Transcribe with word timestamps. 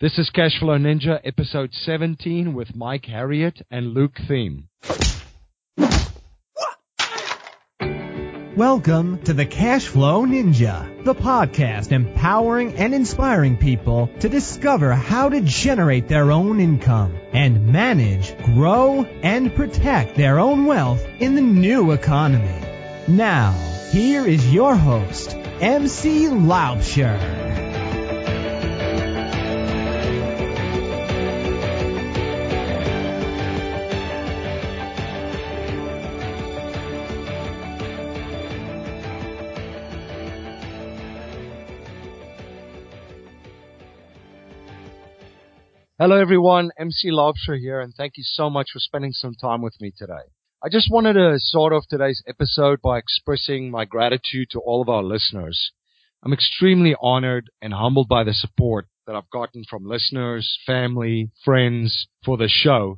This 0.00 0.18
is 0.18 0.30
Cashflow 0.34 0.80
Ninja, 0.80 1.20
episode 1.24 1.74
17 1.74 2.54
with 2.54 2.74
Mike 2.74 3.04
Harriett 3.04 3.60
and 3.70 3.92
Luke 3.92 4.14
Thiem. 4.14 4.62
Welcome 8.56 9.22
to 9.24 9.34
the 9.34 9.44
Cashflow 9.44 10.26
Ninja, 10.26 11.04
the 11.04 11.14
podcast 11.14 11.92
empowering 11.92 12.76
and 12.76 12.94
inspiring 12.94 13.58
people 13.58 14.08
to 14.20 14.30
discover 14.30 14.94
how 14.94 15.28
to 15.28 15.42
generate 15.42 16.08
their 16.08 16.32
own 16.32 16.60
income 16.60 17.14
and 17.34 17.66
manage, 17.66 18.34
grow, 18.54 19.04
and 19.22 19.54
protect 19.54 20.16
their 20.16 20.38
own 20.38 20.64
wealth 20.64 21.04
in 21.18 21.34
the 21.34 21.42
new 21.42 21.90
economy. 21.90 22.66
Now, 23.06 23.52
here 23.90 24.26
is 24.26 24.50
your 24.50 24.74
host, 24.74 25.34
MC 25.60 26.24
Laubscher. 26.28 27.39
Hello 46.00 46.16
everyone, 46.18 46.70
MC 46.78 47.10
Laubscher 47.10 47.58
here, 47.58 47.82
and 47.82 47.92
thank 47.94 48.16
you 48.16 48.22
so 48.24 48.48
much 48.48 48.68
for 48.72 48.78
spending 48.78 49.12
some 49.12 49.34
time 49.34 49.60
with 49.60 49.78
me 49.82 49.92
today. 49.94 50.30
I 50.64 50.70
just 50.70 50.90
wanted 50.90 51.12
to 51.12 51.38
start 51.38 51.74
off 51.74 51.84
today's 51.90 52.22
episode 52.26 52.80
by 52.80 52.96
expressing 52.96 53.70
my 53.70 53.84
gratitude 53.84 54.48
to 54.52 54.60
all 54.60 54.80
of 54.80 54.88
our 54.88 55.02
listeners. 55.02 55.72
I'm 56.22 56.32
extremely 56.32 56.96
honored 57.02 57.50
and 57.60 57.74
humbled 57.74 58.08
by 58.08 58.24
the 58.24 58.32
support 58.32 58.86
that 59.06 59.14
I've 59.14 59.28
gotten 59.28 59.62
from 59.68 59.84
listeners, 59.84 60.58
family, 60.64 61.32
friends 61.44 62.08
for 62.24 62.38
the 62.38 62.48
show. 62.48 62.96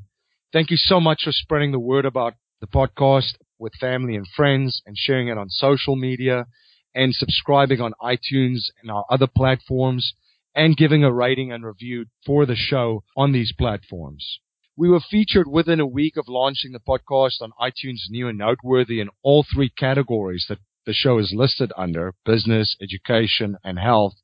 Thank 0.52 0.71
you 0.71 0.77
so 0.77 1.01
much 1.01 1.23
for 1.24 1.32
spreading 1.32 1.73
the 1.73 1.80
word 1.80 2.05
about 2.05 2.34
the 2.60 2.68
podcast 2.68 3.34
with 3.59 3.73
family 3.80 4.15
and 4.15 4.29
friends 4.29 4.80
and 4.87 4.96
sharing 4.96 5.27
it 5.27 5.38
on 5.38 5.49
social 5.49 5.96
media 5.96 6.46
and 6.95 7.12
subscribing 7.12 7.80
on 7.80 7.95
iTunes 8.01 8.71
and 8.80 8.93
our 8.93 9.05
other 9.10 9.27
platforms 9.27 10.15
and 10.55 10.77
giving 10.77 11.05
a 11.05 11.13
rating 11.13 11.53
and 11.53 11.65
review 11.65 12.07
for 12.27 12.47
the 12.47 12.57
show 12.57 13.05
on 13.17 13.33
these 13.33 13.53
platforms. 13.53 14.41
We 14.77 14.89
were 14.89 15.01
featured 15.01 15.49
within 15.49 15.81
a 15.81 15.87
week 15.87 16.17
of 16.17 16.29
launching 16.29 16.73
the 16.73 16.81
podcast 16.81 17.43
on 17.43 17.53
iTunes 17.61 18.09
New 18.09 18.29
and 18.29 18.39
Noteworthy 18.39 19.01
in 19.01 19.11
all 19.23 19.45
three 19.45 19.69
categories 19.69 20.47
that 20.49 20.59
the 20.87 20.95
show 20.95 21.19
is 21.19 21.35
listed 21.37 21.73
under 21.77 22.15
business, 22.25 22.77
education, 22.80 23.57
and 23.63 23.79
health, 23.79 24.15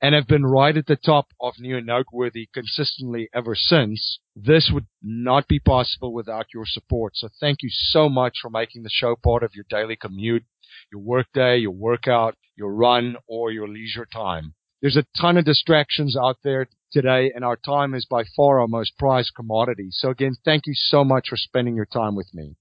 and 0.00 0.14
have 0.14 0.28
been 0.28 0.44
right 0.46 0.76
at 0.76 0.86
the 0.86 0.96
top 0.96 1.28
of 1.40 1.54
New 1.58 1.78
and 1.78 1.86
Noteworthy 1.86 2.48
consistently 2.52 3.28
ever 3.34 3.54
since. 3.54 4.20
This 4.36 4.70
would 4.72 4.86
not 5.02 5.48
be 5.48 5.58
possible 5.58 6.12
without 6.12 6.46
your 6.54 6.66
support. 6.66 7.16
So 7.16 7.28
thank 7.40 7.62
you 7.62 7.70
so 7.72 8.08
much 8.08 8.34
for 8.40 8.50
making 8.50 8.82
the 8.82 8.90
show 8.92 9.16
part 9.16 9.42
of 9.42 9.54
your 9.54 9.64
daily 9.68 9.96
commute, 9.96 10.44
your 10.92 11.00
workday, 11.00 11.58
your 11.58 11.72
workout, 11.72 12.36
your 12.56 12.72
run, 12.72 13.16
or 13.26 13.50
your 13.50 13.68
leisure 13.68 14.06
time. 14.06 14.54
There's 14.80 14.96
a 14.96 15.06
ton 15.20 15.36
of 15.36 15.44
distractions 15.44 16.16
out 16.16 16.36
there 16.44 16.68
today, 16.92 17.32
and 17.34 17.44
our 17.44 17.56
time 17.56 17.94
is 17.94 18.06
by 18.06 18.22
far 18.36 18.60
our 18.60 18.68
most 18.68 18.96
prized 18.96 19.32
commodity. 19.34 19.88
So 19.90 20.10
again, 20.10 20.36
thank 20.44 20.68
you 20.68 20.74
so 20.74 21.02
much 21.02 21.28
for 21.28 21.36
spending 21.36 21.74
your 21.74 21.84
time 21.86 22.14
with 22.14 22.32
me. 22.32 22.54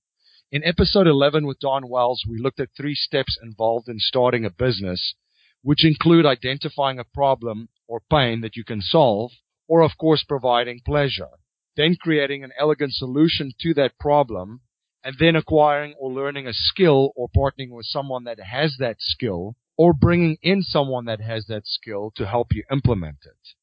In 0.51 0.63
episode 0.63 1.05
11 1.05 1.45
with 1.45 1.59
Don 1.59 1.87
Wells, 1.87 2.23
we 2.27 2.39
looked 2.41 2.59
at 2.59 2.69
three 2.75 2.95
steps 2.95 3.37
involved 3.43 3.87
in 3.87 3.99
starting 3.99 4.45
a 4.45 4.49
business, 4.49 5.13
which 5.61 5.85
include 5.85 6.25
identifying 6.25 6.97
a 6.97 7.03
problem 7.03 7.69
or 7.87 8.01
pain 8.09 8.41
that 8.41 8.55
you 8.55 8.63
can 8.63 8.81
solve, 8.81 9.29
or 9.67 9.81
of 9.81 9.91
course 9.99 10.23
providing 10.27 10.81
pleasure, 10.83 11.29
then 11.75 11.97
creating 12.01 12.43
an 12.43 12.53
elegant 12.59 12.93
solution 12.93 13.51
to 13.61 13.75
that 13.75 13.99
problem, 13.99 14.61
and 15.03 15.17
then 15.19 15.35
acquiring 15.35 15.93
or 15.99 16.11
learning 16.11 16.47
a 16.47 16.53
skill 16.53 17.11
or 17.15 17.29
partnering 17.29 17.69
with 17.69 17.85
someone 17.85 18.23
that 18.23 18.39
has 18.39 18.75
that 18.79 18.95
skill 18.99 19.55
or 19.77 19.93
bringing 19.93 20.37
in 20.41 20.63
someone 20.63 21.05
that 21.05 21.21
has 21.21 21.45
that 21.45 21.65
skill 21.65 22.11
to 22.15 22.25
help 22.25 22.47
you 22.51 22.63
implement 22.71 23.19
it. 23.25 23.55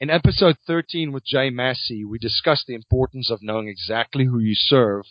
In 0.00 0.10
episode 0.10 0.56
13 0.66 1.12
with 1.12 1.24
Jay 1.24 1.50
Massey, 1.50 2.04
we 2.04 2.18
discussed 2.18 2.66
the 2.66 2.74
importance 2.74 3.30
of 3.30 3.42
knowing 3.42 3.68
exactly 3.68 4.24
who 4.24 4.38
you 4.38 4.54
serve 4.54 5.04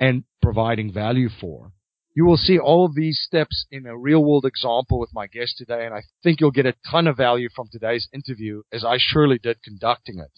and 0.00 0.24
providing 0.42 0.92
value 0.92 1.28
for. 1.28 1.72
You 2.16 2.24
will 2.24 2.38
see 2.38 2.58
all 2.58 2.84
of 2.84 2.94
these 2.94 3.20
steps 3.24 3.66
in 3.70 3.86
a 3.86 3.96
real 3.96 4.24
world 4.24 4.44
example 4.44 4.98
with 4.98 5.10
my 5.14 5.28
guest 5.28 5.54
today, 5.58 5.86
and 5.86 5.94
I 5.94 6.02
think 6.22 6.40
you'll 6.40 6.50
get 6.50 6.66
a 6.66 6.74
ton 6.90 7.06
of 7.06 7.16
value 7.16 7.48
from 7.54 7.68
today's 7.70 8.08
interview, 8.12 8.62
as 8.72 8.84
I 8.84 8.96
surely 8.98 9.38
did 9.38 9.62
conducting 9.62 10.18
it. 10.18 10.32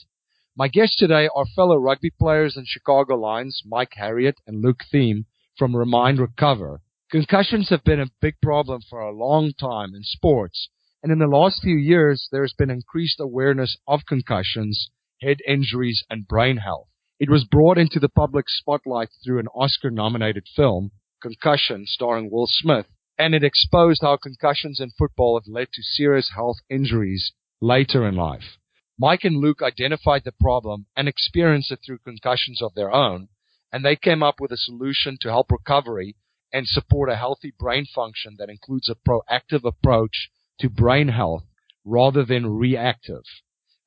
My 0.55 0.69
guests 0.69 0.97
today 0.97 1.31
are 1.35 1.47
fellow 1.57 1.77
rugby 1.77 2.11
players 2.11 2.59
and 2.59 2.67
Chicago 2.67 3.15
Lions, 3.15 3.63
Mike 3.65 3.93
Harriett 3.97 4.37
and 4.47 4.61
Luke 4.61 4.81
Thiem 4.93 5.25
from 5.57 5.75
Re:Mind 5.75 6.19
Recover, 6.19 6.83
Concussions 7.13 7.69
have 7.69 7.85
been 7.85 8.01
a 8.01 8.11
big 8.23 8.41
problem 8.41 8.81
for 8.89 8.99
a 9.01 9.15
long 9.15 9.53
time 9.61 9.95
in 9.95 10.03
sports, 10.03 10.71
and 11.03 11.13
in 11.13 11.19
the 11.19 11.27
last 11.27 11.61
few 11.61 11.77
years, 11.77 12.27
there 12.33 12.41
has 12.41 12.55
been 12.55 12.71
increased 12.71 13.21
awareness 13.21 13.77
of 13.87 14.07
concussions, 14.09 14.89
head 15.21 15.37
injuries, 15.47 16.03
and 16.09 16.27
brain 16.27 16.57
health. 16.57 16.89
It 17.21 17.29
was 17.29 17.45
brought 17.45 17.77
into 17.77 18.01
the 18.01 18.09
public 18.09 18.47
spotlight 18.49 19.11
through 19.23 19.41
an 19.41 19.49
Oscar 19.55 19.91
nominated 19.91 20.47
film, 20.57 20.91
Concussion, 21.21 21.85
starring 21.87 22.31
Will 22.31 22.47
Smith, 22.49 22.87
and 23.19 23.35
it 23.35 23.45
exposed 23.45 24.01
how 24.01 24.17
concussions 24.17 24.81
in 24.81 24.91
football 24.97 25.39
have 25.39 25.53
led 25.53 25.69
to 25.75 25.83
serious 25.83 26.31
health 26.35 26.57
injuries 26.71 27.33
later 27.61 28.09
in 28.09 28.17
life. 28.17 28.57
Mike 28.99 29.25
and 29.25 29.37
Luke 29.37 29.61
identified 29.61 30.23
the 30.25 30.33
problem 30.33 30.87
and 30.97 31.09
experienced 31.09 31.73
it 31.73 31.81
through 31.85 31.99
concussions 31.99 32.63
of 32.63 32.73
their 32.73 32.91
own, 32.91 33.29
and 33.71 33.85
they 33.85 33.97
came 33.97 34.23
up 34.23 34.41
with 34.41 34.51
a 34.51 34.57
solution 34.57 35.19
to 35.21 35.29
help 35.29 35.53
recovery 35.53 36.17
and 36.53 36.67
support 36.67 37.09
a 37.09 37.17
healthy 37.17 37.53
brain 37.59 37.87
function 37.87 38.37
that 38.39 38.51
includes 38.51 38.89
a 38.89 38.95
proactive 38.95 39.65
approach 39.65 40.31
to 40.61 40.69
brain 40.69 41.09
health 41.09 41.45
rather 41.85 42.25
than 42.25 42.47
reactive. 42.47 43.23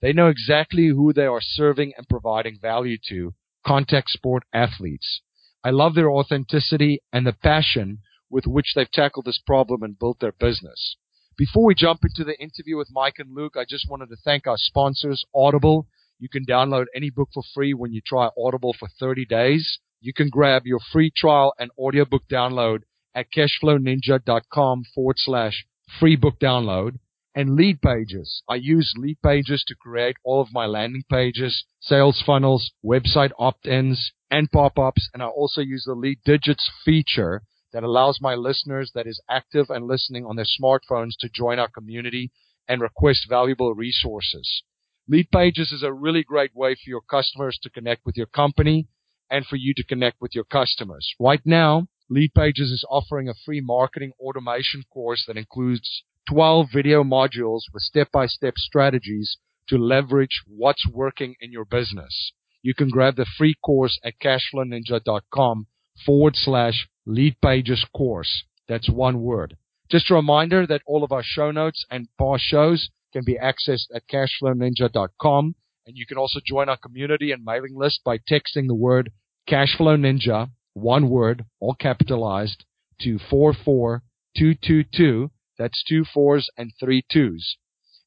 They 0.02 0.14
know 0.14 0.28
exactly 0.28 0.88
who 0.88 1.14
they 1.14 1.26
are 1.26 1.42
serving 1.42 1.94
and 1.98 2.08
providing 2.08 2.60
value 2.60 2.98
to, 3.10 3.34
contact 3.66 4.10
sport 4.10 4.44
athletes. 4.54 5.22
I 5.64 5.72
love 5.72 5.96
their 5.96 6.12
authenticity 6.12 7.02
and 7.12 7.26
the 7.26 7.34
passion 7.34 8.00
with 8.30 8.46
which 8.46 8.74
they've 8.76 8.92
tackled 8.92 9.26
this 9.26 9.42
problem 9.46 9.82
and 9.82 9.98
built 9.98 10.20
their 10.20 10.34
business. 10.34 10.98
Before 11.38 11.66
we 11.66 11.76
jump 11.76 12.02
into 12.04 12.24
the 12.24 12.40
interview 12.40 12.78
with 12.78 12.90
Mike 12.92 13.16
and 13.18 13.36
Luke, 13.36 13.56
I 13.58 13.66
just 13.68 13.90
wanted 13.90 14.10
to 14.10 14.16
thank 14.24 14.48
our 14.48 14.58
sponsors, 14.58 15.26
Audible. 15.34 15.88
You 16.20 16.30
can 16.30 16.46
download 16.46 16.86
any 16.96 17.10
book 17.10 17.30
for 17.34 17.44
free 17.54 17.74
when 17.74 17.92
you 17.92 18.02
try 18.06 18.30
Audible 18.38 18.76
for 18.78 18.88
30 19.00 19.26
days 19.26 19.80
you 20.06 20.14
can 20.14 20.30
grab 20.30 20.68
your 20.68 20.80
free 20.92 21.12
trial 21.16 21.56
and 21.58 21.72
audiobook 21.80 22.22
download 22.32 22.82
at 23.16 23.26
cashflowninja.com 23.36 24.84
forward 24.94 25.16
slash 25.18 25.66
free 26.00 26.16
book 26.16 26.36
download 26.40 27.00
and 27.34 27.58
Leadpages. 27.58 28.42
I 28.48 28.56
use 28.56 28.94
Leadpages 28.96 29.62
to 29.66 29.76
create 29.76 30.18
all 30.24 30.42
of 30.42 30.54
my 30.54 30.68
landing 30.68 31.04
pages, 31.10 31.66
sales 31.80 32.22
funnels, 32.24 32.72
website 32.86 33.32
opt-ins, 33.40 34.12
and 34.30 34.52
pop-ups. 34.52 35.10
And 35.12 35.24
I 35.24 35.26
also 35.26 35.62
use 35.62 35.86
the 35.88 35.96
LeadDigits 35.96 36.70
feature 36.84 37.42
that 37.74 37.84
allows 37.84 38.20
my 38.22 38.36
listeners 38.36 38.92
that 38.94 39.08
is 39.08 39.20
active 39.28 39.72
and 39.72 39.88
listening 39.88 40.24
on 40.24 40.36
their 40.36 40.46
smartphones 40.46 41.14
to 41.22 41.30
join 41.34 41.58
our 41.58 41.68
community 41.68 42.32
and 42.68 42.80
request 42.80 43.26
valuable 43.28 43.74
resources. 43.74 44.64
Leadpages 45.12 45.74
is 45.74 45.84
a 45.84 45.92
really 45.92 46.24
great 46.24 46.56
way 46.56 46.76
for 46.76 46.90
your 46.90 47.02
customers 47.02 47.58
to 47.64 47.72
connect 47.72 48.06
with 48.06 48.16
your 48.16 48.28
company 48.28 48.88
and 49.30 49.46
for 49.46 49.56
you 49.56 49.74
to 49.76 49.84
connect 49.84 50.22
with 50.22 50.36
your 50.36 50.44
customers. 50.44 51.14
Right 51.20 51.42
now, 51.46 51.88
Leadpages 52.12 52.72
is 52.72 52.86
offering 52.90 53.28
a 53.28 53.34
free 53.46 53.62
marketing 53.62 54.12
automation 54.20 54.84
course 54.92 55.24
that 55.28 55.38
includes 55.38 56.04
12 56.30 56.68
video 56.72 57.04
modules 57.04 57.62
with 57.74 57.82
step-by-step 57.82 58.56
strategies 58.58 59.38
to 59.70 59.78
leverage 59.78 60.44
what's 60.46 60.88
working 60.88 61.36
in 61.42 61.52
your 61.52 61.66
business. 61.66 62.32
You 62.62 62.76
can 62.76 62.90
grab 62.90 63.16
the 63.16 63.26
free 63.38 63.56
course 63.64 64.00
at 64.04 64.20
cashflowninja.com 64.20 65.68
forward 66.06 66.36
slash 66.36 66.88
leadpages 67.08 67.86
course. 67.96 68.44
That's 68.68 68.90
one 68.90 69.22
word. 69.22 69.58
Just 69.90 70.10
a 70.12 70.16
reminder 70.16 70.66
that 70.68 70.82
all 70.86 71.04
of 71.04 71.12
our 71.12 71.24
show 71.24 71.52
notes 71.52 71.86
and 71.90 72.08
past 72.20 72.44
shows 72.44 72.90
can 73.14 73.24
be 73.24 73.38
accessed 73.38 73.88
at 73.96 74.08
cashflowninja.com 74.08 75.56
and 75.86 75.96
you 75.96 76.06
can 76.06 76.18
also 76.18 76.40
join 76.44 76.68
our 76.68 76.78
community 76.78 77.32
and 77.32 77.44
mailing 77.44 77.76
list 77.76 78.02
by 78.04 78.18
texting 78.18 78.68
the 78.68 78.76
word 78.76 79.12
Cashflow 79.48 79.98
Ninja, 79.98 80.50
one 80.74 81.10
word, 81.10 81.46
all 81.60 81.76
capitalized, 81.76 82.66
to 83.02 83.20
44222. 83.30 85.30
That's 85.58 85.84
two 85.88 86.04
fours 86.04 86.50
and 86.58 86.72
three 86.80 87.04
twos. 87.12 87.58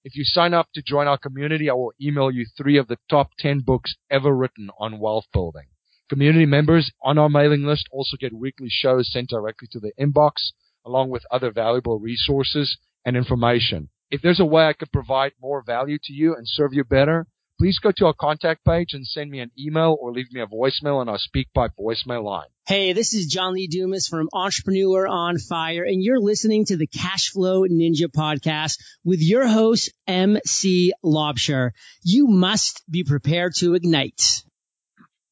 If 0.03 0.17
you 0.17 0.25
sign 0.25 0.55
up 0.55 0.69
to 0.75 0.83
join 0.83 1.07
our 1.07 1.19
community, 1.19 1.71
I 1.71 1.75
will 1.75 1.93
email 2.01 2.31
you 2.31 2.47
three 2.57 2.77
of 2.77 2.89
the 2.89 2.99
top 3.09 3.31
10 3.39 3.61
books 3.61 3.95
ever 4.11 4.35
written 4.35 4.71
on 4.79 4.99
wealth 4.99 5.27
building. 5.33 5.67
Community 6.09 6.47
members 6.47 6.91
on 7.03 7.19
our 7.19 7.29
mailing 7.29 7.65
list 7.65 7.87
also 7.93 8.17
get 8.17 8.33
weekly 8.33 8.69
shows 8.71 9.13
sent 9.13 9.29
directly 9.29 9.69
to 9.73 9.79
their 9.79 9.93
inbox, 10.01 10.53
along 10.85 11.11
with 11.11 11.25
other 11.31 11.53
valuable 11.53 12.01
resources 12.01 12.79
and 13.05 13.17
information. 13.17 13.91
If 14.11 14.23
there's 14.23 14.41
a 14.41 14.47
way 14.47 14.65
I 14.65 14.73
could 14.73 14.91
provide 14.91 15.33
more 15.41 15.63
value 15.63 15.99
to 16.05 16.13
you 16.13 16.35
and 16.35 16.49
serve 16.49 16.73
you 16.73 16.85
better, 16.85 17.27
please 17.58 17.78
go 17.81 17.90
to 17.96 18.06
our 18.06 18.14
contact 18.14 18.64
page 18.64 18.93
and 18.93 19.06
send 19.06 19.31
me 19.31 19.40
an 19.40 19.50
email 19.58 19.96
or 20.00 20.12
leave 20.12 20.32
me 20.32 20.40
a 20.40 20.46
voicemail 20.46 20.99
on 20.99 21.08
our 21.08 21.19
SpeakPipe 21.19 21.70
voicemail 21.78 22.22
line. 22.22 22.46
Hey, 22.66 22.93
this 22.93 23.14
is 23.14 23.26
John 23.26 23.55
Lee 23.55 23.66
Dumas 23.66 24.06
from 24.06 24.28
Entrepreneur 24.32 25.08
on 25.08 25.38
Fire, 25.38 25.82
and 25.82 26.02
you're 26.02 26.20
listening 26.20 26.66
to 26.66 26.76
the 26.76 26.87
Cashflow 26.87 27.66
Ninja 27.69 28.06
podcast 28.14 28.78
with 29.05 29.20
your 29.20 29.49
host, 29.49 29.93
MC 30.06 30.93
Laubscher. 31.05 31.70
You 32.02 32.28
must 32.28 32.82
be 32.88 33.02
prepared 33.02 33.55
to 33.56 33.75
ignite. 33.75 34.44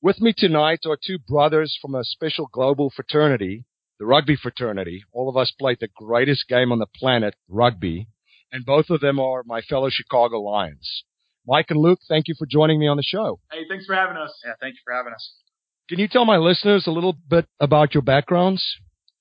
With 0.02 0.20
me 0.20 0.34
tonight 0.36 0.80
are 0.86 0.98
two 1.00 1.18
brothers 1.18 1.78
from 1.80 1.94
a 1.94 2.04
special 2.04 2.48
global 2.52 2.90
fraternity, 2.94 3.64
the 3.98 4.06
rugby 4.06 4.36
fraternity. 4.36 5.04
All 5.12 5.28
of 5.28 5.36
us 5.36 5.52
played 5.52 5.78
the 5.80 5.88
greatest 5.96 6.48
game 6.48 6.72
on 6.72 6.78
the 6.78 6.86
planet, 6.86 7.34
rugby, 7.48 8.08
and 8.50 8.64
both 8.64 8.90
of 8.90 9.00
them 9.00 9.18
are 9.20 9.42
my 9.44 9.60
fellow 9.60 9.88
Chicago 9.90 10.40
Lions. 10.40 11.04
Mike 11.46 11.66
and 11.70 11.80
Luke, 11.80 12.00
thank 12.08 12.28
you 12.28 12.34
for 12.36 12.46
joining 12.46 12.80
me 12.80 12.88
on 12.88 12.96
the 12.96 13.02
show. 13.02 13.38
Hey, 13.52 13.62
thanks 13.68 13.86
for 13.86 13.94
having 13.94 14.16
us. 14.16 14.32
Yeah, 14.44 14.52
thank 14.60 14.74
you 14.74 14.80
for 14.84 14.92
having 14.92 15.12
us. 15.12 15.34
Can 15.88 16.00
you 16.00 16.08
tell 16.08 16.24
my 16.24 16.36
listeners 16.36 16.86
a 16.88 16.90
little 16.90 17.12
bit 17.12 17.46
about 17.60 17.94
your 17.94 18.02
backgrounds? 18.02 18.64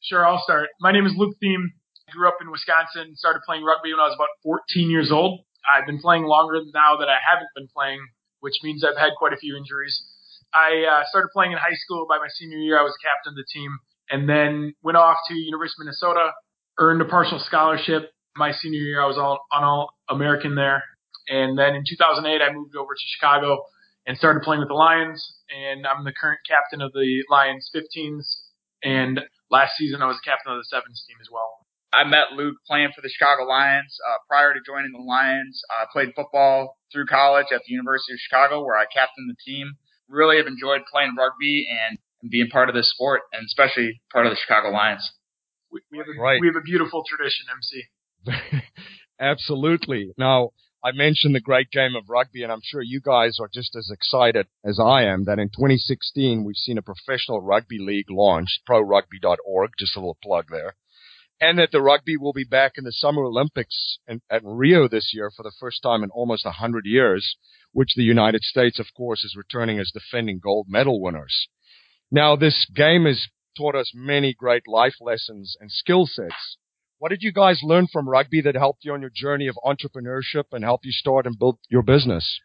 Sure, 0.02 0.26
I'll 0.26 0.42
start. 0.44 0.70
My 0.82 0.92
name 0.92 1.06
is 1.06 1.14
Luke 1.16 1.36
Thiem. 1.44 1.66
I 2.10 2.12
grew 2.12 2.28
up 2.28 2.38
in 2.42 2.50
Wisconsin, 2.50 3.16
started 3.16 3.42
playing 3.46 3.64
rugby 3.64 3.94
when 3.94 4.00
I 4.00 4.06
was 4.06 4.16
about 4.16 4.30
14 4.44 4.90
years 4.90 5.12
old. 5.12 5.42
I've 5.66 5.86
been 5.86 6.00
playing 6.00 6.24
longer 6.24 6.60
than 6.60 6.72
now 6.74 6.98
that 6.98 7.10
I 7.10 7.18
haven't 7.22 7.50
been 7.56 7.68
playing, 7.74 8.00
which 8.40 8.54
means 8.64 8.84
I've 8.84 8.98
had 8.98 9.12
quite 9.18 9.34
a 9.34 9.38
few 9.38 9.56
injuries. 9.56 9.94
I 10.54 10.86
uh, 10.90 11.04
started 11.10 11.30
playing 11.34 11.52
in 11.52 11.58
high 11.58 11.74
school. 11.74 12.06
By 12.08 12.18
my 12.18 12.30
senior 12.30 12.58
year, 12.58 12.80
I 12.80 12.84
was 12.84 12.94
captain 13.04 13.34
of 13.34 13.36
the 13.36 13.46
team, 13.52 13.78
and 14.10 14.30
then 14.30 14.74
went 14.82 14.98
off 14.98 15.18
to 15.28 15.34
University 15.34 15.82
of 15.82 15.86
Minnesota, 15.86 16.32
earned 16.80 17.02
a 17.02 17.06
partial 17.06 17.40
scholarship. 17.40 18.12
My 18.36 18.52
senior 18.52 18.80
year, 18.82 19.02
I 19.02 19.06
was 19.06 19.18
all 19.18 19.40
on 19.52 19.64
all 19.64 19.94
American 20.10 20.56
there, 20.56 20.84
and 21.28 21.58
then 21.58 21.76
in 21.76 21.84
2008, 21.88 22.42
I 22.42 22.54
moved 22.54 22.76
over 22.76 22.94
to 22.94 23.06
Chicago 23.18 23.66
and 24.06 24.18
started 24.18 24.44
playing 24.44 24.62
with 24.62 24.70
the 24.70 24.78
Lions. 24.78 25.42
And 25.50 25.86
I'm 25.86 26.04
the 26.04 26.14
current 26.14 26.40
captain 26.48 26.82
of 26.82 26.94
the 26.94 27.24
Lions 27.30 27.70
15s. 27.74 28.26
And 28.84 29.22
last 29.50 29.78
season, 29.78 30.02
I 30.02 30.08
was 30.08 30.20
captain 30.24 30.54
of 30.54 30.60
the 30.60 30.70
sevens 30.70 31.04
team 31.08 31.18
as 31.22 31.28
well. 31.32 31.66
I 31.94 32.04
met 32.04 32.36
Luke 32.36 32.58
playing 32.68 32.90
for 32.94 33.02
the 33.02 33.10
Chicago 33.10 33.44
Lions. 33.48 33.98
Uh, 34.04 34.18
prior 34.28 34.54
to 34.54 34.60
joining 34.66 34.92
the 34.92 35.02
Lions, 35.02 35.62
I 35.72 35.86
played 35.92 36.14
football 36.16 36.78
through 36.92 37.06
college 37.08 37.48
at 37.54 37.62
the 37.66 37.74
University 37.74 38.14
of 38.14 38.20
Chicago, 38.20 38.64
where 38.64 38.76
I 38.76 38.86
captained 38.86 39.30
the 39.30 39.38
team. 39.46 39.74
Really 40.10 40.38
have 40.38 40.46
enjoyed 40.46 40.82
playing 40.92 41.16
rugby 41.18 41.68
and, 41.72 41.98
and 42.22 42.30
being 42.30 42.50
part 42.50 42.70
of 42.70 42.76
this 42.76 42.92
sport, 42.92 43.22
and 43.34 43.46
especially 43.46 44.02
part 44.12 44.28
of 44.28 44.32
the 44.32 44.38
Chicago 44.38 44.70
Lions. 44.70 45.10
We, 45.72 45.82
we 45.92 45.98
have 45.98 46.08
a, 46.08 46.22
right. 46.22 46.40
we 46.40 46.48
have 46.48 46.56
a 46.56 46.62
beautiful 46.62 47.04
tradition, 47.08 47.46
MC. 47.50 48.62
Absolutely. 49.20 50.12
Now, 50.18 50.52
I 50.86 50.92
mentioned 50.92 51.34
the 51.34 51.40
great 51.40 51.72
game 51.72 51.96
of 51.96 52.12
rugby, 52.12 52.44
and 52.44 52.52
I'm 52.52 52.62
sure 52.64 52.80
you 52.80 53.02
guys 53.02 53.40
are 53.42 53.50
just 53.52 53.76
as 53.76 53.90
excited 53.92 54.46
as 54.64 54.80
I 54.80 55.06
am 55.06 55.26
that 55.26 55.40
in 55.40 55.50
2016 55.50 56.44
we've 56.44 56.56
seen 56.56 56.78
a 56.78 56.84
professional 56.84 57.42
rugby 57.42 57.80
league 57.80 58.12
launched, 58.12 58.62
prorugby.org, 58.70 59.72
just 59.80 59.96
a 59.96 60.00
little 60.00 60.20
plug 60.22 60.46
there, 60.52 60.76
and 61.42 61.58
that 61.58 61.72
the 61.72 61.82
rugby 61.82 62.18
will 62.18 62.34
be 62.34 62.44
back 62.44 62.74
in 62.78 62.84
the 62.84 62.92
Summer 62.92 63.24
Olympics 63.24 63.98
in, 64.08 64.22
at 64.30 64.44
Rio 64.44 64.88
this 64.88 65.10
year 65.12 65.32
for 65.36 65.42
the 65.42 65.56
first 65.60 65.82
time 65.82 66.04
in 66.04 66.12
almost 66.12 66.46
100 66.46 66.86
years, 66.86 67.36
which 67.72 67.96
the 67.96 68.04
United 68.04 68.44
States, 68.44 68.78
of 68.78 68.94
course, 68.96 69.24
is 69.24 69.36
returning 69.36 69.80
as 69.80 69.90
defending 69.92 70.38
gold 70.38 70.68
medal 70.70 71.02
winners. 71.02 71.48
Now, 72.12 72.36
this 72.36 72.68
game 72.76 73.06
has 73.06 73.26
taught 73.58 73.74
us 73.74 73.92
many 73.96 74.36
great 74.36 74.68
life 74.68 74.98
lessons 75.02 75.58
and 75.60 75.72
skill 75.72 76.06
sets 76.06 76.58
what 77.00 77.10
did 77.10 77.22
you 77.22 77.32
guys 77.32 77.60
learn 77.64 77.88
from 77.92 78.08
rugby 78.08 78.42
that 78.42 78.56
helped 78.56 78.86
you 78.86 78.94
on 78.94 79.02
your 79.02 79.12
journey 79.14 79.48
of 79.48 79.56
entrepreneurship 79.66 80.46
and 80.52 80.64
helped 80.64 80.86
you 80.86 80.92
start 80.92 81.26
and 81.26 81.38
build 81.38 81.58
your 81.70 81.84
business? 81.84 82.40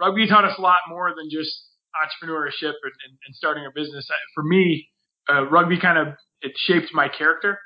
Rugby 0.00 0.28
taught 0.28 0.44
us 0.44 0.54
a 0.58 0.60
lot 0.60 0.78
more 0.88 1.12
than 1.16 1.28
just 1.30 1.50
entrepreneurship 1.98 2.78
and, 2.82 2.94
and, 3.04 3.18
and 3.26 3.34
starting 3.34 3.64
a 3.66 3.72
business. 3.74 4.08
For 4.34 4.44
me, 4.44 4.88
uh, 5.28 5.46
rugby 5.46 5.80
kind 5.80 5.98
of 5.98 6.14
it 6.40 6.52
shaped 6.56 6.94
my 6.94 7.08
character. 7.08 7.58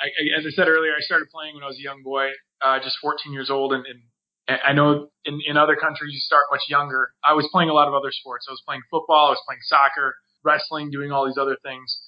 I, 0.00 0.06
I, 0.06 0.40
as 0.40 0.46
I 0.46 0.50
said 0.50 0.68
earlier, 0.68 0.92
I 0.92 1.00
started 1.00 1.28
playing 1.30 1.54
when 1.54 1.62
I 1.62 1.66
was 1.66 1.78
a 1.78 1.82
young 1.82 2.02
boy, 2.02 2.28
uh, 2.64 2.78
just 2.82 2.96
14 3.02 3.32
years 3.32 3.50
old, 3.50 3.72
and, 3.72 3.84
and 3.86 4.58
I 4.64 4.72
know 4.72 5.08
in, 5.24 5.40
in 5.46 5.56
other 5.56 5.76
countries 5.76 6.12
you 6.12 6.20
start 6.20 6.44
much 6.50 6.62
younger. 6.68 7.10
I 7.22 7.34
was 7.34 7.48
playing 7.52 7.70
a 7.70 7.72
lot 7.72 7.88
of 7.88 7.94
other 7.94 8.10
sports. 8.10 8.46
I 8.48 8.52
was 8.52 8.62
playing 8.66 8.82
football, 8.90 9.28
I 9.28 9.30
was 9.30 9.42
playing 9.46 9.60
soccer, 9.64 10.14
wrestling, 10.44 10.90
doing 10.90 11.12
all 11.12 11.26
these 11.26 11.38
other 11.38 11.56
things, 11.62 11.98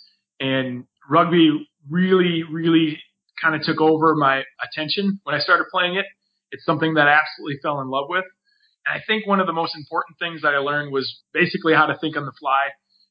and 0.41 0.85
rugby 1.09 1.69
really, 1.89 2.43
really 2.51 2.99
kind 3.41 3.55
of 3.55 3.63
took 3.63 3.81
over 3.81 4.15
my 4.15 4.43
attention 4.63 5.21
when 5.25 5.35
I 5.35 5.41
started 5.41 5.67
playing 5.71 5.97
it. 5.97 6.07
It's 6.51 6.65
something 6.65 6.95
that 6.95 7.09
I 7.09 7.19
absolutely 7.19 7.59
fell 7.63 7.81
in 7.81 7.89
love 7.89 8.07
with. 8.09 8.25
And 8.87 8.97
I 8.97 9.03
think 9.07 9.27
one 9.27 9.41
of 9.41 9.47
the 9.47 9.53
most 9.53 9.75
important 9.77 10.19
things 10.19 10.43
that 10.43 10.55
I 10.55 10.59
learned 10.59 10.93
was 10.93 11.23
basically 11.33 11.75
how 11.75 11.87
to 11.87 11.99
think 11.99 12.17
on 12.17 12.25
the 12.25 12.33
fly, 12.39 12.71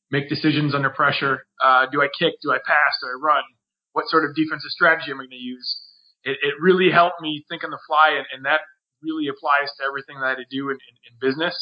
make 0.09 0.29
decisions 0.29 0.73
under 0.73 0.89
pressure. 0.89 1.45
Uh, 1.61 1.85
do 1.91 2.01
I 2.01 2.07
kick? 2.17 2.33
Do 2.41 2.51
I 2.51 2.59
pass? 2.65 2.91
Do 3.01 3.07
I 3.07 3.19
run? 3.21 3.43
What 3.91 4.05
sort 4.07 4.23
of 4.23 4.35
defensive 4.35 4.71
strategy 4.71 5.11
am 5.11 5.19
I 5.19 5.27
going 5.27 5.31
to 5.31 5.35
use? 5.35 5.67
It, 6.23 6.37
it 6.41 6.55
really 6.59 6.91
helped 6.91 7.21
me 7.21 7.45
think 7.49 7.63
on 7.63 7.71
the 7.71 7.79
fly, 7.87 8.15
and, 8.17 8.25
and 8.33 8.45
that 8.45 8.61
really 9.03 9.27
applies 9.27 9.69
to 9.77 9.85
everything 9.85 10.19
that 10.19 10.39
I 10.39 10.45
do 10.49 10.69
in, 10.69 10.77
in, 10.79 10.95
in 11.11 11.13
business. 11.21 11.53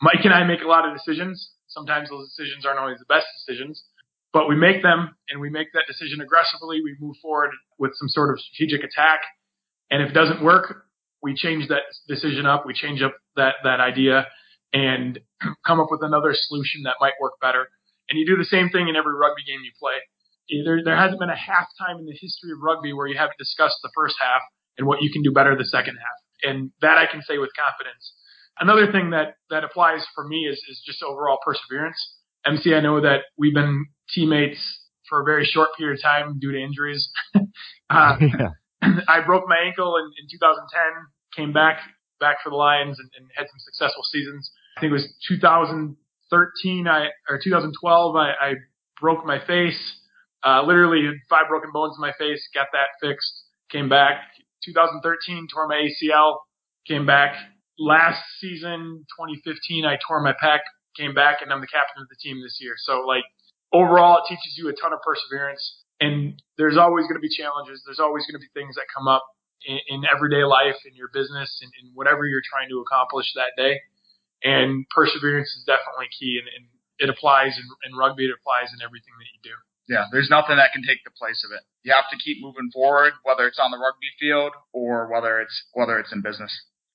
Mike 0.00 0.24
and 0.24 0.32
I 0.32 0.44
make 0.44 0.62
a 0.62 0.68
lot 0.68 0.88
of 0.88 0.96
decisions. 0.96 1.52
Sometimes 1.68 2.08
those 2.08 2.32
decisions 2.34 2.64
aren't 2.64 2.80
always 2.80 2.98
the 2.98 3.10
best 3.10 3.26
decisions, 3.44 3.84
but 4.32 4.48
we 4.48 4.56
make 4.56 4.82
them 4.82 5.16
and 5.28 5.40
we 5.40 5.50
make 5.50 5.68
that 5.74 5.84
decision 5.86 6.20
aggressively. 6.20 6.80
We 6.82 6.96
move 7.00 7.16
forward 7.20 7.50
with 7.78 7.92
some 7.94 8.08
sort 8.08 8.30
of 8.30 8.40
strategic 8.40 8.84
attack. 8.84 9.20
And 9.90 10.02
if 10.02 10.10
it 10.10 10.14
doesn't 10.14 10.42
work, 10.42 10.86
we 11.22 11.34
change 11.34 11.68
that 11.68 11.82
decision 12.08 12.46
up. 12.46 12.64
We 12.64 12.74
change 12.74 13.02
up 13.02 13.14
that, 13.36 13.56
that 13.64 13.80
idea 13.80 14.26
and 14.72 15.18
come 15.66 15.80
up 15.80 15.88
with 15.90 16.02
another 16.02 16.32
solution 16.34 16.82
that 16.84 16.96
might 17.00 17.14
work 17.20 17.34
better. 17.40 17.68
And 18.08 18.18
you 18.18 18.26
do 18.26 18.36
the 18.36 18.44
same 18.44 18.70
thing 18.70 18.88
in 18.88 18.96
every 18.96 19.14
rugby 19.14 19.42
game 19.46 19.60
you 19.64 19.72
play. 19.78 19.98
Eh, 20.50 20.62
there, 20.64 20.82
there 20.84 20.96
hasn't 20.96 21.20
been 21.20 21.30
a 21.30 21.38
halftime 21.38 21.98
in 21.98 22.06
the 22.06 22.16
history 22.18 22.52
of 22.52 22.58
rugby 22.62 22.92
where 22.92 23.06
you 23.06 23.16
haven't 23.16 23.38
discussed 23.38 23.78
the 23.82 23.90
first 23.94 24.16
half 24.20 24.42
and 24.78 24.86
what 24.86 25.02
you 25.02 25.10
can 25.12 25.22
do 25.22 25.32
better 25.32 25.56
the 25.56 25.64
second 25.64 25.96
half. 25.96 26.18
And 26.42 26.70
that 26.80 26.98
I 26.98 27.06
can 27.06 27.22
say 27.22 27.38
with 27.38 27.50
confidence. 27.58 28.14
Another 28.58 28.90
thing 28.90 29.10
that, 29.10 29.34
that 29.50 29.64
applies 29.64 30.04
for 30.14 30.26
me 30.26 30.48
is, 30.50 30.62
is 30.68 30.82
just 30.84 31.02
overall 31.02 31.38
perseverance. 31.44 31.96
MC, 32.46 32.74
I 32.74 32.80
know 32.80 33.00
that 33.00 33.22
we've 33.36 33.54
been 33.54 33.86
teammates 34.14 34.58
for 35.08 35.22
a 35.22 35.24
very 35.24 35.44
short 35.44 35.70
period 35.76 35.98
of 35.98 36.02
time 36.02 36.38
due 36.38 36.52
to 36.52 36.58
injuries. 36.58 37.10
uh, 37.90 38.16
yeah. 38.20 38.48
I 39.08 39.20
broke 39.24 39.44
my 39.46 39.58
ankle 39.64 39.96
in, 39.96 40.04
in 40.22 40.28
2010, 40.30 40.80
came 41.36 41.52
back 41.52 41.80
back 42.20 42.36
for 42.44 42.50
the 42.50 42.56
Lions 42.56 43.00
and, 43.00 43.10
and, 43.16 43.26
had 43.34 43.46
some 43.50 43.58
successful 43.58 44.04
seasons. 44.12 44.52
I 44.76 44.80
think 44.80 44.90
it 44.90 44.92
was 44.92 45.08
2013 45.26 46.86
I 46.86 47.06
or 47.28 47.40
2012 47.42 48.16
I, 48.16 48.32
I 48.38 48.54
broke 49.00 49.24
my 49.24 49.44
face. 49.44 49.80
Uh, 50.46 50.62
literally 50.62 51.10
five 51.28 51.48
broken 51.48 51.70
bones 51.72 51.96
in 51.96 52.00
my 52.00 52.12
face. 52.18 52.46
Got 52.54 52.68
that 52.72 52.94
fixed. 53.00 53.44
Came 53.70 53.88
back. 53.88 54.20
2013 54.64 55.48
tore 55.52 55.66
my 55.66 55.88
ACL. 55.88 56.36
Came 56.86 57.06
back. 57.06 57.34
Last 57.78 58.22
season 58.38 59.04
2015 59.18 59.84
I 59.84 59.98
tore 60.06 60.22
my 60.22 60.32
pec. 60.32 60.60
Came 60.96 61.14
back 61.14 61.40
and 61.42 61.52
I'm 61.52 61.60
the 61.60 61.66
captain 61.66 62.02
of 62.02 62.08
the 62.08 62.16
team 62.20 62.40
this 62.42 62.58
year. 62.60 62.74
So 62.78 63.00
like 63.00 63.24
overall, 63.72 64.22
it 64.22 64.28
teaches 64.28 64.56
you 64.56 64.68
a 64.68 64.74
ton 64.74 64.92
of 64.92 65.00
perseverance. 65.02 65.84
And 66.00 66.40
there's 66.56 66.78
always 66.78 67.04
going 67.04 67.20
to 67.20 67.24
be 67.24 67.28
challenges. 67.28 67.82
There's 67.84 68.00
always 68.00 68.24
going 68.24 68.40
to 68.40 68.44
be 68.44 68.48
things 68.56 68.76
that 68.76 68.88
come 68.88 69.06
up 69.06 69.24
in, 69.66 69.78
in 69.88 70.02
everyday 70.08 70.44
life, 70.44 70.80
in 70.88 70.96
your 70.96 71.12
business, 71.12 71.60
and 71.60 71.70
in, 71.80 71.88
in 71.88 71.92
whatever 71.92 72.24
you're 72.24 72.44
trying 72.44 72.72
to 72.72 72.80
accomplish 72.80 73.28
that 73.36 73.52
day. 73.60 73.80
And 74.42 74.88
perseverance 74.88 75.52
is 75.52 75.68
definitely 75.68 76.08
key. 76.16 76.40
And, 76.40 76.48
and 76.48 76.64
it 77.00 77.12
applies 77.12 77.56
in, 77.60 77.66
in 77.84 77.96
rugby. 77.96 78.24
It 78.24 78.32
applies 78.32 78.72
in 78.72 78.80
everything 78.80 79.12
that 79.20 79.28
you 79.36 79.40
do. 79.44 79.56
Yeah, 79.88 80.04
there's 80.12 80.30
nothing 80.30 80.56
that 80.56 80.70
can 80.72 80.86
take 80.86 81.02
the 81.04 81.10
place 81.10 81.44
of 81.44 81.50
it. 81.50 81.66
You 81.82 81.92
have 81.92 82.08
to 82.12 82.16
keep 82.22 82.38
moving 82.40 82.70
forward, 82.72 83.12
whether 83.24 83.46
it's 83.48 83.58
on 83.58 83.72
the 83.72 83.76
rugby 83.76 84.06
field 84.20 84.52
or 84.72 85.10
whether 85.10 85.40
it's 85.40 85.64
whether 85.72 85.98
it's 85.98 86.12
in 86.12 86.22
business. 86.22 86.52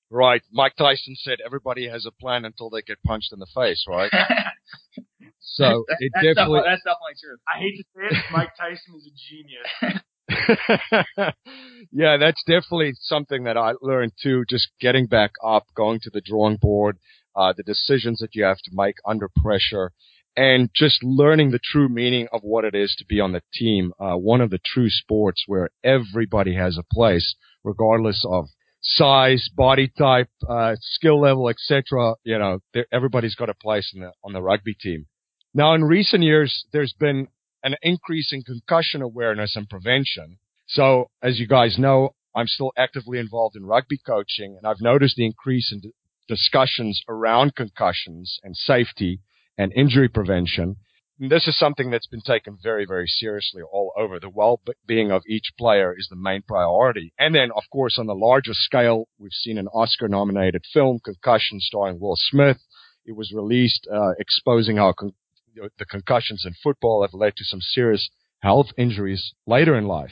Right. 0.10 0.41
Mike 0.51 0.75
Tyson 0.77 1.15
said 1.17 1.39
everybody 1.46 1.89
has 1.89 2.05
a 2.05 2.12
plan 2.12 2.46
until 2.46 2.70
they 2.70 2.82
get 2.82 3.03
punched 3.03 3.34
in 3.34 3.39
the 3.39 3.48
face, 3.53 3.84
right? 3.88 4.10
So 5.45 5.85
it 5.99 6.11
that's 6.13 6.25
definitely, 6.25 6.61
that's 6.65 6.83
definitely 6.83 7.15
true. 7.21 7.37
I 7.47 7.59
hate 7.59 7.77
to 7.77 7.83
say 7.95 8.17
it, 8.17 8.23
Mike 8.31 8.55
Tyson 8.57 8.95
is 8.97 9.07
a 9.07 9.13
genius. 9.29 10.01
yeah, 11.91 12.17
that's 12.17 12.43
definitely 12.43 12.93
something 12.99 13.43
that 13.43 13.57
I 13.57 13.73
learned 13.81 14.13
too. 14.21 14.43
Just 14.49 14.69
getting 14.81 15.05
back 15.05 15.31
up, 15.43 15.65
going 15.75 15.99
to 16.01 16.09
the 16.09 16.21
drawing 16.21 16.57
board, 16.57 16.97
uh, 17.35 17.53
the 17.55 17.63
decisions 17.63 18.19
that 18.19 18.33
you 18.33 18.43
have 18.43 18.57
to 18.57 18.71
make 18.73 18.95
under 19.05 19.29
pressure, 19.41 19.91
and 20.35 20.69
just 20.75 21.03
learning 21.03 21.51
the 21.51 21.59
true 21.63 21.89
meaning 21.89 22.27
of 22.33 22.41
what 22.41 22.65
it 22.65 22.75
is 22.75 22.95
to 22.97 23.05
be 23.05 23.19
on 23.19 23.31
the 23.31 23.43
team. 23.53 23.93
Uh, 23.99 24.15
one 24.15 24.41
of 24.41 24.49
the 24.49 24.59
true 24.65 24.89
sports 24.89 25.43
where 25.47 25.69
everybody 25.83 26.55
has 26.55 26.77
a 26.77 26.93
place, 26.93 27.35
regardless 27.63 28.25
of 28.27 28.47
size, 28.81 29.49
body 29.55 29.91
type, 29.97 30.29
uh, 30.47 30.75
skill 30.79 31.21
level, 31.21 31.49
etc. 31.49 32.15
You 32.23 32.39
know, 32.39 32.59
everybody's 32.91 33.35
got 33.35 33.49
a 33.49 33.55
place 33.55 33.91
in 33.93 34.01
the, 34.01 34.11
on 34.23 34.33
the 34.33 34.41
rugby 34.41 34.73
team. 34.73 35.05
Now, 35.57 35.74
in 35.74 35.85
recent 35.85 36.21
years, 36.21 36.65
there's 36.74 36.93
been 37.00 37.29
an 37.63 37.75
increase 37.81 38.33
in 38.33 38.43
concussion 38.43 39.01
awareness 39.01 39.55
and 39.55 39.69
prevention. 39.69 40.38
So, 40.67 41.09
as 41.24 41.39
you 41.39 41.47
guys 41.47 41.79
know, 41.79 42.09
I'm 42.35 42.47
still 42.47 42.74
actively 42.77 43.19
involved 43.19 43.55
in 43.55 43.65
rugby 43.65 43.97
coaching, 44.05 44.57
and 44.57 44.67
I've 44.67 44.81
noticed 44.81 45.15
the 45.15 45.25
increase 45.25 45.71
in 45.71 45.93
discussions 46.27 47.01
around 47.07 47.55
concussions 47.55 48.38
and 48.43 48.53
safety 48.53 49.21
and 49.57 49.71
injury 49.71 50.09
prevention. 50.09 50.75
And 51.21 51.31
this 51.31 51.47
is 51.47 51.57
something 51.57 51.89
that's 51.89 52.07
been 52.07 52.19
taken 52.19 52.57
very, 52.62 52.85
very 52.85 53.07
seriously 53.07 53.62
all 53.62 53.93
over. 53.97 54.19
The 54.19 54.29
well-being 54.29 55.12
of 55.12 55.21
each 55.25 55.53
player 55.57 55.95
is 55.97 56.07
the 56.09 56.17
main 56.17 56.41
priority. 56.41 57.13
And 57.17 57.33
then, 57.33 57.51
of 57.55 57.63
course, 57.71 57.97
on 57.97 58.07
the 58.07 58.13
larger 58.13 58.53
scale, 58.53 59.07
we've 59.17 59.31
seen 59.31 59.57
an 59.57 59.69
Oscar-nominated 59.69 60.65
film, 60.74 61.00
Concussion, 61.00 61.62
starring 61.62 62.01
Will 62.01 62.17
Smith. 62.17 62.57
It 63.05 63.15
was 63.15 63.31
released 63.33 63.88
uh, 63.89 64.12
exposing 64.19 64.75
how 64.75 64.91
con- 64.91 65.13
the 65.55 65.85
concussions 65.85 66.43
in 66.45 66.53
football 66.63 67.01
have 67.01 67.13
led 67.13 67.35
to 67.38 67.43
some 67.43 67.62
serious 67.62 68.09
health 68.39 68.67
injuries 68.77 69.33
later 69.47 69.75
in 69.77 69.85
life. 69.85 70.12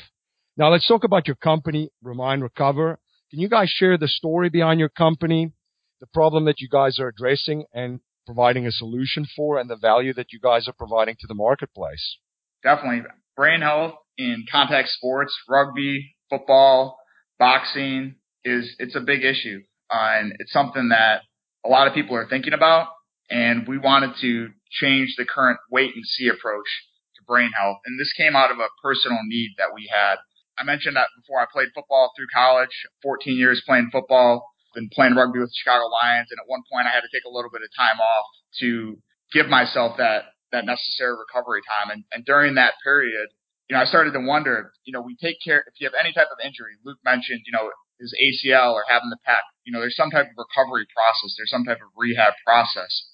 Now 0.58 0.70
let's 0.70 0.88
talk 0.88 1.04
about 1.04 1.28
your 1.28 1.36
company, 1.36 1.90
Re:Mind 2.02 2.42
Recover. 2.42 3.00
Can 3.32 3.40
you 3.40 3.50
guys 3.50 3.70
share 3.70 3.98
the 3.98 4.08
story 4.08 4.50
behind 4.50 4.80
your 4.80 4.90
company, 4.90 5.52
the 6.00 6.08
problem 6.08 6.46
that 6.46 6.60
you 6.60 6.70
guys 6.70 7.00
are 7.00 7.08
addressing 7.08 7.66
and 7.74 8.00
providing 8.26 8.66
a 8.66 8.72
solution 8.72 9.26
for 9.36 9.60
and 9.60 9.70
the 9.70 9.76
value 9.76 10.14
that 10.14 10.32
you 10.32 10.40
guys 10.40 10.68
are 10.68 10.74
providing 10.74 11.16
to 11.20 11.28
the 11.28 11.34
marketplace? 11.34 12.18
Definitely. 12.64 13.02
Brain 13.36 13.62
health 13.62 13.96
in 14.18 14.46
contact 14.52 14.90
sports, 14.90 15.36
rugby, 15.50 16.16
football, 16.30 17.00
boxing 17.40 18.16
is, 18.46 18.76
it's 18.80 18.96
a 18.96 19.02
big 19.02 19.24
issue. 19.24 19.60
Uh, 19.90 20.20
and 20.20 20.34
it's 20.40 20.54
something 20.54 20.90
that 20.90 21.22
a 21.66 21.70
lot 21.70 21.88
of 21.88 21.94
people 21.94 22.16
are 22.16 22.28
thinking 22.28 22.54
about. 22.54 22.88
And 23.30 23.68
we 23.68 23.78
wanted 23.78 24.12
to 24.22 24.50
change 24.80 25.16
the 25.18 25.26
current 25.26 25.60
wait 25.72 25.96
and 25.96 26.06
see 26.06 26.28
approach 26.28 26.68
to 27.16 27.22
brain 27.28 27.52
health. 27.58 27.78
And 27.86 28.00
this 28.00 28.14
came 28.14 28.36
out 28.36 28.52
of 28.52 28.60
a 28.60 28.74
personal 28.82 29.20
need 29.28 29.52
that 29.58 29.74
we 29.74 29.90
had 29.92 30.18
I 30.58 30.64
mentioned 30.64 30.96
that 30.96 31.08
before 31.18 31.42
I 31.42 31.46
played 31.52 31.70
football 31.74 32.12
through 32.16 32.28
college, 32.34 32.74
14 33.02 33.38
years 33.38 33.64
playing 33.66 33.90
football, 33.92 34.46
been 34.76 34.90
playing 34.94 35.16
rugby 35.16 35.40
with 35.40 35.50
the 35.50 35.60
Chicago 35.62 35.86
Lions. 35.88 36.30
And 36.30 36.40
at 36.40 36.50
one 36.50 36.62
point 36.72 36.88
I 36.88 36.92
had 36.92 37.02
to 37.02 37.12
take 37.14 37.26
a 37.26 37.34
little 37.34 37.50
bit 37.50 37.62
of 37.62 37.70
time 37.78 37.98
off 37.98 38.26
to 38.62 38.98
give 39.32 39.48
myself 39.48 39.98
that, 39.98 40.34
that 40.52 40.66
necessary 40.66 41.14
recovery 41.18 41.62
time. 41.66 41.90
And, 41.90 42.04
and 42.14 42.26
during 42.26 42.56
that 42.56 42.74
period, 42.84 43.30
you 43.70 43.76
know, 43.76 43.82
I 43.82 43.86
started 43.86 44.14
to 44.14 44.22
wonder, 44.22 44.74
you 44.86 44.94
know, 44.94 45.02
we 45.02 45.16
take 45.18 45.38
care, 45.42 45.66
if 45.66 45.80
you 45.80 45.88
have 45.88 45.98
any 45.98 46.14
type 46.14 46.30
of 46.30 46.38
injury, 46.44 46.78
Luke 46.86 47.00
mentioned, 47.06 47.42
you 47.46 47.54
know, 47.54 47.70
his 47.98 48.14
ACL 48.14 48.74
or 48.74 48.84
having 48.90 49.10
the 49.10 49.22
pec, 49.26 49.42
you 49.64 49.72
know, 49.72 49.80
there's 49.80 49.96
some 49.96 50.12
type 50.12 50.28
of 50.28 50.38
recovery 50.38 50.86
process. 50.94 51.34
There's 51.38 51.50
some 51.50 51.64
type 51.64 51.82
of 51.82 51.90
rehab 51.96 52.34
process, 52.46 53.10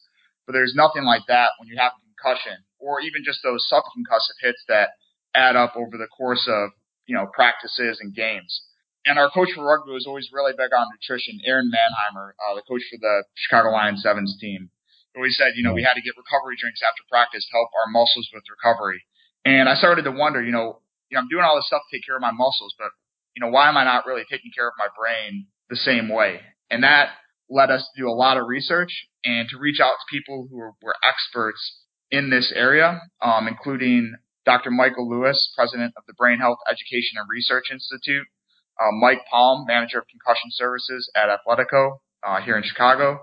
but 0.50 0.58
there's 0.58 0.74
nothing 0.74 1.06
like 1.06 1.30
that 1.30 1.54
when 1.62 1.70
you 1.70 1.78
have 1.78 1.94
a 1.94 2.02
concussion 2.10 2.58
or 2.82 2.98
even 3.06 3.22
just 3.22 3.46
those 3.46 3.70
subconcussive 3.70 4.42
hits 4.42 4.66
that 4.66 4.98
add 5.38 5.54
up 5.56 5.78
over 5.78 5.94
the 5.94 6.10
course 6.10 6.50
of 6.50 6.74
you 7.10 7.18
know, 7.18 7.26
practices 7.34 7.98
and 8.00 8.14
games. 8.14 8.62
And 9.04 9.18
our 9.18 9.34
coach 9.34 9.50
for 9.58 9.66
rugby 9.66 9.90
was 9.90 10.06
always 10.06 10.30
really 10.32 10.54
big 10.54 10.70
on 10.70 10.86
nutrition. 10.94 11.42
Aaron 11.42 11.74
Mannheimer, 11.74 12.38
uh, 12.38 12.54
the 12.54 12.62
coach 12.62 12.86
for 12.86 13.02
the 13.02 13.26
Chicago 13.34 13.74
Lions 13.74 14.06
Sevens 14.06 14.38
team, 14.40 14.70
always 15.18 15.36
said, 15.36 15.58
you 15.58 15.64
know, 15.66 15.74
we 15.74 15.82
had 15.82 15.98
to 15.98 16.06
get 16.06 16.14
recovery 16.14 16.54
drinks 16.62 16.86
after 16.86 17.02
practice 17.10 17.42
to 17.50 17.52
help 17.58 17.74
our 17.74 17.90
muscles 17.90 18.30
with 18.32 18.46
recovery. 18.46 19.02
And 19.44 19.68
I 19.68 19.74
started 19.74 20.06
to 20.06 20.14
wonder, 20.14 20.44
you 20.44 20.52
know, 20.52 20.86
you 21.10 21.18
know, 21.18 21.26
I'm 21.26 21.30
doing 21.34 21.42
all 21.42 21.58
this 21.58 21.66
stuff 21.66 21.82
to 21.90 21.98
take 21.98 22.06
care 22.06 22.16
of 22.16 22.22
my 22.22 22.32
muscles, 22.32 22.78
but 22.78 22.94
you 23.34 23.42
know, 23.42 23.50
why 23.50 23.70
am 23.70 23.78
I 23.78 23.84
not 23.84 24.06
really 24.06 24.24
taking 24.30 24.52
care 24.54 24.68
of 24.68 24.78
my 24.78 24.94
brain 24.94 25.48
the 25.70 25.78
same 25.78 26.10
way? 26.10 26.42
And 26.70 26.84
that 26.84 27.10
led 27.50 27.72
us 27.72 27.82
to 27.82 28.02
do 28.02 28.08
a 28.08 28.14
lot 28.14 28.38
of 28.38 28.48
research 28.48 29.08
and 29.26 29.50
to 29.50 29.58
reach 29.58 29.80
out 29.80 29.94
to 29.94 30.18
people 30.18 30.48
who 30.50 30.58
were, 30.58 30.74
were 30.82 30.96
experts 31.08 31.84
in 32.12 32.30
this 32.30 32.52
area, 32.56 33.02
um, 33.22 33.48
including 33.48 34.16
Dr. 34.46 34.72
Michael 34.72 35.10
Lewis, 35.10 35.52
president 35.56 35.94
of 35.98 36.04
the 36.08 36.14
Brain 36.14 36.40
Health 36.40 36.60
Education 36.70 37.18
and 37.18 37.28
Research 37.30 37.66
Institute, 37.72 38.26
uh, 38.80 38.92
Mike 38.92 39.22
Palm, 39.30 39.66
manager 39.68 40.00
of 40.00 40.06
concussion 40.08 40.50
services 40.52 41.12
at 41.16 41.30
Athletico 41.30 42.00
uh, 42.26 42.42
here 42.42 42.58
in 42.58 42.64
Chicago, 42.64 43.20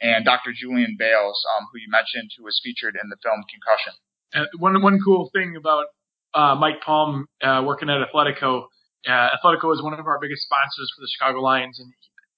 and 0.00 0.24
Dr. 0.24 0.52
Julian 0.54 0.96
Bailes, 0.98 1.42
um, 1.56 1.66
who 1.72 1.78
you 1.80 1.88
mentioned, 1.90 2.30
who 2.36 2.44
was 2.44 2.60
featured 2.62 2.94
in 3.00 3.08
the 3.08 3.16
film 3.22 3.42
Concussion. 3.50 3.94
Uh, 4.34 4.44
one 4.58 4.80
one 4.82 5.00
cool 5.02 5.30
thing 5.32 5.56
about 5.56 5.86
uh, 6.34 6.54
Mike 6.54 6.80
Palm 6.84 7.26
uh, 7.42 7.62
working 7.64 7.88
at 7.88 7.98
Athletico, 8.04 8.68
uh, 9.08 9.28
Athletico 9.32 9.72
is 9.72 9.82
one 9.82 9.98
of 9.98 10.06
our 10.06 10.20
biggest 10.20 10.42
sponsors 10.42 10.92
for 10.94 11.00
the 11.00 11.08
Chicago 11.16 11.40
Lions, 11.40 11.80
and 11.80 11.90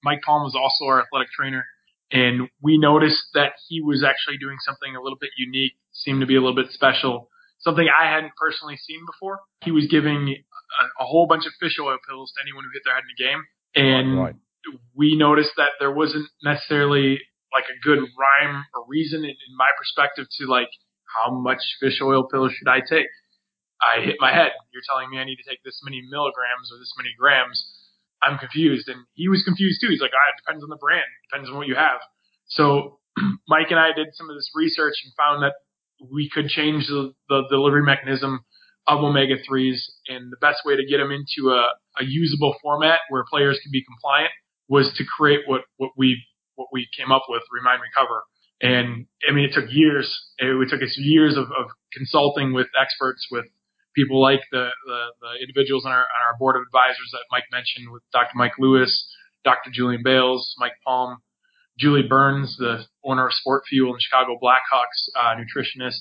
Mike 0.02 0.21
Palm 0.23 0.42
was 0.42 0.54
also 0.54 0.90
our 0.90 1.02
athletic 1.02 1.28
trainer. 1.30 1.64
And 2.12 2.49
we 2.61 2.76
noticed 2.76 3.23
that 3.35 3.52
he 3.69 3.80
was 3.80 4.02
actually 4.02 4.38
doing 4.38 4.57
something 4.61 4.97
a 4.97 5.00
little 5.00 5.19
bit 5.21 5.30
unique, 5.38 5.75
seemed 5.92 6.21
to 6.21 6.26
be 6.26 6.35
a 6.35 6.40
little 6.40 6.57
bit 6.57 6.73
special 6.73 7.30
something 7.61 7.87
I 7.88 8.11
hadn't 8.11 8.33
personally 8.37 8.76
seen 8.76 9.00
before. 9.07 9.40
He 9.64 9.71
was 9.71 9.87
giving 9.87 10.35
a, 10.35 11.04
a 11.04 11.07
whole 11.07 11.26
bunch 11.26 11.47
of 11.47 11.52
fish 11.61 11.76
oil 11.80 11.97
pills 12.09 12.33
to 12.37 12.42
anyone 12.42 12.64
who 12.64 12.71
hit 12.73 12.83
their 12.85 12.97
head 12.97 13.04
in 13.04 13.12
the 13.12 13.21
game. 13.21 13.40
And 13.76 14.07
right. 14.19 14.37
we 14.97 15.16
noticed 15.16 15.52
that 15.57 15.78
there 15.78 15.92
wasn't 15.92 16.26
necessarily 16.42 17.21
like 17.52 17.69
a 17.69 17.76
good 17.85 18.00
rhyme 18.00 18.64
or 18.75 18.85
reason 18.88 19.21
in, 19.25 19.30
in 19.30 19.52
my 19.57 19.71
perspective 19.78 20.26
to 20.40 20.47
like, 20.47 20.73
how 21.04 21.35
much 21.35 21.59
fish 21.80 22.00
oil 22.02 22.25
pills 22.25 22.52
should 22.54 22.69
I 22.69 22.80
take? 22.80 23.11
I 23.80 24.04
hit 24.04 24.16
my 24.21 24.33
head. 24.33 24.52
You're 24.73 24.85
telling 24.87 25.11
me 25.11 25.19
I 25.19 25.25
need 25.25 25.40
to 25.42 25.49
take 25.49 25.64
this 25.64 25.80
many 25.83 26.04
milligrams 26.07 26.71
or 26.71 26.78
this 26.78 26.92
many 26.97 27.11
grams. 27.19 27.59
I'm 28.22 28.38
confused. 28.38 28.88
And 28.88 29.04
he 29.14 29.28
was 29.28 29.42
confused 29.44 29.80
too. 29.80 29.88
He's 29.88 30.00
like, 30.00 30.12
ah, 30.14 30.28
it 30.34 30.40
depends 30.44 30.62
on 30.62 30.70
the 30.70 30.76
brand, 30.80 31.06
depends 31.30 31.48
on 31.48 31.56
what 31.56 31.66
you 31.66 31.74
have. 31.74 32.00
So 32.48 33.00
Mike 33.48 33.70
and 33.70 33.78
I 33.78 33.92
did 33.92 34.08
some 34.12 34.28
of 34.30 34.36
this 34.36 34.50
research 34.54 34.94
and 35.04 35.12
found 35.16 35.42
that 35.42 35.54
we 36.10 36.28
could 36.28 36.48
change 36.48 36.86
the, 36.88 37.12
the 37.28 37.42
delivery 37.50 37.82
mechanism 37.82 38.40
of 38.86 39.00
omega 39.00 39.36
3s. 39.48 39.80
And 40.08 40.32
the 40.32 40.40
best 40.40 40.60
way 40.64 40.76
to 40.76 40.84
get 40.84 40.98
them 40.98 41.10
into 41.10 41.50
a, 41.50 41.68
a 41.98 42.04
usable 42.04 42.56
format 42.62 43.00
where 43.08 43.24
players 43.28 43.58
can 43.62 43.70
be 43.72 43.84
compliant 43.84 44.32
was 44.68 44.92
to 44.96 45.04
create 45.04 45.40
what, 45.46 45.62
what 45.76 45.92
we 45.96 46.22
what 46.54 46.68
we 46.72 46.86
came 46.96 47.10
up 47.10 47.22
with, 47.28 47.42
Re:Mind 47.50 47.80
Recover. 47.80 48.22
And 48.60 49.06
I 49.26 49.32
mean, 49.32 49.44
it 49.48 49.54
took 49.54 49.72
years. 49.72 50.06
It, 50.38 50.48
it 50.48 50.68
took 50.68 50.82
us 50.82 50.94
years 50.98 51.36
of, 51.36 51.44
of 51.44 51.72
consulting 51.92 52.52
with 52.52 52.66
experts, 52.78 53.26
with 53.30 53.46
people 53.94 54.20
like 54.20 54.40
the, 54.52 54.68
the, 54.87 55.00
the 55.20 55.32
individuals 55.42 55.85
on 55.85 55.92
our, 55.92 56.06
on 56.06 56.20
our 56.26 56.37
board 56.38 56.56
of 56.56 56.62
advisors 56.66 57.11
that 57.12 57.25
Mike 57.30 57.44
mentioned, 57.50 57.90
with 57.90 58.02
Dr. 58.12 58.32
Mike 58.35 58.59
Lewis, 58.59 58.90
Dr. 59.44 59.70
Julian 59.73 60.02
Bailes, 60.04 60.54
Mike 60.59 60.76
Palm, 60.85 61.18
Julie 61.78 62.06
Burns, 62.06 62.56
the 62.59 62.85
owner 63.04 63.26
of 63.26 63.32
Sport 63.32 63.64
Fuel 63.68 63.92
and 63.92 64.02
Chicago 64.02 64.37
Blackhawks 64.40 65.09
uh, 65.16 65.35
nutritionist. 65.35 66.00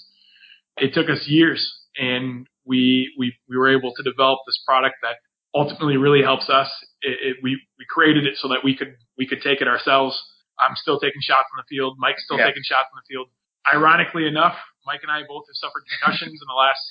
It 0.77 0.93
took 0.93 1.09
us 1.09 1.27
years, 1.27 1.71
and 1.97 2.47
we 2.65 3.13
we 3.17 3.33
we 3.47 3.57
were 3.57 3.69
able 3.71 3.93
to 3.95 4.03
develop 4.03 4.39
this 4.45 4.61
product 4.65 4.95
that 5.03 5.15
ultimately 5.55 5.97
really 5.97 6.21
helps 6.21 6.49
us. 6.49 6.69
It, 7.01 7.17
it, 7.23 7.37
we 7.41 7.61
we 7.77 7.85
created 7.89 8.25
it 8.25 8.35
so 8.37 8.49
that 8.49 8.59
we 8.63 8.75
could 8.75 8.95
we 9.17 9.25
could 9.25 9.41
take 9.41 9.61
it 9.61 9.67
ourselves. 9.67 10.19
I'm 10.59 10.75
still 10.75 10.99
taking 10.99 11.21
shots 11.23 11.47
in 11.55 11.57
the 11.57 11.67
field. 11.71 11.95
Mike's 11.97 12.23
still 12.25 12.37
yeah. 12.37 12.51
taking 12.51 12.63
shots 12.67 12.91
in 12.91 12.99
the 12.99 13.07
field. 13.07 13.31
Ironically 13.63 14.27
enough, 14.27 14.55
Mike 14.85 14.99
and 15.03 15.11
I 15.11 15.23
both 15.23 15.47
have 15.47 15.55
suffered 15.55 15.87
concussions 15.87 16.35
in 16.35 16.47
the 16.47 16.59
last 16.59 16.83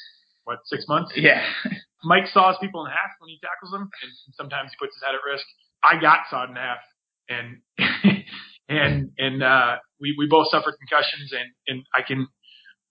what 0.49 0.65
six 0.65 0.89
months. 0.89 1.13
Yeah. 1.15 1.45
Mike 2.05 2.25
saws 2.33 2.57
people 2.57 2.87
in 2.87 2.91
half 2.91 3.13
when 3.21 3.29
he 3.29 3.37
tackles 3.45 3.69
them, 3.69 3.85
and 3.85 4.11
sometimes 4.33 4.73
he 4.73 4.81
puts 4.81 4.97
his 4.97 5.05
head 5.05 5.13
at 5.13 5.21
risk. 5.21 5.45
I 5.85 6.01
got 6.01 6.25
sawed 6.33 6.49
in 6.49 6.57
half, 6.57 6.81
and 7.29 7.61
and 8.69 9.13
and 9.19 9.43
uh, 9.45 9.77
we 10.01 10.17
we 10.17 10.25
both 10.25 10.49
suffered 10.49 10.81
concussions, 10.81 11.37
and 11.37 11.53
and 11.69 11.79
I 11.93 12.01
can 12.01 12.25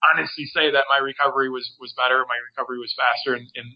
honestly 0.06 0.46
say 0.46 0.70
that 0.70 0.86
my 0.86 1.02
recovery 1.02 1.50
was 1.50 1.66
was 1.82 1.92
better, 1.98 2.22
my 2.30 2.38
recovery 2.54 2.78
was 2.78 2.94
faster, 2.94 3.34
and, 3.34 3.50
and 3.58 3.68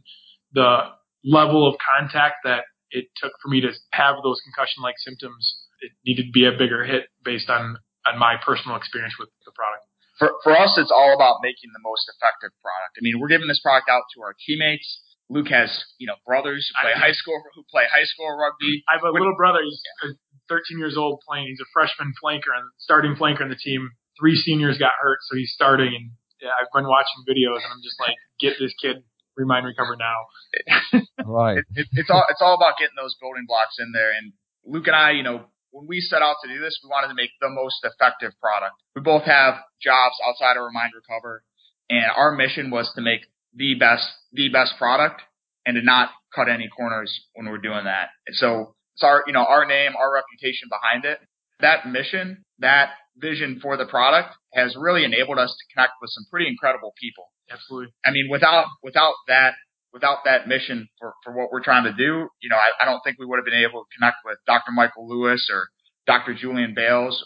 the 0.55 0.95
level 1.25 1.67
of 1.67 1.75
contact 1.83 2.45
that 2.45 2.65
it 2.93 3.09
took 3.17 3.33
for 3.43 3.49
me 3.49 3.61
to 3.63 3.73
have 3.93 4.23
those 4.23 4.39
concussion 4.45 4.85
like 4.85 4.95
symptoms, 5.03 5.67
it 5.81 5.91
needed 6.07 6.31
to 6.31 6.33
be 6.33 6.47
a 6.47 6.53
bigger 6.53 6.85
hit 6.85 7.11
based 7.25 7.51
on 7.51 7.77
on 8.07 8.19
my 8.19 8.37
personal 8.45 8.77
experience 8.77 9.15
with 9.19 9.29
the 9.45 9.53
product. 9.53 9.87
For 10.23 10.39
for 10.47 10.55
us, 10.55 10.79
it's 10.79 10.95
all 10.95 11.19
about 11.19 11.43
making 11.43 11.75
the 11.75 11.83
most 11.83 12.07
effective 12.07 12.55
product. 12.63 12.95
I 12.95 13.03
mean, 13.03 13.19
we're 13.19 13.27
giving 13.27 13.51
this 13.51 13.59
product 13.59 13.91
out 13.91 14.07
to 14.15 14.23
our 14.23 14.39
teammates. 14.39 14.87
Luke 15.27 15.51
has, 15.51 15.83
you 15.99 16.07
know, 16.07 16.15
brothers 16.23 16.71
who 16.71 16.79
play 16.79 16.95
I, 16.95 17.11
high 17.11 17.17
school 17.19 17.43
who 17.59 17.67
play 17.67 17.91
high 17.91 18.07
school 18.07 18.31
rugby. 18.31 18.87
I 18.87 19.03
have 19.03 19.03
a 19.03 19.11
little 19.11 19.35
brother. 19.35 19.59
He's 19.67 19.83
yeah. 20.07 20.15
Uh, 20.15 20.23
13 20.47 20.79
years 20.79 20.95
old 20.95 21.19
playing. 21.27 21.51
He's 21.51 21.59
a 21.59 21.67
freshman 21.75 22.15
flanker 22.23 22.55
and 22.55 22.71
starting 22.79 23.19
flanker 23.19 23.43
on 23.43 23.51
the 23.51 23.59
team. 23.59 23.91
Three 24.21 24.37
seniors 24.37 24.79
got 24.79 24.95
hurt, 25.01 25.19
so 25.27 25.35
he's 25.35 25.51
starting. 25.51 25.91
And 25.91 26.15
yeah, 26.39 26.55
I've 26.55 26.71
been 26.71 26.87
watching 26.87 27.27
videos, 27.27 27.67
and 27.67 27.75
I'm 27.75 27.83
just 27.83 27.99
like, 27.99 28.15
get 28.39 28.55
this 28.63 28.75
kid 28.79 29.03
Re:Mind 29.35 29.65
Recover 29.65 29.97
now. 29.99 31.03
right. 31.27 31.59
It, 31.75 31.83
it, 31.83 31.87
it's 31.99 32.11
all 32.11 32.23
it's 32.31 32.43
all 32.43 32.55
about 32.55 32.79
getting 32.79 32.95
those 32.95 33.17
building 33.19 33.45
blocks 33.49 33.75
in 33.81 33.91
there. 33.91 34.13
And 34.15 34.33
Luke 34.63 34.87
and 34.87 34.95
I, 34.95 35.13
you 35.13 35.23
know, 35.23 35.51
when 35.73 35.87
we 35.89 36.01
set 36.01 36.23
out 36.23 36.37
to 36.45 36.49
do 36.49 36.61
this, 36.61 36.79
we 36.85 36.89
wanted 36.89 37.09
to 37.09 37.15
make 37.15 37.31
the 37.41 37.51
most 37.51 37.85
effective 37.85 38.33
product. 38.41 38.77
We 38.95 39.03
both 39.03 39.25
have 39.25 39.55
jobs 39.83 40.15
outside 40.27 40.57
of 40.57 40.63
Re:Mind 40.63 40.93
Recover, 40.95 41.43
and 41.91 42.07
our 42.15 42.33
mission 42.33 42.71
was 42.71 42.93
to 42.95 43.01
make 43.01 43.23
the 43.55 43.75
best 43.75 44.07
the 44.33 44.49
best 44.49 44.75
product 44.79 45.23
and 45.67 45.75
to 45.77 45.83
not 45.83 46.11
cut 46.35 46.49
any 46.49 46.69
corners 46.69 47.13
when 47.35 47.47
we're 47.47 47.59
doing 47.59 47.85
that. 47.85 48.09
And 48.27 48.37
so 48.37 48.75
it's 48.95 49.03
our, 49.03 49.25
you 49.27 49.33
know, 49.33 49.45
our 49.45 49.65
name, 49.65 49.93
our 49.99 50.13
reputation 50.13 50.69
behind 50.69 51.05
it. 51.05 51.19
That 51.61 51.89
mission, 51.89 52.45
that 52.59 52.91
vision 53.17 53.61
for 53.63 53.77
the 53.77 53.87
product 53.87 54.35
has 54.55 54.75
really 54.77 55.05
enabled 55.05 55.39
us 55.39 55.51
to 55.51 55.75
connect 55.75 55.93
with 56.01 56.11
some 56.11 56.25
pretty 56.31 56.49
incredible 56.49 56.93
people. 57.01 57.31
Absolutely. 57.51 57.93
I 58.05 58.11
mean, 58.11 58.29
without, 58.31 58.67
without 58.83 59.15
that, 59.29 59.55
without 59.93 60.25
that 60.25 60.49
mission 60.49 60.89
for, 60.99 61.15
for 61.23 61.33
what 61.33 61.53
we're 61.53 61.63
trying 61.63 61.85
to 61.85 61.93
do, 61.93 62.29
you 62.41 62.49
know, 62.49 62.57
I, 62.57 62.83
I 62.83 62.85
don't 62.85 63.01
think 63.05 63.19
we 63.19 63.27
would 63.27 63.37
have 63.37 63.45
been 63.45 63.63
able 63.63 63.85
to 63.85 63.91
connect 63.97 64.19
with 64.25 64.39
Dr. 64.47 64.73
Michael 64.73 65.09
Lewis 65.09 65.49
or 65.53 65.69
Dr. 66.07 66.35
Julian 66.35 66.75
Bailes. 66.75 67.25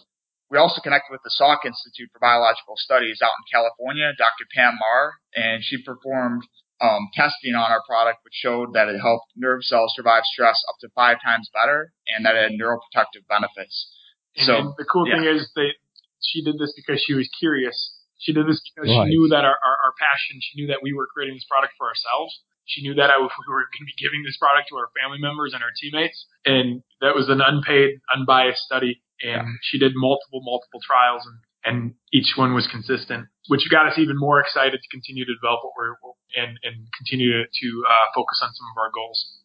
We 0.50 0.58
also 0.58 0.80
connected 0.80 1.10
with 1.10 1.22
the 1.24 1.34
Salk 1.34 1.66
Institute 1.66 2.10
for 2.12 2.20
Biological 2.20 2.74
Studies 2.78 3.18
out 3.22 3.34
in 3.34 3.44
California, 3.50 4.12
Dr. 4.18 4.46
Pam 4.54 4.78
Maher, 4.78 5.14
and 5.34 5.62
she 5.62 5.82
performed 5.82 6.42
um, 6.80 7.08
testing 7.14 7.54
on 7.54 7.70
our 7.72 7.82
product, 7.88 8.20
which 8.22 8.34
showed 8.34 8.74
that 8.74 8.88
it 8.88 9.00
helped 9.00 9.26
nerve 9.34 9.64
cells 9.64 9.92
survive 9.96 10.22
stress 10.24 10.60
up 10.68 10.76
to 10.80 10.88
five 10.94 11.18
times 11.24 11.50
better, 11.54 11.90
and 12.14 12.24
that 12.26 12.36
it 12.36 12.52
had 12.52 12.58
neuroprotective 12.60 13.26
benefits. 13.28 13.90
And, 14.36 14.46
so 14.46 14.54
and 14.54 14.74
the 14.78 14.84
cool 14.84 15.08
yeah. 15.08 15.16
thing 15.16 15.24
is 15.24 15.50
that 15.56 15.72
she 16.20 16.42
did 16.44 16.58
this 16.58 16.74
because 16.76 17.02
she 17.02 17.14
was 17.14 17.28
curious. 17.38 17.74
She 18.18 18.32
did 18.32 18.46
this 18.46 18.60
because 18.62 18.88
Right. 18.90 19.08
she 19.08 19.16
knew 19.16 19.28
that 19.28 19.44
our, 19.44 19.56
our, 19.56 19.76
our 19.84 19.94
passion, 19.98 20.38
she 20.40 20.60
knew 20.60 20.68
that 20.68 20.80
we 20.82 20.92
were 20.92 21.06
creating 21.12 21.36
this 21.36 21.46
product 21.48 21.74
for 21.78 21.88
ourselves. 21.88 22.40
She 22.66 22.82
knew 22.82 22.94
that 22.94 23.10
I, 23.10 23.16
we 23.22 23.46
were 23.48 23.66
going 23.70 23.86
to 23.86 23.90
be 23.90 23.98
giving 23.98 24.22
this 24.22 24.36
product 24.36 24.68
to 24.70 24.76
our 24.76 24.90
family 24.98 25.18
members 25.18 25.54
and 25.54 25.62
our 25.62 25.72
teammates. 25.74 26.26
And 26.44 26.82
that 27.00 27.14
was 27.14 27.30
an 27.30 27.40
unpaid, 27.40 28.02
unbiased 28.14 28.62
study. 28.62 29.02
And 29.22 29.56
she 29.62 29.78
did 29.78 29.92
multiple, 29.96 30.42
multiple 30.44 30.80
trials 30.84 31.24
and, 31.24 31.38
and 31.64 31.94
each 32.12 32.36
one 32.36 32.52
was 32.52 32.68
consistent, 32.70 33.26
which 33.48 33.70
got 33.70 33.86
us 33.86 33.98
even 33.98 34.18
more 34.18 34.40
excited 34.40 34.78
to 34.78 34.88
continue 34.90 35.24
to 35.24 35.34
develop 35.34 35.60
what 35.64 35.72
we're, 35.76 35.96
and, 36.36 36.58
and 36.62 36.86
continue 36.96 37.32
to, 37.32 37.44
to 37.48 37.68
uh, 37.88 38.06
focus 38.14 38.40
on 38.42 38.52
some 38.52 38.66
of 38.70 38.78
our 38.78 38.90
goals. 38.94 39.40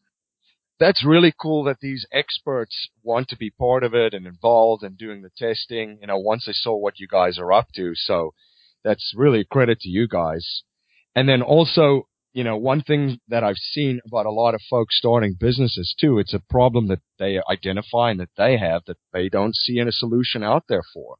That's 0.80 1.06
really 1.06 1.34
cool 1.40 1.64
that 1.66 1.80
these 1.80 2.06
experts 2.12 2.90
want 3.04 3.30
to 3.30 3.38
be 3.38 3.50
part 3.50 3.84
of 3.84 3.94
it 3.94 4.14
and 4.14 4.26
involved 4.26 4.84
and 4.84 4.98
doing 4.98 5.22
the 5.22 5.30
testing, 5.38 6.00
you 6.02 6.08
know, 6.08 6.18
once 6.18 6.46
they 6.48 6.54
saw 6.54 6.76
what 6.76 7.00
you 7.00 7.08
guys 7.08 7.38
are 7.38 7.54
up 7.54 7.68
to. 7.76 7.94
So 7.96 8.34
that's 8.84 9.14
really 9.16 9.42
a 9.42 9.46
credit 9.46 9.80
to 9.82 9.90
you 9.90 10.08
guys. 10.08 10.64
And 11.16 11.30
then 11.30 11.42
also, 11.42 12.08
you 12.34 12.44
know, 12.44 12.56
one 12.56 12.82
thing 12.82 13.20
that 13.28 13.44
I've 13.44 13.58
seen 13.58 14.00
about 14.06 14.26
a 14.26 14.32
lot 14.32 14.56
of 14.56 14.62
folks 14.70 14.98
starting 14.98 15.36
businesses 15.40 15.94
too, 16.00 16.18
it's 16.18 16.34
a 16.34 16.42
problem 16.50 16.88
that 16.88 17.02
they 17.20 17.40
identify 17.50 18.12
and 18.12 18.20
that 18.20 18.30
they 18.38 18.58
have 18.58 18.84
that 18.88 18.98
they 19.12 19.30
don't 19.30 19.56
see 19.56 19.80
any 19.80 19.92
solution 19.92 20.44
out 20.44 20.64
there 20.70 20.84
for. 20.94 21.16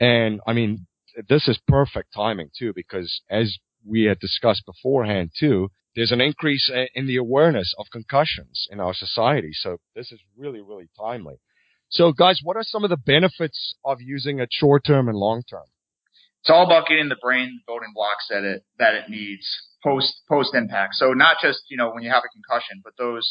And 0.00 0.40
I 0.46 0.52
mean, 0.52 0.86
this 1.28 1.48
is 1.48 1.58
perfect 1.66 2.12
timing 2.14 2.50
too, 2.58 2.72
because 2.74 3.22
as 3.30 3.56
we 3.86 4.04
had 4.04 4.18
discussed 4.18 4.64
beforehand 4.66 5.30
too, 5.38 5.70
there's 5.96 6.12
an 6.12 6.20
increase 6.20 6.70
in 6.94 7.06
the 7.06 7.16
awareness 7.16 7.72
of 7.78 7.86
concussions 7.92 8.66
in 8.70 8.80
our 8.80 8.94
society. 8.94 9.50
So 9.52 9.78
this 9.94 10.10
is 10.10 10.18
really, 10.36 10.60
really 10.60 10.88
timely. 10.98 11.36
So 11.88 12.12
guys, 12.12 12.40
what 12.42 12.56
are 12.56 12.64
some 12.64 12.82
of 12.82 12.90
the 12.90 12.96
benefits 12.96 13.76
of 13.84 13.98
using 14.00 14.40
it 14.40 14.48
short 14.50 14.84
term 14.84 15.08
and 15.08 15.16
long 15.16 15.42
term? 15.48 15.64
It's 16.44 16.52
all 16.52 16.68
about 16.68 16.86
getting 16.86 17.08
the 17.08 17.16
brain 17.16 17.64
building 17.66 17.96
blocks 17.96 18.28
that 18.28 18.44
it 18.44 18.68
that 18.78 18.92
it 18.92 19.08
needs 19.08 19.48
post 19.82 20.12
post 20.28 20.54
impact. 20.54 20.94
So 20.94 21.16
not 21.16 21.38
just 21.40 21.64
you 21.72 21.78
know 21.78 21.90
when 21.90 22.02
you 22.02 22.12
have 22.12 22.20
a 22.20 22.28
concussion, 22.28 22.84
but 22.84 22.92
those 22.98 23.24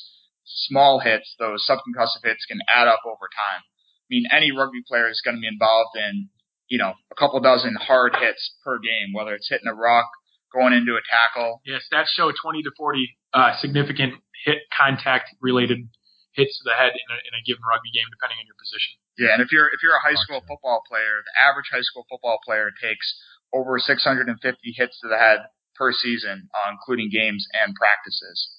small 0.43 0.97
hits, 0.97 1.35
those 1.37 1.61
subconcussive 1.69 2.25
hits 2.25 2.43
can 2.49 2.57
add 2.65 2.87
up 2.87 3.05
over 3.05 3.29
time. 3.29 3.61
I 3.61 4.07
mean, 4.09 4.25
any 4.33 4.51
rugby 4.51 4.81
player 4.87 5.09
is 5.09 5.21
going 5.23 5.37
to 5.37 5.41
be 5.41 5.47
involved 5.47 5.93
in 5.93 6.29
you 6.69 6.79
know 6.79 6.93
a 7.11 7.15
couple 7.15 7.39
dozen 7.39 7.77
hard 7.77 8.17
hits 8.17 8.57
per 8.65 8.79
game, 8.79 9.13
whether 9.13 9.35
it's 9.35 9.47
hitting 9.47 9.69
a 9.69 9.77
rock, 9.77 10.09
going 10.51 10.73
into 10.73 10.97
a 10.97 11.05
tackle. 11.05 11.61
Yeah, 11.69 11.85
stats 11.85 12.09
show 12.17 12.33
20 12.33 12.63
to 12.63 12.71
40 12.75 13.17
uh, 13.35 13.53
significant 13.61 14.15
hit 14.43 14.57
contact 14.75 15.29
related 15.39 15.85
hits 16.33 16.57
to 16.57 16.63
the 16.65 16.73
head 16.73 16.97
in 16.97 17.07
a, 17.13 17.17
in 17.29 17.33
a 17.37 17.45
given 17.45 17.61
rugby 17.61 17.93
game, 17.93 18.09
depending 18.09 18.41
on 18.41 18.49
your 18.49 18.57
position. 18.57 18.97
Yeah, 19.17 19.33
and 19.33 19.41
if 19.41 19.51
you're 19.51 19.67
if 19.67 19.83
you're 19.83 19.95
a 19.95 20.01
high 20.01 20.17
school 20.17 20.41
football 20.41 20.81
player, 20.89 21.21
the 21.21 21.35
average 21.37 21.69
high 21.71 21.85
school 21.85 22.05
football 22.09 22.39
player 22.43 22.71
takes 22.81 23.05
over 23.53 23.77
650 23.77 24.33
hits 24.75 24.99
to 25.01 25.07
the 25.07 25.17
head 25.17 25.45
per 25.75 25.93
season, 25.93 26.49
uh, 26.53 26.71
including 26.71 27.09
games 27.13 27.45
and 27.53 27.75
practices. 27.75 28.49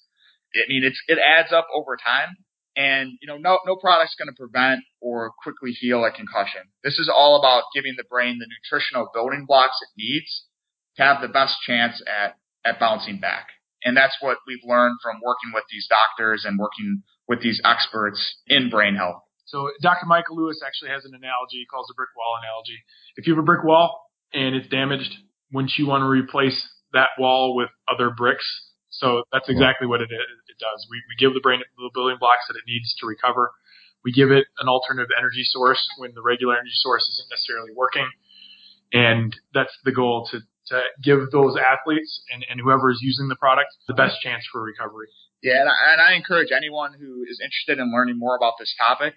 I 0.55 0.67
mean, 0.69 0.85
it's 0.85 1.01
it 1.09 1.19
adds 1.19 1.53
up 1.53 1.67
over 1.75 1.97
time, 1.99 2.39
and 2.77 3.19
you 3.21 3.27
know, 3.27 3.37
no 3.37 3.59
no 3.67 3.75
product's 3.75 4.15
going 4.15 4.31
to 4.31 4.39
prevent 4.39 4.83
or 5.01 5.33
quickly 5.43 5.73
heal 5.73 6.05
a 6.05 6.13
concussion. 6.13 6.71
This 6.85 6.99
is 6.99 7.11
all 7.11 7.39
about 7.39 7.65
giving 7.75 7.95
the 7.97 8.07
brain 8.09 8.39
the 8.39 8.47
nutritional 8.47 9.11
building 9.13 9.47
blocks 9.47 9.79
it 9.83 9.91
needs 9.99 10.47
to 10.97 11.03
have 11.03 11.21
the 11.21 11.29
best 11.29 11.57
chance 11.67 12.01
at 12.07 12.39
at 12.65 12.79
bouncing 12.79 13.19
back. 13.19 13.49
And 13.85 13.97
that's 13.97 14.17
what 14.21 14.39
we've 14.47 14.65
learned 14.65 14.99
from 15.03 15.21
working 15.23 15.51
with 15.53 15.65
these 15.71 15.87
doctors 15.91 16.45
and 16.47 16.59
working 16.59 17.03
with 17.29 17.43
these 17.43 17.61
experts 17.65 18.39
in 18.47 18.71
brain 18.71 18.95
health. 18.95 19.24
So 19.45 19.71
Dr. 19.83 20.07
Michael 20.07 20.37
Lewis 20.37 20.61
actually 20.65 20.91
has 20.91 21.05
an 21.05 21.15
analogy. 21.15 21.59
He 21.59 21.67
calls 21.67 21.89
it 21.91 21.95
a 21.95 21.97
brick 21.97 22.11
wall 22.17 22.39
analogy. 22.43 22.79
If 23.17 23.27
you 23.27 23.35
have 23.35 23.43
a 23.43 23.47
brick 23.47 23.65
wall 23.65 24.11
and 24.33 24.55
it's 24.55 24.69
damaged, 24.69 25.13
wouldn't 25.53 25.73
you 25.77 25.87
want 25.87 26.03
to 26.03 26.09
replace 26.09 26.57
that 26.93 27.11
wall 27.19 27.55
with 27.55 27.69
other 27.89 28.11
bricks? 28.11 28.45
So 28.91 29.25
that's 29.33 29.49
exactly 29.49 29.87
what 29.87 30.01
it, 30.01 30.11
it 30.11 30.59
does. 30.59 30.87
We, 30.91 31.03
we 31.09 31.17
give 31.19 31.35
the 31.35 31.41
brain 31.41 31.61
the 31.77 31.91
building 31.93 32.17
blocks 32.19 32.47
that 32.49 32.57
it 32.57 32.63
needs 32.67 32.95
to 33.01 33.07
recover. 33.07 33.51
We 34.05 34.13
give 34.13 34.31
it 34.31 34.47
an 34.61 34.69
alternative 34.69 35.11
energy 35.19 35.43
source 35.45 35.83
when 35.99 36.13
the 36.15 36.23
regular 36.23 36.55
energy 36.55 36.75
source 36.75 37.09
isn't 37.09 37.29
necessarily 37.31 37.71
working. 37.75 38.09
And 38.93 39.35
that's 39.53 39.77
the 39.85 39.93
goal 39.93 40.29
to, 40.31 40.41
to 40.69 40.83
give 41.03 41.31
those 41.31 41.57
athletes 41.57 42.23
and, 42.33 42.45
and 42.49 42.61
whoever 42.61 42.91
is 42.91 42.99
using 43.03 43.29
the 43.29 43.37
product 43.37 43.69
the 43.89 43.95
best 43.95 44.21
chance 44.23 44.45
for 44.51 44.63
recovery. 44.63 45.09
Yeah, 45.43 45.61
and 45.61 45.69
I, 45.69 45.93
and 45.93 46.01
I 46.01 46.15
encourage 46.15 46.53
anyone 46.53 46.93
who 46.99 47.25
is 47.29 47.41
interested 47.43 47.79
in 47.79 47.93
learning 47.93 48.19
more 48.19 48.37
about 48.37 48.55
this 48.59 48.75
topic 48.79 49.15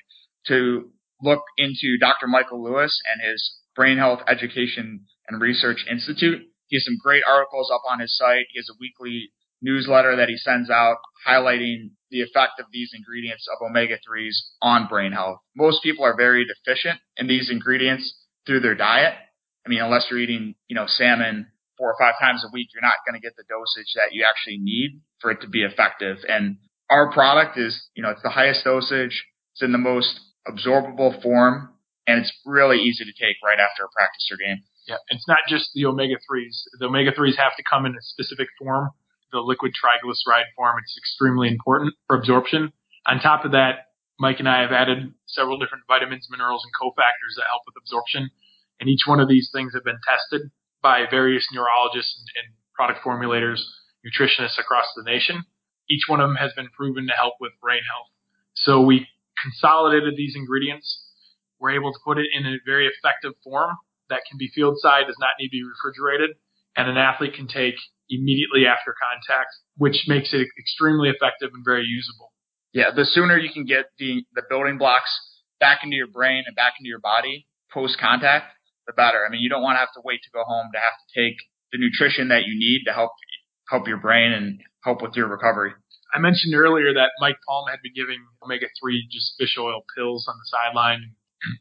to 0.48 0.92
look 1.22 1.44
into 1.58 1.98
Dr. 2.00 2.28
Michael 2.28 2.64
Lewis 2.64 3.00
and 3.12 3.30
his 3.30 3.58
Brain 3.76 3.98
Health 3.98 4.22
Education 4.28 5.06
and 5.28 5.42
Research 5.42 5.86
Institute. 5.90 6.42
He 6.68 6.76
has 6.76 6.86
some 6.86 6.98
great 7.02 7.24
articles 7.28 7.72
up 7.74 7.82
on 7.90 8.00
his 8.00 8.16
site. 8.18 8.48
He 8.52 8.60
has 8.60 8.70
a 8.70 8.78
weekly 8.80 9.30
newsletter 9.62 10.16
that 10.18 10.30
he 10.30 10.38
sends 10.38 10.70
out 10.70 10.98
highlighting 11.28 11.92
the 12.12 12.22
effect 12.22 12.60
of 12.60 12.66
these 12.72 12.92
ingredients 12.94 13.48
of 13.52 13.66
omega 13.66 13.96
3s 13.96 14.36
on 14.62 14.88
brain 14.88 15.12
health. 15.12 15.40
Most 15.56 15.84
people 15.84 16.06
are 16.06 16.16
very 16.16 16.46
deficient 16.46 17.00
in 17.18 17.28
these 17.28 17.50
ingredients 17.50 18.14
through 18.46 18.62
their 18.62 18.76
diet. 18.76 19.14
I 19.67 19.69
mean, 19.69 19.82
unless 19.82 20.08
you're 20.10 20.19
eating, 20.19 20.56
you 20.69 20.75
know, 20.75 20.86
salmon 20.88 21.47
four 21.77 21.91
or 21.91 21.95
five 21.99 22.15
times 22.21 22.45
a 22.47 22.49
week, 22.53 22.69
you're 22.73 22.82
not 22.82 23.03
going 23.06 23.19
to 23.19 23.23
get 23.23 23.36
the 23.36 23.43
dosage 23.43 23.91
that 23.95 24.15
you 24.15 24.23
actually 24.23 24.60
need 24.60 25.01
for 25.19 25.30
it 25.30 25.41
to 25.41 25.47
be 25.49 25.63
effective. 25.63 26.17
And 26.27 26.56
our 26.89 27.12
product 27.12 27.58
is, 27.58 27.89
you 27.93 28.01
know, 28.01 28.10
it's 28.10 28.23
the 28.23 28.30
highest 28.30 28.63
dosage. 28.63 29.25
It's 29.53 29.62
in 29.62 29.73
the 29.73 29.77
most 29.77 30.21
absorbable 30.47 31.21
form 31.21 31.69
and 32.08 32.23
it's 32.23 32.32
really 32.45 32.80
easy 32.80 33.03
to 33.03 33.12
take 33.12 33.36
right 33.43 33.60
after 33.60 33.84
a 33.84 33.91
practice 33.91 34.23
or 34.32 34.38
game. 34.39 34.63
Yeah, 34.88 35.03
it's 35.10 35.27
not 35.27 35.43
just 35.49 35.67
the 35.75 35.86
omega 35.86 36.15
threes. 36.23 36.63
The 36.80 36.88
omega 36.88 37.12
threes 37.12 37.36
have 37.36 37.58
to 37.58 37.63
come 37.69 37.86
in 37.86 37.91
a 37.91 38.01
specific 38.01 38.47
form, 38.58 38.89
the 39.34 39.43
liquid 39.43 39.73
triglyceride 39.75 40.47
form. 40.56 40.80
It's 40.80 40.95
extremely 40.97 41.49
important 41.49 41.93
for 42.08 42.15
absorption. 42.15 42.71
On 43.06 43.19
top 43.19 43.43
of 43.43 43.51
that, 43.51 43.91
Mike 44.17 44.39
and 44.39 44.47
I 44.47 44.62
have 44.62 44.71
added 44.71 45.13
several 45.27 45.60
different 45.60 45.84
vitamins, 45.88 46.27
minerals, 46.32 46.63
and 46.63 46.71
cofactors 46.73 47.36
that 47.36 47.45
help 47.51 47.63
with 47.67 47.75
absorption. 47.77 48.32
And 48.80 48.90
each 48.90 49.06
one 49.06 49.20
of 49.20 49.28
these 49.28 49.50
things 49.52 49.74
have 49.74 49.84
been 49.84 50.00
tested 50.08 50.50
by 50.82 51.06
various 51.10 51.48
neurologists 51.52 52.16
and, 52.20 52.46
and 52.46 52.54
product 52.76 53.04
formulators, 53.04 53.60
nutritionists 54.06 54.60
across 54.60 54.86
the 54.96 55.04
nation. 55.04 55.44
Each 55.90 56.04
one 56.08 56.20
of 56.20 56.30
them 56.30 56.38
has 56.38 56.54
been 56.54 56.70
proven 56.76 57.08
to 57.08 57.13
help 57.13 57.36
with 57.40 57.54
brain 57.62 57.82
health. 57.92 58.08
So 58.54 58.82
we 58.82 59.08
consolidated 59.42 60.16
these 60.16 60.36
ingredients. 60.36 61.04
We're 61.60 61.72
able 61.72 61.94
to 61.94 62.00
put 62.06 62.18
it 62.18 62.28
in 62.34 62.46
a 62.46 62.58
very 62.66 62.88
effective 62.88 63.34
form 63.44 63.76
that 64.10 64.22
can 64.30 64.38
be 64.38 64.50
field 64.54 64.78
side, 64.80 65.06
does 65.08 65.18
not 65.20 65.32
need 65.40 65.48
to 65.48 65.52
be 65.52 65.63
refrigerated, 65.63 66.38
and 66.76 66.90
an 66.90 66.98
athlete 66.98 67.34
can 67.34 67.48
take 67.48 67.76
immediately 68.10 68.66
after 68.66 68.96
contact, 68.96 69.50
which 69.76 70.06
makes 70.08 70.34
it 70.34 70.48
extremely 70.58 71.10
effective 71.10 71.50
and 71.54 71.66
very 71.66 71.84
usable. 71.84 72.32
Yeah, 72.74 72.92
the 72.96 73.06
sooner 73.06 73.38
you 73.38 73.52
can 73.52 73.66
get 73.66 73.86
the, 73.98 74.24
the 74.34 74.44
building 74.50 74.78
blocks 74.78 75.10
back 75.60 75.80
into 75.84 75.96
your 75.96 76.08
brain 76.08 76.44
and 76.46 76.56
back 76.56 76.74
into 76.80 76.88
your 76.88 77.00
body 77.00 77.48
post 77.72 77.98
contact, 78.00 78.54
the 78.88 78.93
better. 78.93 79.26
I 79.26 79.30
mean, 79.30 79.41
you 79.41 79.50
don't 79.50 79.62
want 79.62 79.76
to 79.76 79.84
have 79.84 79.93
to 79.93 80.02
wait 80.04 80.23
to 80.23 80.32
go 80.32 80.43
home 80.47 80.71
to 80.73 80.80
have 80.80 80.95
to 80.95 81.08
take 81.12 81.38
the 81.71 81.78
nutrition 81.78 82.30
that 82.30 82.47
you 82.47 82.58
need 82.58 82.88
to 82.88 82.93
help 82.93 83.12
help 83.69 83.88
your 83.88 84.00
brain 84.00 84.32
and 84.32 84.60
help 84.84 85.02
with 85.02 85.15
your 85.15 85.28
recovery. 85.28 85.73
I 86.13 86.19
mentioned 86.19 86.56
earlier 86.56 86.93
that 86.93 87.12
Mike 87.19 87.38
Palm 87.47 87.67
had 87.69 87.84
been 87.84 87.93
giving 87.93 88.23
omega 88.41 88.67
three 88.80 89.08
just 89.12 89.36
fish 89.38 89.58
oil 89.60 89.84
pills 89.95 90.26
on 90.28 90.36
the 90.39 90.47
sideline, 90.47 91.13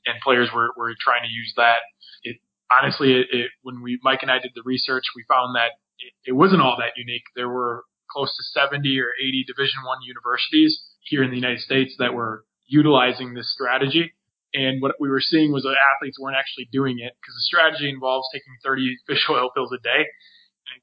and 0.06 0.22
players 0.22 0.48
were, 0.54 0.70
were 0.76 0.94
trying 1.02 1.26
to 1.26 1.32
use 1.32 1.52
that. 1.56 1.82
It 2.22 2.36
honestly, 2.70 3.12
it, 3.12 3.26
it, 3.32 3.50
when 3.62 3.82
we 3.82 3.98
Mike 4.02 4.22
and 4.22 4.30
I 4.30 4.38
did 4.38 4.52
the 4.54 4.62
research, 4.64 5.04
we 5.14 5.24
found 5.28 5.56
that 5.56 5.74
it, 5.98 6.30
it 6.30 6.32
wasn't 6.32 6.62
all 6.62 6.76
that 6.78 6.94
unique. 6.96 7.26
There 7.34 7.48
were 7.48 7.84
close 8.10 8.30
to 8.36 8.42
70 8.60 8.86
or 9.00 9.10
80 9.20 9.44
Division 9.46 9.82
One 9.84 9.98
universities 10.06 10.78
here 11.00 11.22
in 11.22 11.30
the 11.30 11.36
United 11.36 11.60
States 11.60 11.94
that 11.98 12.14
were 12.14 12.44
utilizing 12.66 13.34
this 13.34 13.52
strategy. 13.52 14.14
And 14.56 14.80
what 14.80 14.94
we 14.98 15.08
were 15.10 15.20
seeing 15.20 15.52
was 15.52 15.62
that 15.64 15.76
athletes 15.94 16.18
weren't 16.18 16.36
actually 16.38 16.68
doing 16.72 16.96
it 16.98 17.12
because 17.20 17.34
the 17.36 17.44
strategy 17.50 17.88
involves 17.90 18.26
taking 18.32 18.54
30 18.64 18.96
fish 19.06 19.24
oil 19.30 19.50
pills 19.54 19.70
a 19.72 19.82
day, 19.82 20.02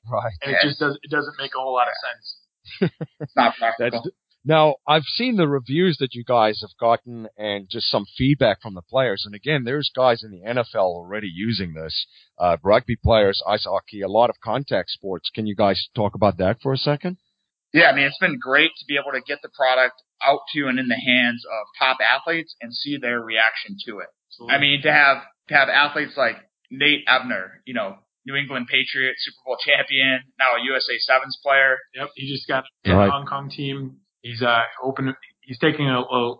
Right. 0.09 0.33
and 0.43 0.51
it 0.53 0.59
just 0.61 0.79
does 0.79 0.97
it 1.01 1.09
doesn't 1.11 1.35
make 1.39 1.51
a 1.55 1.59
whole 1.59 1.73
lot 1.73 1.87
of 1.87 1.95
sense. 2.07 2.25
It's 3.19 3.35
not 3.35 3.55
practical. 3.57 4.03
Now 4.45 4.75
I've 4.87 5.03
seen 5.19 5.37
the 5.37 5.47
reviews 5.47 5.97
that 5.99 6.13
you 6.13 6.23
guys 6.25 6.59
have 6.61 6.77
gotten 6.79 7.27
and 7.37 7.67
just 7.69 7.87
some 7.89 8.05
feedback 8.17 8.61
from 8.61 8.73
the 8.75 8.81
players. 8.81 9.23
And 9.25 9.33
again, 9.33 9.63
there's 9.63 9.89
guys 9.95 10.21
in 10.23 10.31
the 10.31 10.41
NFL 10.45 10.75
already 10.99 11.31
using 11.33 11.73
this. 11.73 12.05
Uh, 12.37 12.57
rugby 12.61 12.97
players, 13.01 13.41
ice 13.47 13.63
hockey, 13.63 14.01
a 14.01 14.09
lot 14.09 14.29
of 14.29 14.35
contact 14.43 14.89
sports. 14.89 15.29
Can 15.33 15.47
you 15.47 15.55
guys 15.55 15.87
talk 15.95 16.13
about 16.13 16.37
that 16.37 16.57
for 16.61 16.73
a 16.73 16.77
second? 16.77 17.17
Yeah, 17.73 17.89
I 17.89 17.95
mean, 17.95 18.05
it's 18.05 18.19
been 18.19 18.37
great 18.39 18.71
to 18.77 18.85
be 18.87 18.95
able 18.95 19.11
to 19.13 19.21
get 19.25 19.39
the 19.41 19.49
product 19.49 19.95
out 20.25 20.41
to 20.53 20.67
and 20.67 20.79
in 20.79 20.87
the 20.87 20.95
hands 20.95 21.43
of 21.45 21.65
top 21.79 21.97
athletes 21.99 22.55
and 22.61 22.73
see 22.73 22.97
their 22.97 23.19
reaction 23.19 23.75
to 23.87 23.99
it. 23.99 24.07
Absolutely. 24.29 24.55
I 24.55 24.59
mean, 24.59 24.81
to 24.83 24.91
have 24.93 25.17
to 25.49 25.53
have 25.55 25.69
athletes 25.69 26.13
like 26.15 26.37
Nate 26.71 27.03
Ebner, 27.07 27.61
you 27.65 27.73
know, 27.73 27.97
New 28.25 28.35
England 28.35 28.67
Patriot, 28.69 29.15
Super 29.17 29.41
Bowl 29.45 29.57
champion, 29.59 30.21
now 30.39 30.55
a 30.55 30.63
USA 30.63 30.93
Sevens 30.99 31.37
player. 31.43 31.77
Yep, 31.95 32.09
he 32.15 32.31
just 32.31 32.47
got 32.47 32.63
a 32.85 32.95
Right. 32.95 33.09
Hong 33.09 33.25
Kong 33.25 33.49
team. 33.49 33.97
He's 34.21 34.41
uh 34.41 34.61
open. 34.81 35.15
He's 35.41 35.59
taking 35.59 35.89
a, 35.89 35.99
a 35.99 36.35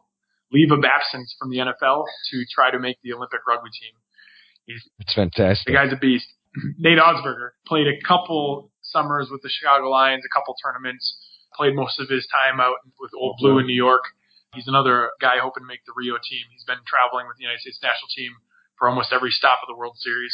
leave 0.52 0.72
of 0.72 0.80
absence 0.86 1.36
from 1.40 1.50
the 1.50 1.58
NFL 1.58 2.06
to 2.32 2.46
try 2.54 2.72
to 2.72 2.80
make 2.80 2.98
the 3.04 3.12
Olympic 3.14 3.42
rugby 3.48 3.70
team. 3.70 4.78
It's 5.00 5.14
fantastic. 5.14 5.66
The 5.66 5.74
guy's 5.74 5.92
a 5.92 5.98
beast. 5.98 6.26
Nate 6.80 7.00
Augspurger 7.00 7.50
played 7.68 7.88
a 7.88 8.00
couple 8.08 8.72
summers 8.94 9.28
with 9.34 9.42
the 9.42 9.50
Chicago 9.50 9.90
Lions, 9.90 10.24
a 10.24 10.30
couple 10.32 10.56
tournaments. 10.64 11.18
Played 11.58 11.76
most 11.76 12.00
of 12.00 12.10
his 12.10 12.26
time 12.30 12.62
out 12.62 12.78
with 13.02 13.12
Old 13.18 13.38
Blue 13.42 13.60
in 13.60 13.66
New 13.68 13.76
York. 13.78 14.02
He's 14.56 14.68
another 14.70 15.12
guy 15.22 15.38
hoping 15.42 15.62
to 15.62 15.68
make 15.68 15.82
the 15.86 15.94
Rio 15.98 16.16
team. 16.22 16.46
He's 16.54 16.64
been 16.66 16.82
traveling 16.86 17.26
with 17.28 17.38
the 17.38 17.44
United 17.46 17.62
States 17.62 17.78
national 17.82 18.10
team 18.16 18.34
for 18.78 18.90
almost 18.90 19.14
every 19.14 19.30
stop 19.30 19.60
of 19.62 19.68
the 19.70 19.76
World 19.78 19.98
Series. 19.98 20.34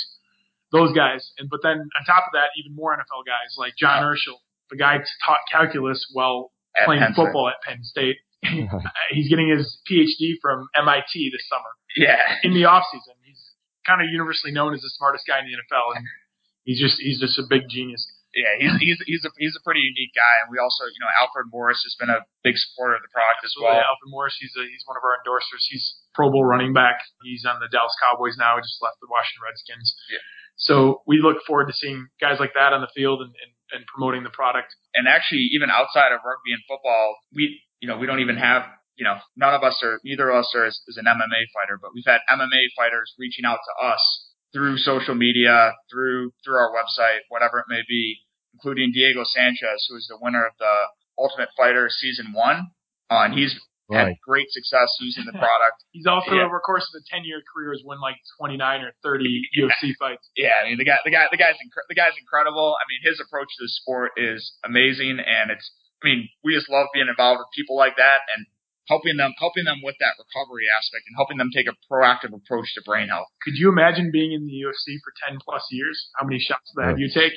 Those 0.71 0.93
guys, 0.95 1.31
and 1.39 1.49
but 1.49 1.59
then 1.63 1.75
on 1.81 2.01
top 2.05 2.23
of 2.29 2.33
that, 2.37 2.53
even 2.59 2.75
more 2.75 2.93
NFL 2.95 3.25
guys 3.25 3.55
like 3.57 3.73
John 3.75 4.03
Urschel, 4.03 4.37
the 4.69 4.77
guy 4.77 4.99
who 4.99 5.03
taught 5.25 5.39
calculus 5.51 6.05
while 6.13 6.51
At 6.77 6.85
playing 6.85 7.01
Penn 7.01 7.13
State. 7.15 7.23
football 7.25 7.49
at 7.49 7.59
Penn 7.65 7.83
State. 7.83 8.17
He's 9.11 9.27
getting 9.27 9.49
his 9.49 9.79
PhD 9.89 10.39
from 10.41 10.67
MIT 10.77 11.31
this 11.35 11.43
summer 11.49 11.71
Yeah. 11.97 12.21
in 12.43 12.53
the 12.53 12.63
off 12.65 12.83
season. 12.91 13.15
He's 13.25 13.41
kind 13.85 13.99
of 14.01 14.07
universally 14.11 14.53
known 14.53 14.73
as 14.73 14.81
the 14.81 14.91
smartest 14.95 15.25
guy 15.27 15.39
in 15.39 15.45
the 15.51 15.57
NFL, 15.57 15.95
and 15.97 16.05
he's 16.63 16.79
just 16.79 17.01
he's 17.01 17.19
just 17.19 17.39
a 17.39 17.43
big 17.49 17.67
genius. 17.67 18.05
Yeah, 18.37 18.53
he's 18.61 18.75
he's 18.77 18.99
he's 19.09 19.23
a 19.25 19.31
he's 19.41 19.57
a 19.57 19.63
pretty 19.65 19.81
unique 19.81 20.13
guy, 20.13 20.45
and 20.45 20.53
we 20.53 20.61
also 20.61 20.85
you 20.85 21.01
know 21.01 21.09
Alfred 21.17 21.49
Morris 21.49 21.81
has 21.81 21.97
been 21.97 22.13
a 22.13 22.21
big 22.45 22.53
supporter 22.61 22.93
of 22.93 23.01
the 23.01 23.09
product 23.09 23.41
as 23.41 23.57
well. 23.57 23.73
Absolutely. 23.73 23.89
Alvin 23.89 24.09
Morris, 24.13 24.37
he's 24.37 24.53
a, 24.53 24.69
he's 24.69 24.85
one 24.85 24.93
of 24.93 25.01
our 25.01 25.17
endorsers. 25.17 25.65
He's 25.65 25.97
Pro 26.13 26.29
Bowl 26.29 26.45
running 26.45 26.69
back. 26.69 27.01
He's 27.25 27.41
on 27.41 27.57
the 27.57 27.65
Dallas 27.73 27.93
Cowboys 27.97 28.37
now. 28.37 28.53
He 28.57 28.61
just 28.61 28.77
left 28.85 29.01
the 29.01 29.09
Washington 29.09 29.49
Redskins. 29.49 29.97
Yeah. 30.13 30.21
So 30.61 31.01
we 31.09 31.23
look 31.23 31.41
forward 31.47 31.71
to 31.71 31.75
seeing 31.75 32.05
guys 32.21 32.37
like 32.37 32.53
that 32.53 32.75
on 32.75 32.85
the 32.85 32.91
field 32.93 33.25
and, 33.25 33.33
and, 33.33 33.51
and 33.73 33.81
promoting 33.89 34.21
the 34.21 34.29
product. 34.29 34.75
And 34.93 35.07
actually, 35.07 35.49
even 35.57 35.73
outside 35.73 36.13
of 36.13 36.21
rugby 36.21 36.53
and 36.53 36.61
football, 36.69 37.17
we 37.33 37.65
you 37.81 37.89
know 37.89 37.97
we 37.97 38.05
don't 38.05 38.21
even 38.21 38.37
have 38.37 38.69
you 38.93 39.09
know 39.09 39.17
none 39.33 39.57
of 39.57 39.65
us 39.65 39.81
are 39.81 39.97
neither 40.05 40.29
of 40.29 40.45
us 40.45 40.53
are 40.53 40.69
is, 40.69 40.77
is 40.85 41.01
an 41.01 41.09
MMA 41.09 41.49
fighter, 41.49 41.81
but 41.81 41.97
we've 41.97 42.05
had 42.05 42.21
MMA 42.29 42.77
fighters 42.77 43.15
reaching 43.17 43.41
out 43.41 43.57
to 43.57 43.73
us 43.81 44.29
through 44.53 44.77
social 44.77 45.15
media, 45.15 45.73
through 45.91 46.31
through 46.43 46.55
our 46.57 46.71
website, 46.71 47.19
whatever 47.29 47.59
it 47.59 47.65
may 47.69 47.81
be, 47.87 48.17
including 48.53 48.91
Diego 48.93 49.23
Sanchez, 49.23 49.85
who 49.89 49.95
is 49.97 50.07
the 50.09 50.17
winner 50.21 50.45
of 50.45 50.53
the 50.59 50.73
Ultimate 51.17 51.49
Fighter 51.57 51.89
season 51.91 52.33
one, 52.33 52.71
uh, 53.09 53.23
and 53.25 53.33
he's 53.33 53.59
Right. 53.91 54.09
had 54.13 54.17
great 54.23 54.51
success 54.51 54.85
using 55.01 55.25
the 55.25 55.31
product. 55.33 55.81
He's 55.97 56.05
also 56.05 56.35
Yeah. 56.37 56.45
over 56.45 56.61
the 56.61 56.63
course 56.63 56.85
of 56.93 57.01
a 57.01 57.03
10 57.09 57.25
year 57.25 57.41
career 57.51 57.73
has 57.73 57.81
won 57.83 57.99
like 57.99 58.17
29 58.37 58.81
or 58.85 58.93
30 59.01 59.41
UFC 59.57 59.95
fights. 59.97 60.29
Yeah, 60.37 60.53
I 60.61 60.69
mean 60.69 60.77
the 60.77 60.85
guy, 60.85 60.99
the 61.03 61.09
guy, 61.09 61.25
the 61.31 61.37
guy's 61.41 61.55
incre- 61.57 61.89
the 61.89 61.95
guy's 61.95 62.13
incredible. 62.21 62.77
I 62.77 62.85
mean 62.87 62.99
his 63.01 63.19
approach 63.19 63.47
to 63.57 63.63
the 63.65 63.67
sport 63.81 64.11
is 64.15 64.53
amazing, 64.63 65.17
and 65.17 65.49
it's. 65.49 65.73
I 66.03 66.07
mean 66.07 66.29
we 66.43 66.53
just 66.53 66.69
love 66.69 66.85
being 66.93 67.07
involved 67.09 67.39
with 67.39 67.47
people 67.57 67.75
like 67.77 67.97
that 67.97 68.21
and 68.37 68.45
helping 68.89 69.15
them, 69.15 69.31
helping 69.37 69.63
them 69.63 69.79
with 69.85 69.95
that 70.01 70.17
recovery 70.17 70.65
aspect 70.67 71.05
and 71.07 71.15
helping 71.15 71.37
them 71.37 71.49
take 71.53 71.67
a 71.69 71.75
proactive 71.87 72.33
approach 72.33 72.73
to 72.75 72.81
brain 72.83 73.07
health. 73.07 73.29
Could 73.45 73.55
you 73.55 73.69
imagine 73.69 74.09
being 74.11 74.33
in 74.33 74.43
the 74.49 74.57
UFC 74.65 74.97
for 75.05 75.13
10 75.29 75.37
plus 75.45 75.63
years? 75.71 76.09
How 76.17 76.25
many 76.25 76.39
shots 76.41 76.73
of 76.73 76.81
that 76.83 76.97
you 76.99 77.07
take? 77.13 77.33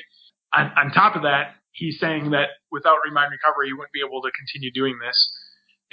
On, 0.53 0.67
on 0.75 0.91
top 0.91 1.15
of 1.15 1.21
that, 1.23 1.55
he's 1.71 1.99
saying 2.01 2.31
that 2.31 2.49
without 2.73 2.97
Re:Mind 3.05 3.29
Recovery, 3.31 3.67
he 3.69 3.73
wouldn't 3.73 3.93
be 3.93 4.01
able 4.05 4.21
to 4.25 4.31
continue 4.35 4.73
doing 4.73 4.97
this. 4.99 5.17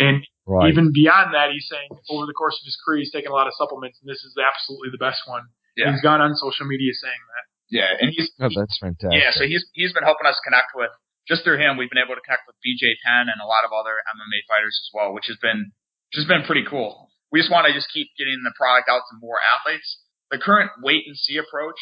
And 0.01 0.25
Right. 0.49 0.73
even 0.73 0.91
beyond 0.91 1.31
that, 1.37 1.53
he's 1.53 1.69
saying 1.71 1.87
over 2.11 2.27
the 2.27 2.33
course 2.35 2.59
of 2.59 2.65
his 2.67 2.75
career, 2.83 2.99
he's 3.05 3.13
taken 3.13 3.31
a 3.31 3.35
lot 3.37 3.47
of 3.47 3.53
supplements, 3.55 4.01
and 4.03 4.11
this 4.11 4.25
is 4.25 4.35
absolutely 4.35 4.91
the 4.91 4.99
best 4.99 5.23
one. 5.29 5.45
Yeah. 5.77 5.93
He's 5.93 6.03
gone 6.03 6.21
on 6.21 6.35
social 6.35 6.67
media 6.67 6.91
saying 6.93 7.23
that. 7.37 7.45
Yeah, 7.71 7.91
and 8.01 8.11
he's 8.11 8.27
Oh, 8.41 8.49
that's 8.51 8.77
fantastic. 8.83 9.15
yeah, 9.15 9.31
so 9.31 9.45
he's 9.47 9.63
he's 9.79 9.93
been 9.93 10.03
helping 10.03 10.27
us 10.27 10.35
connect 10.43 10.75
with 10.75 10.91
just 11.31 11.45
through 11.47 11.63
him. 11.63 11.79
We've 11.79 11.89
been 11.89 12.03
able 12.03 12.19
to 12.19 12.25
connect 12.27 12.45
with 12.51 12.59
BJ 12.61 12.99
Penn 13.07 13.31
and 13.31 13.39
a 13.41 13.47
lot 13.47 13.63
of 13.65 13.71
other 13.71 13.95
MMA 14.11 14.43
fighters 14.51 14.75
as 14.83 14.91
well, 14.93 15.15
which 15.15 15.31
has 15.31 15.39
been 15.41 15.71
which 16.11 16.19
has 16.19 16.27
been 16.27 16.43
pretty 16.43 16.67
cool. 16.69 17.09
We 17.31 17.39
just 17.39 17.51
want 17.55 17.69
to 17.69 17.73
just 17.73 17.87
keep 17.95 18.09
getting 18.19 18.43
the 18.43 18.51
product 18.59 18.91
out 18.91 19.07
to 19.09 19.15
more 19.23 19.39
athletes. 19.39 20.03
The 20.35 20.39
current 20.43 20.71
wait 20.83 21.07
and 21.07 21.17
see 21.17 21.39
approach 21.39 21.79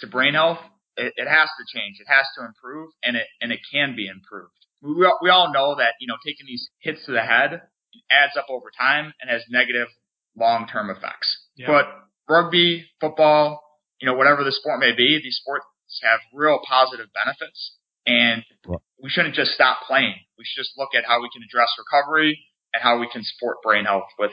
to 0.00 0.06
brain 0.06 0.34
health, 0.34 0.60
it, 1.00 1.14
it 1.16 1.26
has 1.28 1.48
to 1.56 1.64
change. 1.72 1.96
It 1.98 2.06
has 2.12 2.28
to 2.36 2.44
improve, 2.44 2.90
and 3.02 3.16
it 3.16 3.26
and 3.40 3.50
it 3.50 3.60
can 3.72 3.96
be 3.96 4.06
improved. 4.06 4.52
We 4.84 4.92
we 4.94 5.06
all- 5.08 5.18
we 5.24 5.30
all 5.30 5.50
know 5.52 5.74
that 5.80 5.94
you 6.00 6.06
know 6.06 6.16
taking 6.24 6.44
these 6.46 6.68
hits 6.80 7.04
to 7.06 7.12
the 7.12 7.22
head 7.24 7.62
adds 8.10 8.36
up 8.36 8.46
over 8.48 8.70
time 8.78 9.12
and 9.20 9.30
has 9.30 9.42
negative 9.50 9.88
long 10.36 10.68
term 10.68 10.90
effects. 10.90 11.28
Yeah. 11.56 11.66
But 11.66 11.86
rugby, 12.28 12.86
football, 13.00 13.60
you 14.00 14.06
know, 14.06 14.14
whatever 14.14 14.44
the 14.44 14.52
sport 14.52 14.78
may 14.80 14.92
be, 14.92 15.18
these 15.22 15.36
sports 15.42 15.64
have 16.04 16.20
real 16.32 16.60
positive 16.68 17.08
benefits, 17.12 17.76
and 18.06 18.44
Well- 18.66 18.82
we 19.02 19.10
shouldn't 19.10 19.34
just 19.34 19.52
stop 19.52 19.86
playing. 19.86 20.14
We 20.38 20.44
should 20.44 20.60
just 20.60 20.76
look 20.76 20.94
at 20.94 21.04
how 21.04 21.20
we 21.20 21.28
can 21.32 21.42
address 21.42 21.68
recovery 21.78 22.38
and 22.72 22.82
how 22.82 22.98
we 22.98 23.08
can 23.08 23.22
support 23.24 23.62
brain 23.62 23.84
health 23.84 24.08
with 24.18 24.32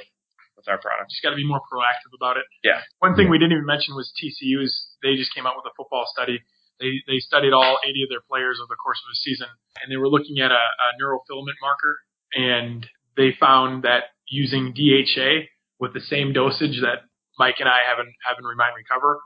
with 0.55 0.67
our 0.67 0.81
products. 0.81 1.13
Just 1.13 1.23
got 1.23 1.31
to 1.31 1.35
be 1.39 1.45
more 1.45 1.61
proactive 1.69 2.11
about 2.17 2.37
it. 2.37 2.43
Yeah. 2.63 2.81
One 2.99 3.15
thing 3.15 3.29
we 3.29 3.37
didn't 3.37 3.53
even 3.53 3.65
mention 3.65 3.93
was 3.93 4.11
TCU's. 4.17 4.73
They 5.03 5.15
just 5.15 5.33
came 5.33 5.45
out 5.45 5.53
with 5.55 5.69
a 5.69 5.73
football 5.77 6.09
study. 6.09 6.41
They 6.79 7.01
they 7.07 7.19
studied 7.19 7.53
all 7.53 7.79
80 7.85 8.03
of 8.03 8.09
their 8.09 8.25
players 8.25 8.59
over 8.61 8.69
the 8.69 8.81
course 8.81 9.01
of 9.05 9.09
a 9.13 9.17
season, 9.17 9.47
and 9.81 9.91
they 9.91 9.97
were 9.97 10.09
looking 10.09 10.39
at 10.41 10.51
a, 10.51 10.63
a 10.65 10.87
neurofilament 11.01 11.57
marker, 11.61 11.97
and 12.33 12.85
they 13.15 13.33
found 13.39 13.83
that 13.83 14.13
using 14.27 14.73
DHA 14.73 15.47
with 15.79 15.93
the 15.93 16.01
same 16.01 16.33
dosage 16.33 16.81
that 16.81 17.05
Mike 17.39 17.57
and 17.59 17.69
I 17.69 17.85
have 17.87 17.99
in, 17.99 18.11
have 18.25 18.37
in 18.37 18.45
Re:Mind 18.45 18.75
Recover, 18.75 19.21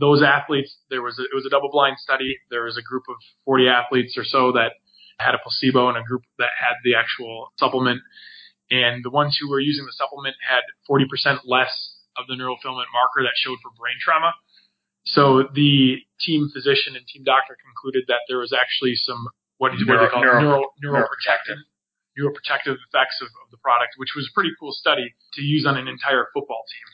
those 0.00 0.22
athletes 0.22 0.76
there 0.88 1.02
was 1.02 1.18
a, 1.18 1.22
it 1.22 1.34
was 1.34 1.46
a 1.46 1.50
double 1.50 1.70
blind 1.70 1.98
study. 1.98 2.38
There 2.50 2.64
was 2.64 2.76
a 2.76 2.82
group 2.82 3.04
of 3.08 3.16
40 3.44 3.68
athletes 3.68 4.16
or 4.16 4.24
so 4.24 4.52
that 4.52 4.72
had 5.18 5.34
a 5.34 5.38
placebo 5.42 5.88
and 5.88 5.98
a 5.98 6.02
group 6.02 6.22
that 6.38 6.48
had 6.58 6.80
the 6.82 6.94
actual 6.96 7.52
supplement 7.58 8.00
and 8.70 9.04
the 9.04 9.10
ones 9.10 9.36
who 9.38 9.50
were 9.50 9.60
using 9.60 9.84
the 9.84 9.92
supplement 9.92 10.36
had 10.40 10.62
40% 10.88 11.40
less 11.44 11.74
of 12.16 12.26
the 12.26 12.34
neurofilament 12.34 12.88
marker 12.94 13.22
that 13.22 13.34
showed 13.36 13.58
for 13.62 13.70
brain 13.76 13.98
trauma. 14.00 14.32
So 15.04 15.44
the 15.54 15.98
team 16.20 16.48
physician 16.52 16.94
and 16.96 17.06
team 17.06 17.24
doctor 17.24 17.56
concluded 17.60 18.04
that 18.08 18.22
there 18.28 18.38
was 18.38 18.52
actually 18.52 18.94
some 18.94 19.26
what 19.58 19.72
Neuro- 19.76 20.06
they 20.06 20.10
call 20.10 20.22
neuro- 20.22 20.40
neuro, 20.80 21.04
neuroprotective 21.04 21.60
neuroprotective 22.18 22.76
effects 22.88 23.20
of, 23.22 23.28
of 23.28 23.50
the 23.50 23.56
product, 23.58 23.94
which 23.96 24.10
was 24.16 24.28
a 24.28 24.32
pretty 24.34 24.50
cool 24.58 24.72
study 24.72 25.14
to 25.34 25.42
use 25.42 25.64
on 25.66 25.76
an 25.76 25.86
entire 25.88 26.26
football 26.34 26.62
team. 26.68 26.86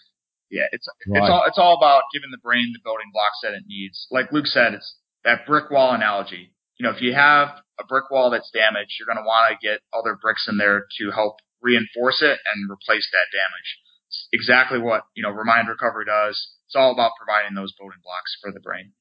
Yeah, 0.51 0.67
it's 0.73 0.87
Right. 1.07 1.23
it's 1.23 1.31
all 1.31 1.45
it's 1.47 1.59
all 1.59 1.77
about 1.77 2.05
giving 2.13 2.31
the 2.31 2.39
brain 2.39 2.73
the 2.73 2.81
building 2.85 3.11
blocks 3.13 3.41
that 3.43 3.55
it 3.55 3.65
needs. 3.67 4.07
Like 4.11 4.33
Luke 4.33 4.47
said, 4.47 4.75
it's 4.75 4.97
that 5.25 5.47
brick 5.47 5.71
wall 5.71 5.93
analogy. 5.93 6.53
You 6.79 6.85
know, 6.85 6.91
if 6.95 7.01
you 7.03 7.15
have 7.15 7.49
a 7.81 7.85
brick 7.85 8.11
wall 8.11 8.31
that's 8.31 8.51
damaged, 8.51 8.93
you're 8.99 9.07
going 9.07 9.23
to 9.23 9.27
want 9.27 9.51
to 9.51 9.67
get 9.67 9.81
other 9.93 10.17
bricks 10.21 10.47
in 10.49 10.57
there 10.59 10.87
to 10.99 11.11
help 11.11 11.37
reinforce 11.63 12.23
it 12.23 12.39
and 12.47 12.71
replace 12.71 13.09
that 13.13 13.27
damage. 13.33 13.69
It's 14.09 14.29
exactly 14.33 14.79
what 14.79 15.03
you 15.15 15.23
know 15.23 15.31
Re:Mind 15.31 15.69
Recovery 15.69 16.05
does. 16.05 16.37
It's 16.67 16.77
all 16.77 16.93
about 16.93 17.13
providing 17.19 17.55
those 17.55 17.73
building 17.79 17.99
blocks 18.05 18.37
for 18.41 18.53
the 18.53 18.61
brain. 18.61 18.93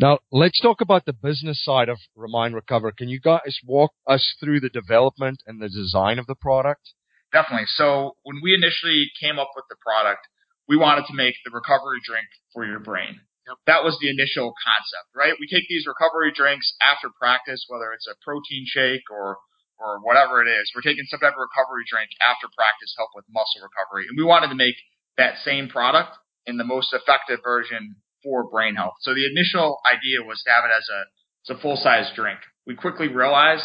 Now, 0.00 0.18
let's 0.32 0.60
talk 0.60 0.80
about 0.80 1.04
the 1.06 1.12
business 1.12 1.62
side 1.64 1.88
of 1.88 1.98
Re:Mind 2.16 2.54
Recover. 2.54 2.92
Can 2.92 3.08
you 3.08 3.20
guys 3.20 3.58
walk 3.64 3.92
us 4.06 4.34
through 4.40 4.60
the 4.60 4.68
development 4.68 5.42
and 5.46 5.60
the 5.60 5.68
design 5.68 6.18
of 6.18 6.26
the 6.26 6.34
product? 6.34 6.94
Definitely. 7.32 7.66
So 7.66 8.16
when 8.22 8.40
we 8.42 8.54
initially 8.54 9.10
came 9.20 9.38
up 9.38 9.50
with 9.54 9.66
the 9.68 9.76
product, 9.76 10.26
we 10.68 10.76
wanted 10.76 11.06
to 11.08 11.14
make 11.16 11.34
the 11.44 11.50
recovery 11.50 11.98
drink 12.04 12.28
for 12.52 12.64
your 12.64 12.78
brain. 12.78 13.20
That 13.64 13.80
was 13.80 13.96
the 13.96 14.12
initial 14.12 14.52
concept, 14.60 15.08
right? 15.16 15.32
We 15.40 15.48
take 15.48 15.64
these 15.72 15.88
recovery 15.88 16.36
drinks 16.36 16.68
after 16.84 17.08
practice, 17.16 17.64
whether 17.68 17.96
it's 17.96 18.06
a 18.06 18.12
protein 18.20 18.68
shake 18.68 19.08
or 19.10 19.40
or 19.80 20.02
whatever 20.02 20.42
it 20.42 20.50
is. 20.50 20.68
We're 20.74 20.84
taking 20.84 21.06
some 21.08 21.22
type 21.22 21.32
of 21.32 21.40
recovery 21.40 21.86
drink 21.88 22.10
after 22.20 22.50
practice, 22.52 22.92
help 22.98 23.14
with 23.14 23.24
muscle 23.30 23.62
recovery, 23.62 24.10
and 24.10 24.18
we 24.18 24.26
wanted 24.26 24.50
to 24.52 24.58
make 24.58 24.74
that 25.16 25.38
same 25.46 25.70
product 25.70 26.12
in 26.44 26.58
the 26.58 26.66
most 26.66 26.92
effective 26.92 27.40
version 27.42 27.96
for 28.22 28.50
brain 28.50 28.74
health. 28.74 29.00
So 29.00 29.14
the 29.14 29.24
initial 29.24 29.78
idea 29.86 30.26
was 30.26 30.42
to 30.44 30.50
have 30.50 30.64
it 30.68 30.74
as 30.74 30.84
a 30.92 31.00
as 31.48 31.56
a 31.56 31.62
full 31.62 31.76
size 31.80 32.12
drink. 32.14 32.40
We 32.66 32.74
quickly 32.74 33.08
realized, 33.08 33.64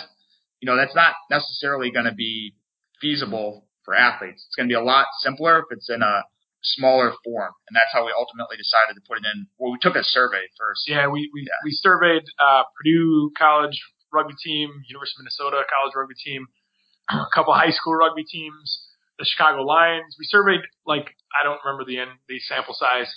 you 0.62 0.68
know, 0.68 0.78
that's 0.78 0.96
not 0.96 1.13
necessarily 1.30 1.92
going 1.92 2.06
to 2.06 2.16
be 2.16 2.56
feasible 3.02 3.68
for 3.84 3.96
athletes. 3.96 4.46
It's 4.48 4.56
going 4.56 4.70
to 4.70 4.72
be 4.72 4.80
a 4.80 4.84
lot 4.84 5.08
simpler 5.20 5.60
if 5.60 5.66
it's 5.72 5.89
in 5.89 6.02
a 6.02 6.24
smaller 6.63 7.13
form, 7.23 7.52
and 7.69 7.76
that's 7.76 7.91
how 7.93 8.06
we 8.06 8.12
ultimately 8.17 8.58
decided 8.58 8.95
to 8.95 9.04
put 9.08 9.17
it 9.19 9.26
in. 9.28 9.47
Well, 9.60 9.71
we 9.71 9.80
took 9.80 9.95
a 9.95 10.04
survey 10.04 10.47
first. 10.58 10.88
Yeah, 10.88 11.08
we 11.08 11.30
we, 11.34 11.41
Yeah. 11.43 11.60
we 11.63 11.71
surveyed 11.71 12.23
uh, 12.39 12.63
Purdue 12.78 13.32
College 13.38 13.78
rugby 14.12 14.34
team, 14.43 14.69
University 14.88 15.19
of 15.19 15.23
Minnesota 15.26 15.63
college 15.69 15.93
rugby 15.95 16.15
team, 16.15 16.47
a 17.10 17.26
couple 17.34 17.54
high 17.54 17.71
school 17.71 17.95
rugby 17.95 18.23
teams, 18.23 18.88
the 19.19 19.26
Chicago 19.26 19.63
Lions. 19.63 20.15
We 20.17 20.26
surveyed 20.26 20.62
like 20.86 21.12
I 21.34 21.43
don't 21.43 21.60
remember 21.65 21.84
the 21.86 21.99
end 21.99 22.12
the 22.30 22.39
sample 22.39 22.76
size, 22.78 23.10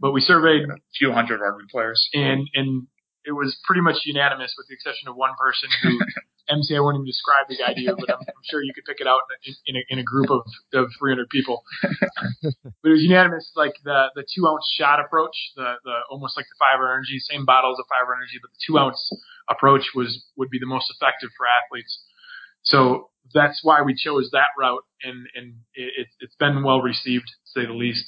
but 0.00 0.12
we 0.12 0.20
surveyed 0.20 0.64
A 0.68 0.76
few 0.98 1.12
hundred 1.12 1.40
rugby 1.40 1.64
players. 1.70 2.00
and 2.14 2.48
and 2.54 2.86
it 3.24 3.32
was 3.32 3.58
pretty 3.64 3.82
much 3.82 4.02
unanimous 4.06 4.54
with 4.56 4.66
the 4.68 4.74
exception 4.74 5.08
of 5.08 5.16
one 5.16 5.32
person 5.38 5.68
who 5.82 5.98
MC, 6.48 6.76
I 6.76 6.80
won't 6.80 6.96
even 6.96 7.06
describe 7.06 7.46
the 7.48 7.56
guy 7.56 7.74
to 7.74 7.80
you, 7.80 7.94
but 7.98 8.10
I'm, 8.10 8.20
I'm 8.20 8.44
sure 8.44 8.62
you 8.62 8.72
could 8.74 8.84
pick 8.84 9.00
it 9.00 9.06
out 9.06 9.20
in, 9.44 9.54
in, 9.66 9.76
a, 9.76 9.82
in 9.88 9.98
a 9.98 10.02
group 10.02 10.30
of, 10.30 10.42
of 10.74 10.88
300 10.98 11.28
people. 11.28 11.62
but 12.42 12.88
it 12.88 12.94
was 12.96 13.02
unanimous, 13.02 13.50
like 13.56 13.74
the 13.84 14.08
the 14.14 14.24
two 14.34 14.46
ounce 14.46 14.66
shot 14.78 15.00
approach, 15.00 15.36
the 15.56 15.74
the 15.84 15.96
almost 16.10 16.36
like 16.36 16.46
the 16.46 16.58
5-hour 16.60 16.92
Energy, 16.92 17.18
same 17.18 17.44
bottles 17.44 17.78
of 17.78 17.86
5-hour 17.86 18.14
Energy, 18.16 18.38
but 18.40 18.50
the 18.50 18.60
two 18.66 18.78
ounce 18.78 19.00
approach 19.48 19.92
was 19.94 20.24
would 20.36 20.50
be 20.50 20.58
the 20.58 20.66
most 20.66 20.92
effective 20.94 21.30
for 21.36 21.46
athletes. 21.46 22.00
So 22.62 23.10
that's 23.34 23.60
why 23.62 23.82
we 23.82 23.94
chose 23.94 24.30
that 24.32 24.48
route, 24.58 24.84
and 25.02 25.26
and 25.34 25.54
it, 25.74 26.08
it's 26.20 26.36
been 26.36 26.62
well 26.62 26.80
received, 26.80 27.26
to 27.26 27.60
say 27.60 27.66
the 27.66 27.72
least. 27.72 28.04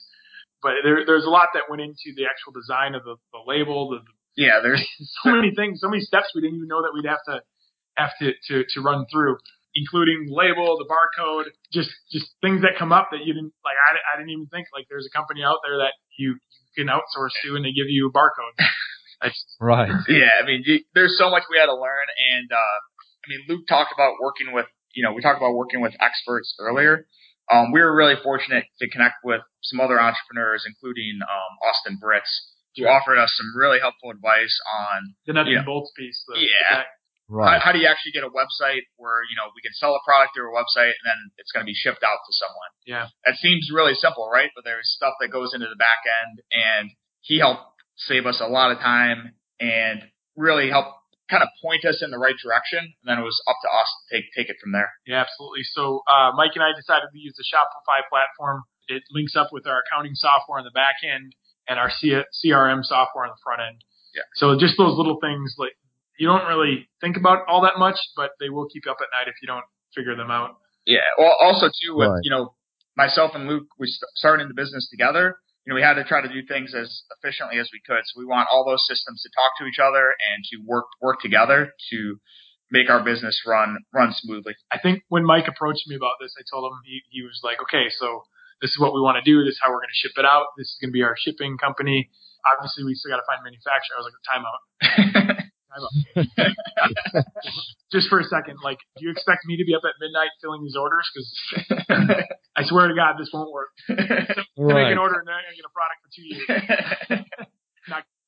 But 0.62 0.84
there, 0.84 1.04
there's 1.06 1.24
a 1.24 1.30
lot 1.30 1.48
that 1.54 1.70
went 1.70 1.80
into 1.80 2.12
the 2.14 2.24
actual 2.28 2.52
design 2.52 2.94
of 2.94 3.04
the, 3.04 3.16
the 3.32 3.40
label. 3.46 3.90
The, 3.90 4.00
yeah, 4.36 4.60
there's 4.62 4.84
so 5.24 5.32
many 5.32 5.54
things, 5.54 5.80
so 5.80 5.88
many 5.88 6.02
steps 6.02 6.32
we 6.34 6.42
didn't 6.42 6.56
even 6.56 6.68
know 6.68 6.82
that 6.82 6.92
we'd 6.94 7.08
have 7.08 7.24
to 7.28 7.40
have 8.00 8.16
to 8.20 8.32
to, 8.48 8.64
to 8.72 8.80
run 8.80 9.04
through, 9.12 9.36
including 9.74 10.26
the 10.26 10.34
label, 10.34 10.80
the 10.80 10.88
barcode, 10.88 11.52
just 11.72 11.90
just 12.10 12.32
things 12.40 12.62
that 12.62 12.78
come 12.78 12.92
up 12.92 13.08
that 13.12 13.20
you 13.20 13.32
didn't 13.32 13.52
like. 13.64 13.76
I, 13.76 14.00
I 14.00 14.18
didn't 14.18 14.30
even 14.30 14.48
think 14.48 14.66
like 14.72 14.86
there's 14.88 15.06
a 15.06 15.14
company 15.16 15.44
out 15.44 15.60
there 15.60 15.78
that 15.78 15.92
you, 16.18 16.40
you 16.40 16.84
can 16.84 16.88
outsource 16.88 17.36
to, 17.44 17.56
and 17.56 17.64
they 17.64 17.72
give 17.76 17.88
you 17.88 18.08
a 18.08 18.12
barcode. 18.12 18.56
Right. 19.60 19.92
Yeah, 20.08 20.40
I 20.42 20.46
mean, 20.46 20.64
there's 20.94 21.18
so 21.18 21.28
much 21.30 21.42
we 21.50 21.58
had 21.58 21.66
to 21.66 21.76
learn, 21.76 22.08
and 22.32 22.48
uh, 22.50 22.76
I 23.20 23.26
mean, 23.28 23.40
Luke 23.48 23.66
talked 23.68 23.92
about 23.92 24.14
working 24.20 24.52
with, 24.52 24.66
you 24.94 25.04
know, 25.04 25.12
we 25.12 25.20
talked 25.20 25.36
about 25.36 25.54
working 25.54 25.80
with 25.80 25.92
experts 26.00 26.54
earlier. 26.58 27.06
Um, 27.52 27.72
we 27.72 27.80
were 27.80 27.94
really 27.94 28.14
fortunate 28.22 28.64
to 28.80 28.88
connect 28.88 29.16
with 29.24 29.42
some 29.62 29.80
other 29.80 30.00
entrepreneurs, 30.00 30.64
including 30.66 31.18
um, 31.20 31.52
Austin 31.68 31.98
Britz, 32.00 32.30
who 32.76 32.86
offered 32.86 33.18
us 33.18 33.34
some 33.36 33.52
really 33.58 33.78
helpful 33.80 34.10
advice 34.10 34.56
on 34.64 35.14
the 35.26 35.32
nuts 35.34 35.50
you 35.50 35.58
and 35.58 35.66
bolts 35.66 35.92
piece. 35.96 36.24
The, 36.28 36.40
yeah. 36.40 36.84
Right. 37.30 37.62
How, 37.62 37.70
how, 37.70 37.72
do 37.72 37.78
you 37.78 37.86
actually 37.86 38.10
get 38.10 38.26
a 38.26 38.32
website 38.34 38.90
where 38.98 39.22
you 39.30 39.38
know 39.38 39.54
we 39.54 39.62
can 39.62 39.70
sell 39.78 39.94
a 39.94 40.02
product 40.02 40.34
through 40.34 40.50
a 40.50 40.54
website 40.54 40.98
and 40.98 41.06
then 41.06 41.18
it's 41.38 41.54
going 41.54 41.62
to 41.62 41.70
be 41.70 41.78
shipped 41.78 42.02
out 42.02 42.18
to 42.26 42.32
someone? 42.34 42.70
Yeah. 42.82 43.06
That 43.22 43.38
seems 43.38 43.70
really 43.70 43.94
simple, 43.94 44.26
right? 44.26 44.50
But 44.58 44.66
there's 44.66 44.90
stuff 44.90 45.14
that 45.22 45.30
goes 45.30 45.54
into 45.54 45.70
the 45.70 45.78
back 45.78 46.02
end, 46.02 46.42
and 46.50 46.90
he 47.22 47.38
helped 47.38 47.70
save 47.94 48.26
us 48.26 48.42
a 48.42 48.50
lot 48.50 48.74
of 48.74 48.82
time 48.82 49.38
and 49.62 50.02
really 50.34 50.74
helped 50.74 50.98
kind 51.30 51.46
of 51.46 51.48
point 51.62 51.86
us 51.86 52.02
in 52.02 52.10
the 52.10 52.18
right 52.18 52.34
direction. 52.42 52.82
And 52.82 53.06
then 53.06 53.22
it 53.22 53.24
was 53.24 53.38
up 53.46 53.56
to 53.62 53.70
us 53.70 53.86
to 53.86 54.02
take 54.10 54.26
take 54.34 54.50
it 54.50 54.58
from 54.58 54.74
there. 54.74 54.90
Yeah, 55.06 55.22
absolutely. 55.22 55.62
So 55.62 56.02
uh, 56.10 56.34
Mike 56.34 56.58
and 56.58 56.66
I 56.66 56.74
decided 56.74 57.14
to 57.14 57.18
use 57.18 57.38
the 57.38 57.46
Shopify 57.46 58.02
platform. 58.10 58.66
It 58.90 59.06
links 59.14 59.38
up 59.38 59.54
with 59.54 59.70
our 59.70 59.86
accounting 59.86 60.18
software 60.18 60.58
on 60.58 60.66
the 60.66 60.74
back 60.74 60.98
end 61.06 61.38
and 61.70 61.78
our 61.78 61.94
C- 61.94 62.26
CRM 62.42 62.82
software 62.82 63.24
on 63.24 63.30
the 63.30 63.38
front 63.46 63.62
end. 63.62 63.78
Yeah. 64.10 64.26
So 64.34 64.58
just 64.58 64.74
those 64.74 64.98
little 64.98 65.22
things 65.22 65.54
like 65.56 65.78
you 66.20 66.28
don't 66.28 66.46
really 66.46 66.88
think 67.00 67.16
about 67.16 67.48
all 67.48 67.62
that 67.62 67.78
much, 67.78 67.98
but 68.14 68.30
they 68.38 68.50
will 68.50 68.68
keep 68.68 68.84
you 68.84 68.92
up 68.92 68.98
at 69.00 69.08
night 69.16 69.28
if 69.28 69.34
you 69.42 69.48
don't 69.48 69.64
figure 69.94 70.14
them 70.14 70.30
out. 70.30 70.58
Yeah. 70.86 71.08
Well, 71.18 71.34
also 71.40 71.66
too 71.66 71.96
with 71.96 72.08
right. 72.08 72.20
you 72.22 72.30
know 72.30 72.54
myself 72.96 73.32
and 73.34 73.48
Luke, 73.48 73.66
we 73.78 73.86
started 74.14 74.42
in 74.42 74.48
the 74.48 74.54
business 74.54 74.88
together 74.90 75.38
you 75.64 75.70
know, 75.70 75.76
we 75.76 75.82
had 75.82 76.00
to 76.00 76.04
try 76.04 76.24
to 76.24 76.28
do 76.28 76.40
things 76.46 76.74
as 76.74 77.02
efficiently 77.18 77.60
as 77.60 77.68
we 77.72 77.80
could. 77.84 78.00
So 78.08 78.18
we 78.18 78.24
want 78.24 78.48
all 78.50 78.64
those 78.64 78.82
systems 78.88 79.22
to 79.22 79.30
talk 79.30 79.52
to 79.60 79.68
each 79.68 79.78
other 79.78 80.16
and 80.16 80.42
to 80.50 80.56
work 80.64 80.86
work 81.00 81.20
together 81.20 81.74
to 81.90 82.18
make 82.70 82.88
our 82.88 83.04
business 83.04 83.42
run 83.46 83.76
run 83.92 84.12
smoothly. 84.16 84.56
I 84.72 84.78
think 84.78 85.04
when 85.08 85.24
Mike 85.24 85.48
approached 85.48 85.84
me 85.86 85.96
about 85.96 86.16
this, 86.20 86.32
I 86.38 86.42
told 86.48 86.72
him 86.72 86.78
he, 86.84 87.02
he 87.10 87.22
was 87.22 87.40
like, 87.44 87.60
okay, 87.68 87.92
so 87.92 88.24
this 88.62 88.70
is 88.70 88.78
what 88.80 88.94
we 88.94 89.00
want 89.00 89.22
to 89.22 89.26
do. 89.26 89.44
This 89.44 89.54
is 89.54 89.60
how 89.62 89.70
we're 89.70 89.84
going 89.84 89.92
to 89.92 90.00
ship 90.00 90.16
it 90.16 90.24
out. 90.24 90.56
This 90.56 90.68
is 90.72 90.78
going 90.80 90.90
to 90.90 90.96
be 90.96 91.04
our 91.04 91.16
shipping 91.16 91.58
company. 91.58 92.08
Obviously, 92.56 92.84
we 92.84 92.94
still 92.96 93.12
got 93.12 93.20
to 93.20 93.28
find 93.28 93.38
a 93.38 93.44
manufacturer. 93.44 93.94
I 93.94 94.00
was 94.00 94.08
like, 94.08 94.24
time 94.24 94.44
out. 94.48 94.60
Just 97.92 98.08
for 98.08 98.20
a 98.20 98.24
second, 98.24 98.58
like, 98.62 98.78
do 98.98 99.04
you 99.04 99.10
expect 99.10 99.46
me 99.46 99.56
to 99.56 99.64
be 99.64 99.74
up 99.74 99.82
at 99.84 99.94
midnight 100.00 100.30
filling 100.40 100.62
these 100.62 100.76
orders? 100.76 101.08
Because 101.12 101.28
I 102.56 102.64
swear 102.64 102.88
to 102.88 102.94
God, 102.94 103.16
this 103.18 103.30
won't 103.32 103.52
work. 103.52 103.70
right. 103.88 103.98
Make 104.56 104.92
an 104.92 104.98
order 104.98 105.18
and 105.18 105.28
then 105.28 105.34
I 105.34 105.54
get 105.54 105.64
a 105.64 105.70
product 105.74 106.00
for 106.02 106.10
two 106.14 106.26
years. 106.26 106.44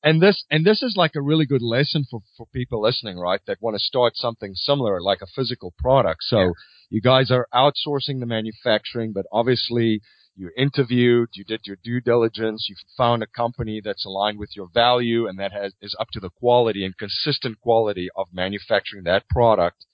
and 0.03 0.21
this 0.21 0.43
and 0.51 0.65
this 0.65 0.83
is 0.83 0.95
like 0.97 1.15
a 1.15 1.21
really 1.21 1.45
good 1.45 1.61
lesson 1.61 2.05
for 2.09 2.21
for 2.37 2.45
people 2.53 2.81
listening, 2.81 3.17
right? 3.17 3.39
That 3.47 3.61
want 3.61 3.75
to 3.75 3.79
start 3.79 4.15
something 4.15 4.53
similar, 4.55 5.01
like 5.01 5.21
a 5.21 5.27
physical 5.35 5.73
product. 5.77 6.23
So 6.23 6.39
yeah. 6.39 6.51
you 6.89 7.01
guys 7.01 7.31
are 7.31 7.47
outsourcing 7.53 8.19
the 8.19 8.25
manufacturing, 8.25 9.13
but 9.13 9.25
obviously 9.31 10.01
you 10.35 10.49
interviewed, 10.57 11.29
you 11.33 11.43
did 11.43 11.61
your 11.65 11.77
due 11.83 12.01
diligence, 12.01 12.67
you 12.69 12.75
found 12.97 13.21
a 13.21 13.27
company 13.27 13.81
that's 13.83 14.05
aligned 14.05 14.39
with 14.39 14.55
your 14.55 14.67
value 14.73 15.27
and 15.27 15.37
that 15.39 15.51
has 15.51 15.73
is 15.81 15.95
up 15.99 16.09
to 16.13 16.19
the 16.19 16.29
quality 16.29 16.85
and 16.85 16.97
consistent 16.97 17.59
quality 17.61 18.09
of 18.15 18.27
manufacturing 18.33 19.03
that 19.03 19.27
product 19.29 19.85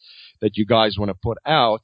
that 0.42 0.56
you 0.56 0.66
guys 0.66 0.96
want 0.98 1.10
to 1.10 1.18
put 1.22 1.38
out. 1.46 1.82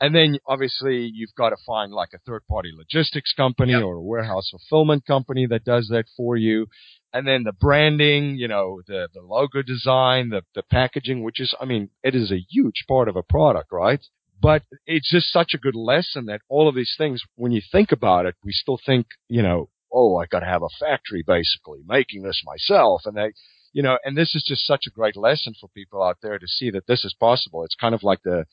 And 0.00 0.14
then 0.14 0.38
obviously 0.48 1.08
you've 1.14 1.34
got 1.36 1.50
to 1.50 1.56
find 1.64 1.92
like 1.92 2.08
a 2.12 2.18
third 2.26 2.42
party 2.48 2.70
logistics 2.76 3.32
company 3.34 3.72
yep. 3.72 3.84
or 3.84 3.94
a 3.94 4.02
warehouse 4.02 4.50
fulfillment 4.50 5.06
company 5.06 5.46
that 5.46 5.64
does 5.64 5.88
that 5.92 6.06
for 6.16 6.36
you. 6.36 6.66
And 7.12 7.24
then 7.26 7.44
the 7.44 7.52
branding, 7.52 8.36
you 8.36 8.48
know, 8.48 8.80
the, 8.86 9.08
the 9.14 9.20
logo 9.20 9.62
design, 9.62 10.30
the, 10.30 10.42
the 10.56 10.64
packaging, 10.64 11.22
which 11.22 11.40
is, 11.40 11.54
I 11.60 11.66
mean, 11.66 11.90
it 12.02 12.16
is 12.16 12.32
a 12.32 12.44
huge 12.50 12.84
part 12.88 13.08
of 13.08 13.16
a 13.16 13.22
product, 13.22 13.70
right? 13.70 14.00
But 14.42 14.64
it's 14.86 15.10
just 15.10 15.32
such 15.32 15.52
a 15.54 15.58
good 15.58 15.76
lesson 15.76 16.26
that 16.26 16.40
all 16.48 16.68
of 16.68 16.74
these 16.74 16.94
things, 16.98 17.22
when 17.36 17.52
you 17.52 17.62
think 17.70 17.92
about 17.92 18.26
it, 18.26 18.34
we 18.44 18.50
still 18.50 18.78
think, 18.84 19.06
you 19.28 19.40
know, 19.40 19.68
oh, 19.92 20.16
I 20.16 20.26
got 20.26 20.40
to 20.40 20.46
have 20.46 20.62
a 20.62 20.84
factory 20.84 21.22
basically 21.24 21.80
making 21.86 22.22
this 22.22 22.42
myself. 22.44 23.02
And 23.04 23.16
they, 23.16 23.32
you 23.72 23.82
know, 23.82 23.98
and 24.04 24.16
this 24.16 24.34
is 24.34 24.44
just 24.44 24.66
such 24.66 24.84
a 24.88 24.90
great 24.90 25.16
lesson 25.16 25.54
for 25.60 25.68
people 25.68 26.02
out 26.02 26.18
there 26.22 26.40
to 26.40 26.46
see 26.48 26.70
that 26.70 26.88
this 26.88 27.04
is 27.04 27.14
possible. 27.18 27.64
It's 27.64 27.76
kind 27.80 27.94
of 27.94 28.02
like 28.02 28.22
the, 28.24 28.46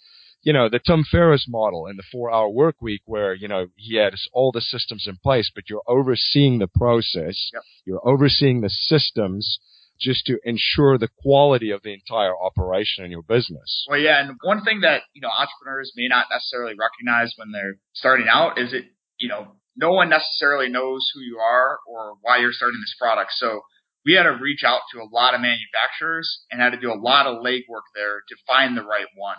you 0.43 0.54
know, 0.54 0.69
the 0.69 0.80
Tim 0.80 1.04
Ferriss 1.10 1.47
model 1.49 1.88
in 1.88 1.97
the 1.97 2.04
four 2.12 2.32
hour 2.32 2.49
work 2.49 2.75
week 2.82 3.02
where, 3.06 3.34
you 3.34 3.47
know, 3.47 3.67
he 3.75 3.95
had 3.95 4.13
all 4.32 4.52
the 4.52 4.62
systems 4.62 5.06
in 5.08 5.17
place, 5.17 5.52
but 5.54 5.69
you're 5.69 5.82
overseeing 5.88 6.60
the 6.60 6.67
process. 6.67 7.49
Yep. 7.52 7.63
You're 7.86 8.08
overseeing 8.08 8.62
the 8.62 8.69
systems 8.69 9.60
just 9.99 10.25
to 10.25 10.39
ensure 10.43 10.97
the 10.97 11.09
quality 11.21 11.71
of 11.71 11.81
the 11.83 11.93
entire 11.93 12.33
operation 12.35 13.03
in 13.03 13.12
your 13.12 13.21
business. 13.21 13.85
Well, 13.89 13.99
yeah, 13.99 14.21
and 14.21 14.38
one 14.41 14.63
thing 14.63 14.81
that 14.81 15.03
you 15.13 15.21
know 15.21 15.29
entrepreneurs 15.29 15.91
may 15.95 16.07
not 16.07 16.27
necessarily 16.31 16.73
recognize 16.79 17.33
when 17.38 17.51
they're 17.51 17.77
starting 17.93 18.27
out 18.29 18.59
is 18.59 18.73
it 18.73 18.85
you 19.19 19.29
know 19.29 19.47
no 19.75 19.91
one 19.91 20.09
necessarily 20.09 20.69
knows 20.69 21.09
who 21.13 21.21
you 21.21 21.39
are 21.39 21.79
or 21.88 22.15
why 22.21 22.39
you're 22.39 22.51
starting 22.51 22.79
this 22.81 22.95
product. 22.99 23.31
So 23.33 23.62
we 24.05 24.13
had 24.13 24.23
to 24.23 24.38
reach 24.41 24.63
out 24.65 24.81
to 24.93 24.99
a 24.99 25.07
lot 25.12 25.35
of 25.35 25.41
manufacturers 25.41 26.43
and 26.51 26.62
had 26.62 26.71
to 26.71 26.79
do 26.79 26.91
a 26.91 26.99
lot 26.99 27.27
of 27.27 27.43
legwork 27.43 27.88
there 27.95 28.21
to 28.27 28.35
find 28.47 28.75
the 28.75 28.83
right 28.83 29.07
one. 29.15 29.38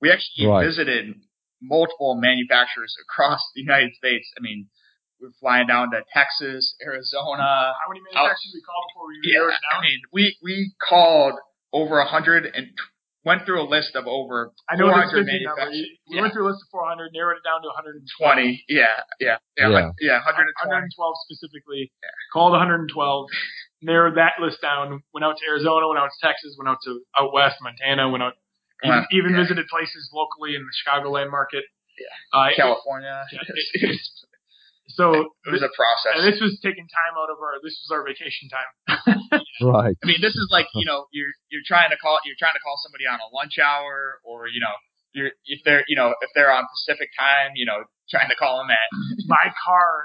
We 0.00 0.10
actually 0.10 0.46
right. 0.46 0.64
visited 0.64 1.14
multiple 1.62 2.18
manufacturers 2.20 2.94
across 3.04 3.40
the 3.54 3.62
United 3.62 3.94
States. 3.94 4.30
I 4.38 4.40
mean, 4.40 4.68
we're 5.24 5.32
flying 5.40 5.66
down 5.66 5.90
to 5.92 6.04
Texas, 6.12 6.74
Arizona. 6.84 7.72
How 7.72 7.88
many 7.88 8.00
manufacturers 8.04 8.52
did 8.52 8.60
we 8.60 8.62
called 8.62 8.84
before 8.92 9.08
we 9.08 9.16
yeah, 9.24 9.38
narrowed 9.40 9.56
it 9.56 9.62
down? 9.64 9.80
I 9.80 9.82
mean, 9.82 10.00
we 10.12 10.36
we 10.44 10.54
called 10.76 11.34
over 11.72 11.98
a 11.98 12.06
hundred 12.06 12.44
and 12.54 12.68
went 13.24 13.44
through 13.48 13.60
a 13.60 13.64
list 13.64 13.96
of 13.96 14.04
over 14.06 14.52
I 14.68 14.76
know 14.76 14.92
400 14.92 15.24
this 15.24 15.32
manufacturers. 15.32 15.72
We 15.72 16.16
yeah. 16.16 16.20
went 16.20 16.32
through 16.36 16.44
a 16.44 16.50
list 16.52 16.60
of 16.60 16.68
400, 16.76 17.10
narrowed 17.16 17.40
it 17.40 17.44
down 17.48 17.64
to 17.64 17.68
120. 17.72 18.04
20, 18.20 18.64
yeah, 18.68 18.84
yeah, 19.18 19.40
yeah, 19.56 19.72
yeah, 19.72 20.20
yeah 20.20 20.20
120. 20.20 20.92
112 20.92 20.92
specifically. 21.24 21.88
Yeah. 21.88 22.12
Called 22.36 22.52
112, 22.52 22.92
narrowed 23.80 24.16
that 24.20 24.36
list 24.38 24.60
down. 24.60 25.00
Went 25.16 25.24
out 25.24 25.40
to 25.40 25.44
Arizona, 25.48 25.88
went 25.88 25.98
out 26.04 26.12
to 26.12 26.20
Texas, 26.20 26.52
went 26.60 26.68
out 26.68 26.84
to 26.84 27.00
out 27.16 27.32
west, 27.32 27.56
Montana, 27.64 28.12
went 28.12 28.22
out. 28.22 28.36
Even, 28.84 29.00
Wow. 29.00 29.06
even 29.16 29.30
Yeah. 29.32 29.40
visited 29.48 29.66
places 29.72 30.10
locally 30.12 30.54
in 30.54 30.60
the 30.60 30.72
Chicagoland 30.76 31.30
market. 31.32 31.64
Yeah. 31.96 32.38
Uh, 32.38 32.50
California. 32.54 33.24
Yeah, 33.32 33.40
it- 33.88 34.00
so 34.88 35.12
it 35.46 35.50
was 35.50 35.62
a 35.62 35.72
process. 35.72 36.20
and 36.20 36.24
this 36.28 36.40
was 36.40 36.58
taking 36.62 36.84
time 36.88 37.14
out 37.16 37.30
of 37.32 37.38
our 37.40 37.56
this 37.62 37.76
was 37.84 37.90
our 37.92 38.04
vacation 38.04 38.48
time. 38.52 38.70
Right. 39.62 39.94
I 40.02 40.06
mean, 40.06 40.18
this 40.20 40.34
is 40.34 40.48
like 40.50 40.66
you 40.74 40.84
know 40.84 41.06
you're 41.12 41.30
you're 41.48 41.64
trying 41.64 41.90
to 41.90 41.96
call 41.96 42.18
you're 42.26 42.38
trying 42.38 42.54
to 42.58 42.62
call 42.62 42.74
somebody 42.82 43.06
on 43.06 43.18
a 43.22 43.28
lunch 43.34 43.56
hour, 43.62 44.18
or 44.26 44.48
you 44.50 44.58
know 44.58 44.74
you're 45.14 45.30
if 45.46 45.62
they're 45.64 45.84
you 45.86 45.94
know 45.96 46.10
if 46.20 46.30
they're 46.34 46.50
on 46.52 46.64
Pacific 46.74 47.08
time, 47.18 47.52
you 47.54 47.64
know 47.64 47.86
trying 48.10 48.28
to 48.28 48.34
call 48.36 48.58
them 48.58 48.68
at 48.68 48.88
my 49.26 49.48
car 49.64 50.04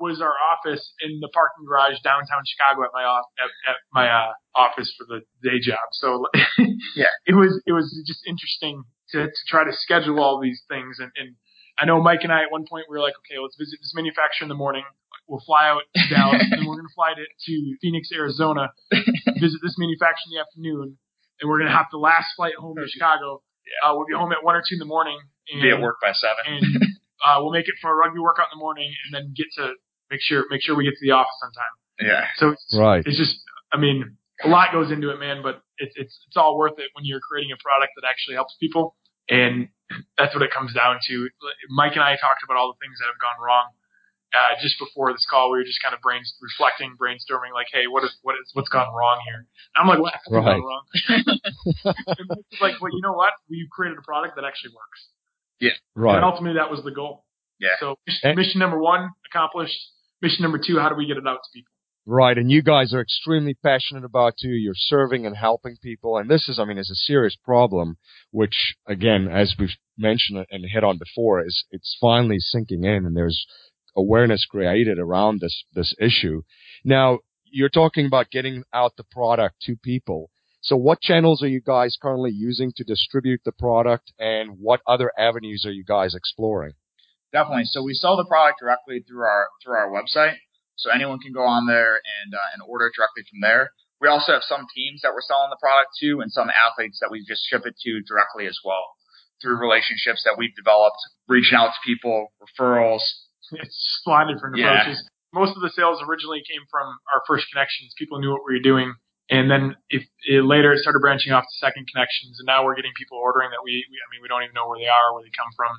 was 0.00 0.20
our 0.20 0.34
office 0.52 0.92
in 1.00 1.20
the 1.20 1.28
parking 1.32 1.64
garage 1.68 2.00
downtown 2.02 2.42
Chicago 2.48 2.82
at 2.82 2.90
my 2.92 3.04
off 3.04 3.26
at, 3.38 3.50
at 3.70 3.76
my 3.92 4.08
uh, 4.08 4.32
office 4.56 4.92
for 4.98 5.04
the 5.06 5.20
day 5.46 5.60
job. 5.60 5.84
So 5.92 6.26
Yeah. 6.96 7.12
it 7.26 7.34
was 7.34 7.62
it 7.66 7.72
was 7.72 7.92
just 8.06 8.26
interesting 8.26 8.82
to, 9.12 9.26
to 9.26 9.42
try 9.46 9.64
to 9.64 9.72
schedule 9.72 10.18
all 10.20 10.40
these 10.40 10.62
things. 10.68 10.96
And, 10.98 11.12
and 11.16 11.36
I 11.80 11.84
know 11.86 12.02
Mike 12.02 12.20
and 12.22 12.32
I 12.32 12.42
at 12.42 12.50
one 12.50 12.66
point 12.68 12.86
we 12.88 12.96
were 12.96 13.02
like, 13.02 13.14
okay, 13.24 13.38
let's 13.40 13.56
visit 13.56 13.78
this 13.80 13.92
manufacturer 13.94 14.44
in 14.44 14.48
the 14.48 14.58
morning. 14.58 14.82
We'll 15.28 15.42
fly 15.46 15.68
out 15.68 15.82
to 15.94 16.02
Dallas, 16.14 16.42
and 16.50 16.66
we're 16.66 16.76
gonna 16.76 16.92
fly 16.94 17.12
to, 17.14 17.22
to 17.22 17.54
Phoenix, 17.80 18.08
Arizona, 18.14 18.72
visit 19.38 19.60
this 19.62 19.76
manufacturer 19.78 20.26
in 20.26 20.32
the 20.36 20.40
afternoon, 20.40 20.98
and 21.40 21.48
we're 21.48 21.58
gonna 21.58 21.76
have 21.76 21.86
the 21.92 21.98
last 21.98 22.32
flight 22.36 22.54
home 22.58 22.76
to 22.76 22.88
Chicago. 22.88 23.42
Yeah. 23.64 23.90
Uh, 23.90 23.94
we'll 23.96 24.06
be 24.06 24.14
home 24.14 24.32
at 24.32 24.42
one 24.42 24.56
or 24.56 24.62
two 24.66 24.74
in 24.74 24.78
the 24.80 24.88
morning. 24.88 25.18
And, 25.52 25.62
be 25.62 25.70
at 25.70 25.80
work 25.80 25.96
by 26.02 26.12
seven. 26.12 26.44
and 26.46 26.82
uh, 27.24 27.36
we'll 27.40 27.52
make 27.52 27.68
it 27.68 27.74
for 27.80 27.90
a 27.92 27.94
rugby 27.94 28.18
workout 28.20 28.48
in 28.52 28.58
the 28.58 28.62
morning, 28.62 28.90
and 29.06 29.14
then 29.14 29.32
get 29.36 29.46
to 29.56 29.72
make 30.10 30.20
sure 30.20 30.44
make 30.50 30.62
sure 30.62 30.74
we 30.76 30.84
get 30.84 30.94
to 30.96 31.04
the 31.04 31.12
office 31.12 31.36
on 31.44 31.52
time. 31.52 31.74
yeah. 32.08 32.24
So 32.36 32.50
it's, 32.50 32.64
Right. 32.76 33.02
it's 33.06 33.16
just, 33.18 33.36
I 33.72 33.76
mean, 33.76 34.16
a 34.44 34.48
lot 34.48 34.72
goes 34.72 34.90
into 34.90 35.10
it, 35.10 35.18
man. 35.20 35.42
But 35.42 35.60
it's 35.78 35.94
it's 35.96 36.18
it's 36.28 36.36
all 36.36 36.56
worth 36.56 36.78
it 36.78 36.88
when 36.94 37.04
you're 37.04 37.20
creating 37.20 37.52
a 37.52 37.60
product 37.62 37.92
that 38.00 38.08
actually 38.08 38.34
helps 38.36 38.56
people, 38.60 38.96
and 39.28 39.68
that's 40.18 40.34
what 40.34 40.42
it 40.42 40.50
comes 40.52 40.74
down 40.74 40.98
to. 41.08 41.28
Mike 41.70 41.94
and 41.94 42.02
I 42.02 42.16
talked 42.16 42.44
about 42.44 42.56
all 42.56 42.72
the 42.72 42.80
things 42.80 42.98
that 43.00 43.06
have 43.06 43.20
gone 43.20 43.38
wrong. 43.40 43.72
Uh, 44.28 44.60
just 44.60 44.76
before 44.78 45.10
this 45.12 45.24
call, 45.24 45.50
we 45.50 45.56
were 45.56 45.64
just 45.64 45.80
kind 45.80 45.94
of 45.94 46.04
brain 46.04 46.20
reflecting, 46.42 46.96
brainstorming, 47.00 47.56
like, 47.56 47.68
"Hey, 47.72 47.88
what 47.88 48.04
is 48.04 48.12
what 48.20 48.36
is 48.36 48.50
what's 48.52 48.68
gone 48.68 48.92
wrong 48.92 49.20
here?" 49.24 49.48
And 49.72 49.80
I'm 49.80 49.88
like, 49.88 50.00
"What 50.00 50.12
has 50.12 50.20
right. 50.28 50.44
gone 50.44 50.60
wrong?" 50.60 50.84
like, 52.60 52.76
well, 52.76 52.92
you 52.92 53.00
know 53.00 53.16
what? 53.16 53.32
We 53.48 53.66
created 53.72 53.96
a 53.96 54.02
product 54.02 54.36
that 54.36 54.44
actually 54.44 54.76
works. 54.76 55.08
Yeah, 55.60 55.72
right. 55.94 56.16
And 56.16 56.24
ultimately, 56.24 56.60
that 56.60 56.70
was 56.70 56.84
the 56.84 56.90
goal. 56.90 57.24
Yeah. 57.58 57.80
So 57.80 57.96
mission, 58.06 58.36
mission 58.36 58.58
number 58.60 58.78
one 58.78 59.08
accomplished. 59.32 59.80
Mission 60.20 60.42
number 60.42 60.60
two: 60.60 60.78
How 60.78 60.90
do 60.90 60.94
we 60.94 61.06
get 61.06 61.16
it 61.16 61.26
out 61.26 61.40
to 61.40 61.50
people? 61.54 61.72
Right, 62.10 62.38
and 62.38 62.50
you 62.50 62.62
guys 62.62 62.94
are 62.94 63.02
extremely 63.02 63.52
passionate 63.52 64.02
about 64.02 64.38
too. 64.40 64.48
You're 64.48 64.72
serving 64.74 65.26
and 65.26 65.36
helping 65.36 65.76
people, 65.82 66.16
and 66.16 66.30
this 66.30 66.48
is, 66.48 66.58
I 66.58 66.64
mean, 66.64 66.78
is 66.78 66.90
a 66.90 66.94
serious 66.94 67.36
problem. 67.36 67.98
Which, 68.30 68.76
again, 68.86 69.28
as 69.28 69.54
we've 69.58 69.76
mentioned 69.98 70.46
and 70.50 70.64
hit 70.64 70.82
on 70.82 70.96
before, 70.96 71.44
is 71.44 71.66
it's 71.70 71.98
finally 72.00 72.38
sinking 72.38 72.84
in, 72.84 73.04
and 73.04 73.14
there's 73.14 73.44
awareness 73.94 74.46
created 74.46 74.98
around 74.98 75.40
this 75.40 75.64
this 75.74 75.94
issue. 76.00 76.40
Now, 76.82 77.18
you're 77.44 77.68
talking 77.68 78.06
about 78.06 78.30
getting 78.30 78.62
out 78.72 78.96
the 78.96 79.04
product 79.04 79.56
to 79.64 79.76
people. 79.76 80.30
So, 80.62 80.76
what 80.76 81.02
channels 81.02 81.42
are 81.42 81.48
you 81.48 81.60
guys 81.60 81.98
currently 82.00 82.30
using 82.32 82.72
to 82.76 82.84
distribute 82.84 83.42
the 83.44 83.52
product, 83.52 84.14
and 84.18 84.52
what 84.58 84.80
other 84.86 85.12
avenues 85.18 85.66
are 85.66 85.72
you 85.72 85.84
guys 85.84 86.14
exploring? 86.14 86.72
Definitely. 87.34 87.64
So, 87.66 87.82
we 87.82 87.92
sell 87.92 88.16
the 88.16 88.24
product 88.24 88.60
directly 88.60 89.04
through 89.06 89.26
our 89.26 89.48
through 89.62 89.74
our 89.74 89.90
website. 89.90 90.36
So 90.78 90.90
anyone 90.90 91.18
can 91.18 91.34
go 91.34 91.42
on 91.42 91.66
there 91.66 91.98
and 91.98 92.34
uh, 92.34 92.54
and 92.54 92.62
order 92.62 92.90
directly 92.94 93.26
from 93.28 93.42
there. 93.42 93.74
We 94.00 94.06
also 94.06 94.30
have 94.32 94.46
some 94.46 94.66
teams 94.70 95.02
that 95.02 95.10
we're 95.10 95.26
selling 95.26 95.50
the 95.50 95.58
product 95.58 95.98
to, 96.06 96.22
and 96.22 96.30
some 96.30 96.46
athletes 96.54 97.02
that 97.02 97.10
we 97.10 97.26
just 97.26 97.42
ship 97.50 97.66
it 97.66 97.74
to 97.82 98.00
directly 98.06 98.46
as 98.46 98.54
well 98.62 98.94
through 99.42 99.58
relationships 99.58 100.22
that 100.22 100.38
we've 100.38 100.54
developed, 100.54 100.98
reaching 101.26 101.58
out 101.58 101.74
to 101.74 101.80
people, 101.82 102.30
referrals. 102.38 103.02
It's 103.52 103.98
splendid 104.00 104.38
from 104.38 104.54
approaches. 104.54 105.02
Yeah. 105.02 105.10
Most 105.34 105.56
of 105.58 105.62
the 105.62 105.70
sales 105.74 105.98
originally 106.02 106.42
came 106.46 106.62
from 106.70 106.86
our 107.10 107.22
first 107.26 107.46
connections. 107.50 107.94
People 107.98 108.18
knew 108.18 108.30
what 108.30 108.42
we 108.46 108.54
were 108.54 108.62
doing. 108.62 108.94
And 109.30 109.50
then 109.50 109.76
if 109.90 110.06
it, 110.24 110.40
later 110.40 110.72
it 110.72 110.80
started 110.80 111.00
branching 111.00 111.32
off 111.32 111.44
to 111.44 111.56
second 111.60 111.86
connections, 111.92 112.40
and 112.40 112.46
now 112.46 112.64
we're 112.64 112.78
getting 112.78 112.96
people 112.96 113.18
ordering 113.18 113.50
that 113.50 113.60
we, 113.60 113.84
we, 113.90 113.96
I 114.00 114.06
mean, 114.08 114.22
we 114.22 114.28
don't 114.28 114.42
even 114.42 114.54
know 114.54 114.66
where 114.66 114.80
they 114.80 114.88
are, 114.88 115.12
where 115.12 115.22
they 115.22 115.34
come 115.36 115.52
from. 115.54 115.74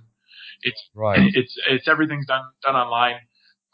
It's 0.62 0.82
right. 0.94 1.32
It's 1.34 1.56
it's 1.70 1.88
everything's 1.88 2.28
done 2.28 2.44
done 2.62 2.76
online 2.76 3.16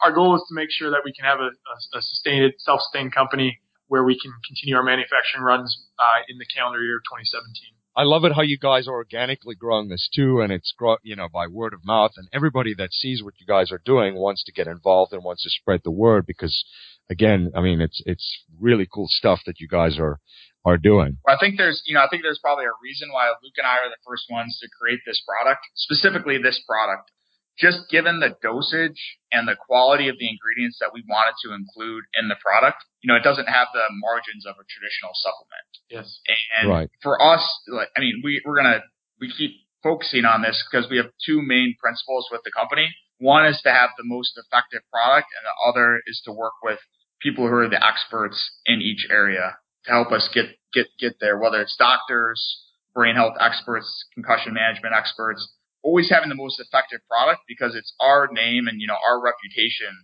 our 0.02 0.12
goal 0.12 0.36
is 0.36 0.44
to 0.48 0.54
make 0.54 0.70
sure 0.70 0.90
that 0.90 1.02
we 1.04 1.12
can 1.12 1.24
have 1.24 1.40
a, 1.40 1.50
a, 1.50 1.98
a 1.98 2.02
sustained, 2.02 2.52
self-sustained 2.58 3.14
company 3.14 3.60
where 3.88 4.04
we 4.04 4.18
can 4.18 4.32
continue 4.46 4.76
our 4.76 4.82
manufacturing 4.82 5.44
runs 5.44 5.86
uh, 5.98 6.22
in 6.28 6.38
the 6.38 6.46
calendar 6.46 6.82
year 6.82 6.96
of 6.96 7.04
2017. 7.04 7.76
I 7.96 8.02
love 8.02 8.24
it 8.26 8.34
how 8.34 8.42
you 8.42 8.58
guys 8.58 8.88
are 8.88 8.94
organically 8.94 9.54
growing 9.54 9.88
this 9.88 10.06
too, 10.14 10.40
and 10.42 10.52
it's 10.52 10.74
grow, 10.76 10.96
you 11.02 11.16
know 11.16 11.28
by 11.32 11.46
word 11.46 11.72
of 11.72 11.80
mouth, 11.82 12.12
and 12.18 12.28
everybody 12.30 12.74
that 12.76 12.92
sees 12.92 13.22
what 13.22 13.34
you 13.40 13.46
guys 13.46 13.72
are 13.72 13.80
doing 13.86 14.16
wants 14.16 14.44
to 14.44 14.52
get 14.52 14.66
involved 14.66 15.14
and 15.14 15.24
wants 15.24 15.44
to 15.44 15.50
spread 15.50 15.80
the 15.82 15.90
word 15.90 16.26
because, 16.26 16.62
again, 17.08 17.52
I 17.56 17.62
mean 17.62 17.80
it's 17.80 18.02
it's 18.04 18.44
really 18.60 18.86
cool 18.92 19.06
stuff 19.08 19.40
that 19.46 19.60
you 19.60 19.68
guys 19.68 19.98
are 19.98 20.20
are 20.66 20.76
doing. 20.76 21.16
I 21.26 21.38
think 21.40 21.56
there's 21.56 21.80
you 21.86 21.94
know 21.94 22.04
I 22.04 22.08
think 22.10 22.22
there's 22.22 22.40
probably 22.42 22.66
a 22.66 22.76
reason 22.82 23.08
why 23.12 23.28
Luke 23.28 23.56
and 23.56 23.66
I 23.66 23.78
are 23.78 23.88
the 23.88 24.02
first 24.06 24.24
ones 24.30 24.58
to 24.60 24.68
create 24.78 25.00
this 25.06 25.22
product, 25.24 25.64
specifically 25.74 26.36
this 26.36 26.60
product 26.68 27.10
just 27.58 27.88
given 27.90 28.20
the 28.20 28.36
dosage 28.42 29.00
and 29.32 29.48
the 29.48 29.56
quality 29.56 30.08
of 30.08 30.16
the 30.18 30.28
ingredients 30.28 30.76
that 30.80 30.92
we 30.92 31.02
wanted 31.08 31.34
to 31.44 31.54
include 31.54 32.04
in 32.20 32.28
the 32.28 32.36
product, 32.36 32.84
you 33.00 33.08
know, 33.08 33.16
it 33.16 33.24
doesn't 33.24 33.48
have 33.48 33.68
the 33.72 33.88
margins 34.00 34.44
of 34.44 34.54
a 34.60 34.64
traditional 34.68 35.12
supplement. 35.16 35.68
Yes. 35.88 36.20
And 36.60 36.70
right. 36.70 36.90
for 37.02 37.20
us, 37.20 37.42
like, 37.68 37.88
I 37.96 38.00
mean, 38.00 38.20
we, 38.22 38.42
we're 38.44 38.60
going 38.60 38.72
to, 38.72 38.82
we 39.20 39.32
keep 39.32 39.52
focusing 39.82 40.24
on 40.24 40.42
this 40.42 40.62
because 40.68 40.90
we 40.90 40.98
have 40.98 41.08
two 41.24 41.40
main 41.40 41.76
principles 41.80 42.28
with 42.30 42.42
the 42.44 42.52
company. 42.52 42.92
One 43.18 43.46
is 43.46 43.60
to 43.64 43.72
have 43.72 43.90
the 43.96 44.04
most 44.04 44.36
effective 44.36 44.82
product 44.92 45.28
and 45.32 45.44
the 45.48 45.56
other 45.64 46.02
is 46.06 46.20
to 46.26 46.32
work 46.32 46.60
with 46.62 46.78
people 47.22 47.48
who 47.48 47.56
are 47.56 47.68
the 47.68 47.80
experts 47.80 48.36
in 48.66 48.82
each 48.82 49.06
area 49.10 49.56
to 49.86 49.90
help 49.90 50.12
us 50.12 50.28
get, 50.34 50.46
get, 50.74 50.86
get 51.00 51.16
there, 51.20 51.38
whether 51.38 51.60
it's 51.62 51.76
doctors, 51.78 52.64
brain 52.94 53.14
health 53.14 53.34
experts, 53.40 54.04
concussion 54.12 54.52
management 54.52 54.94
experts, 54.94 55.48
always 55.86 56.10
having 56.10 56.28
the 56.28 56.34
most 56.34 56.58
effective 56.58 56.98
product 57.06 57.46
because 57.46 57.78
it's 57.78 57.94
our 58.02 58.26
name 58.26 58.66
and, 58.66 58.82
you 58.82 58.88
know, 58.90 58.98
our 59.06 59.22
reputation 59.22 59.94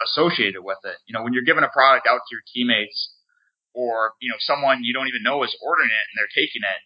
associated 0.00 0.64
with 0.64 0.80
it. 0.84 0.96
You 1.04 1.12
know, 1.12 1.22
when 1.22 1.36
you're 1.36 1.44
giving 1.44 1.62
a 1.62 1.68
product 1.68 2.08
out 2.08 2.24
to 2.24 2.30
your 2.32 2.40
teammates 2.48 3.12
or, 3.74 4.16
you 4.24 4.30
know, 4.30 4.40
someone 4.40 4.80
you 4.80 4.94
don't 4.96 5.08
even 5.12 5.22
know 5.22 5.44
is 5.44 5.54
ordering 5.60 5.92
it 5.92 6.04
and 6.08 6.14
they're 6.16 6.32
taking 6.32 6.64
it, 6.64 6.80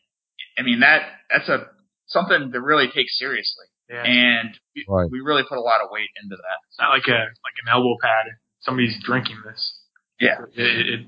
I 0.58 0.66
mean, 0.66 0.80
that, 0.80 1.06
that's 1.30 1.48
a, 1.48 1.70
something 2.10 2.50
to 2.50 2.60
really 2.60 2.90
take 2.90 3.06
seriously. 3.08 3.70
Yeah. 3.88 4.02
And 4.02 4.58
we, 4.74 4.84
right. 4.88 5.08
we 5.08 5.20
really 5.20 5.44
put 5.48 5.58
a 5.58 5.62
lot 5.62 5.78
of 5.80 5.94
weight 5.94 6.10
into 6.20 6.34
that. 6.34 6.58
It's 6.68 6.80
not 6.80 6.90
like 6.90 7.06
a, 7.06 7.30
like 7.30 7.56
an 7.62 7.70
elbow 7.70 7.94
pad. 8.02 8.26
Somebody's 8.60 8.98
drinking 9.04 9.46
this. 9.46 9.78
Yeah. 10.18 10.42
It, 10.56 10.88
it, 10.88 11.00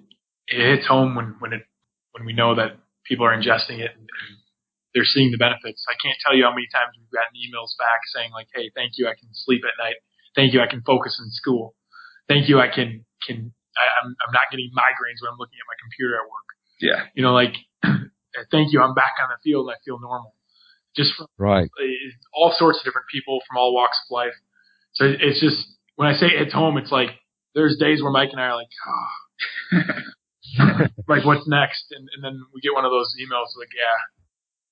it 0.46 0.76
hits 0.76 0.86
home 0.86 1.16
when, 1.16 1.34
when 1.40 1.52
it, 1.52 1.62
when 2.12 2.24
we 2.24 2.32
know 2.32 2.54
that 2.54 2.78
people 3.04 3.26
are 3.26 3.34
ingesting 3.34 3.82
it 3.82 3.90
and, 3.98 4.06
and 4.06 4.32
they're 4.96 5.04
seeing 5.04 5.28
the 5.28 5.36
benefits. 5.36 5.84
I 5.84 5.92
can't 6.00 6.16
tell 6.24 6.32
you 6.32 6.48
how 6.48 6.56
many 6.56 6.64
times 6.72 6.96
we've 6.96 7.12
gotten 7.12 7.36
emails 7.36 7.76
back 7.76 8.00
saying 8.16 8.32
like, 8.32 8.48
"Hey, 8.56 8.72
thank 8.72 8.96
you, 8.96 9.04
I 9.04 9.12
can 9.12 9.28
sleep 9.36 9.60
at 9.68 9.76
night. 9.76 10.00
Thank 10.32 10.56
you, 10.56 10.64
I 10.64 10.72
can 10.72 10.80
focus 10.80 11.20
in 11.20 11.28
school. 11.36 11.76
Thank 12.32 12.48
you, 12.48 12.56
I 12.64 12.72
can 12.72 13.04
can 13.20 13.52
I, 13.76 13.84
I'm 14.00 14.16
I'm 14.16 14.32
not 14.32 14.48
getting 14.48 14.72
migraines 14.72 15.20
when 15.20 15.36
I'm 15.36 15.36
looking 15.36 15.60
at 15.60 15.68
my 15.68 15.76
computer 15.76 16.16
at 16.16 16.24
work. 16.24 16.48
Yeah, 16.80 17.12
you 17.12 17.20
know, 17.20 17.36
like, 17.36 17.60
thank 18.50 18.72
you, 18.72 18.80
I'm 18.80 18.96
back 18.96 19.20
on 19.20 19.28
the 19.28 19.36
field 19.44 19.68
and 19.68 19.76
I 19.76 19.78
feel 19.84 20.00
normal. 20.00 20.32
Just 20.96 21.12
from 21.12 21.28
right, 21.36 21.68
uh, 21.68 22.08
all 22.32 22.56
sorts 22.56 22.80
of 22.80 22.88
different 22.88 23.12
people 23.12 23.44
from 23.44 23.60
all 23.60 23.76
walks 23.76 24.00
of 24.00 24.16
life. 24.16 24.36
So 24.96 25.04
it's 25.04 25.44
just 25.44 25.60
when 26.00 26.08
I 26.08 26.16
say 26.16 26.32
it's 26.32 26.56
home, 26.56 26.80
it's 26.80 26.90
like 26.90 27.20
there's 27.52 27.76
days 27.76 28.00
where 28.00 28.12
Mike 28.12 28.32
and 28.32 28.40
I 28.40 28.48
are 28.48 28.56
like, 28.56 28.72
oh. 28.88 29.12
like 31.08 31.24
what's 31.28 31.44
next? 31.44 31.92
And, 31.92 32.08
and 32.16 32.24
then 32.24 32.40
we 32.56 32.64
get 32.64 32.72
one 32.72 32.88
of 32.88 32.92
those 32.92 33.12
emails 33.20 33.52
like, 33.60 33.68
yeah, 33.76 33.96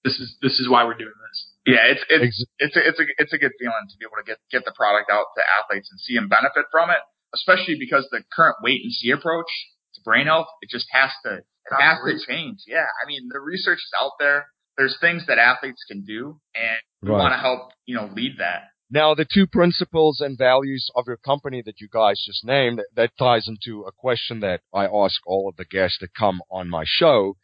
this 0.05 0.21
is 0.21 0.37
this 0.43 0.61
is 0.61 0.69
why 0.69 0.85
we're 0.85 1.01
doing 1.01 1.17
this. 1.17 1.39
Yeah, 1.67 1.89
it's 1.89 2.05
it's 2.09 2.45
it's 2.59 2.77
a, 2.77 2.83
it's 2.87 3.01
a 3.01 3.05
it's 3.17 3.33
a 3.33 3.39
good 3.39 3.53
feeling 3.59 3.89
to 3.89 3.97
be 3.99 4.05
able 4.05 4.21
to 4.21 4.27
get 4.29 4.39
get 4.53 4.65
the 4.65 4.77
product 4.77 5.11
out 5.11 5.33
to 5.37 5.43
athletes 5.43 5.89
and 5.91 5.99
see 5.99 6.15
them 6.15 6.29
benefit 6.29 6.69
from 6.71 6.91
it, 6.91 7.01
especially 7.35 7.77
because 7.81 8.07
the 8.13 8.23
current 8.37 8.57
wait 8.63 8.85
and 8.85 8.93
see 8.93 9.11
approach 9.11 9.49
to 9.95 10.01
brain 10.05 10.27
health 10.27 10.47
it 10.61 10.69
just 10.69 10.87
has 10.93 11.11
to 11.25 11.41
it 11.41 11.75
has 11.81 11.99
to 12.05 12.21
change. 12.29 12.61
Yeah, 12.69 12.85
I 12.85 13.09
mean 13.09 13.29
the 13.33 13.41
research 13.41 13.79
is 13.79 13.93
out 13.99 14.13
there. 14.21 14.47
There's 14.77 14.97
things 15.01 15.25
that 15.27 15.39
athletes 15.39 15.83
can 15.89 16.05
do, 16.05 16.39
and 16.55 16.79
we 17.01 17.11
right. 17.11 17.19
want 17.19 17.33
to 17.33 17.39
help 17.39 17.73
you 17.87 17.97
know 17.97 18.11
lead 18.13 18.37
that. 18.39 18.69
Now, 18.91 19.15
the 19.15 19.25
two 19.25 19.47
principles 19.47 20.21
and 20.21 20.37
values 20.37 20.91
of 20.95 21.07
your 21.07 21.17
company 21.17 21.63
that 21.65 21.81
you 21.81 21.89
guys 21.91 22.23
just 22.25 22.45
named, 22.45 22.83
that 22.95 23.17
ties 23.19 23.49
into 23.49 23.83
a 23.83 23.93
question 23.93 24.41
that 24.41 24.61
I 24.75 24.85
ask 24.85 25.17
all 25.27 25.49
of 25.49 25.57
the 25.57 25.65
guests 25.65 25.99
that 26.03 26.15
come 26.15 26.43
on 26.51 26.69
my 26.69 26.85
show 26.87 27.37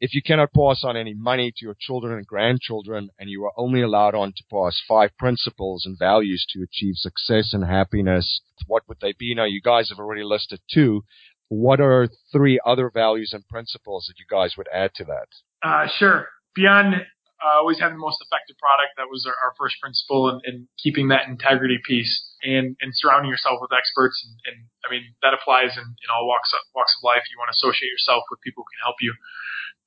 if 0.00 0.14
you 0.14 0.22
cannot 0.22 0.52
pass 0.52 0.84
on 0.84 0.96
any 0.96 1.14
money 1.14 1.52
to 1.56 1.64
your 1.64 1.76
children 1.78 2.16
and 2.16 2.26
grandchildren 2.26 3.10
and 3.18 3.28
you 3.28 3.44
are 3.44 3.52
only 3.56 3.82
allowed 3.82 4.14
on 4.14 4.32
to 4.36 4.44
pass 4.50 4.80
five 4.86 5.10
principles 5.18 5.84
and 5.84 5.98
values 5.98 6.46
to 6.50 6.62
achieve 6.62 6.94
success 6.96 7.52
and 7.52 7.64
happiness, 7.64 8.40
what 8.66 8.84
would 8.88 8.98
they 9.00 9.12
be? 9.18 9.34
Now, 9.34 9.44
you 9.44 9.60
guys 9.60 9.88
have 9.90 9.98
already 9.98 10.22
listed 10.22 10.60
two. 10.72 11.02
What 11.48 11.80
are 11.80 12.08
three 12.30 12.60
other 12.64 12.90
values 12.92 13.30
and 13.32 13.46
principles 13.48 14.06
that 14.06 14.18
you 14.18 14.26
guys 14.30 14.56
would 14.56 14.68
add 14.72 14.94
to 14.96 15.04
that? 15.04 15.28
Uh, 15.62 15.88
sure. 15.98 16.28
Beyond 16.54 16.94
uh, 17.38 17.58
always 17.62 17.78
having 17.78 17.96
the 17.96 18.02
most 18.02 18.18
effective 18.22 18.58
product, 18.58 18.98
that 18.98 19.06
was 19.06 19.22
our, 19.26 19.34
our 19.46 19.54
first 19.58 19.78
principle, 19.80 20.28
and, 20.28 20.42
and, 20.44 20.66
keeping 20.74 21.06
that 21.08 21.30
integrity 21.30 21.78
piece, 21.86 22.10
and, 22.42 22.74
and 22.82 22.90
surrounding 22.94 23.30
yourself 23.30 23.62
with 23.62 23.70
experts. 23.70 24.18
And, 24.26 24.34
and 24.46 24.58
I 24.82 24.90
mean, 24.90 25.14
that 25.22 25.34
applies 25.34 25.74
in, 25.78 25.86
in 25.86 26.08
all 26.10 26.26
walks 26.26 26.50
of, 26.50 26.58
walks 26.74 26.94
of 26.98 27.06
life. 27.06 27.22
You 27.30 27.38
want 27.38 27.50
to 27.50 27.56
associate 27.58 27.90
yourself 27.94 28.26
with 28.30 28.42
people 28.42 28.66
who 28.66 28.70
can 28.74 28.82
help 28.82 28.98
you. 28.98 29.14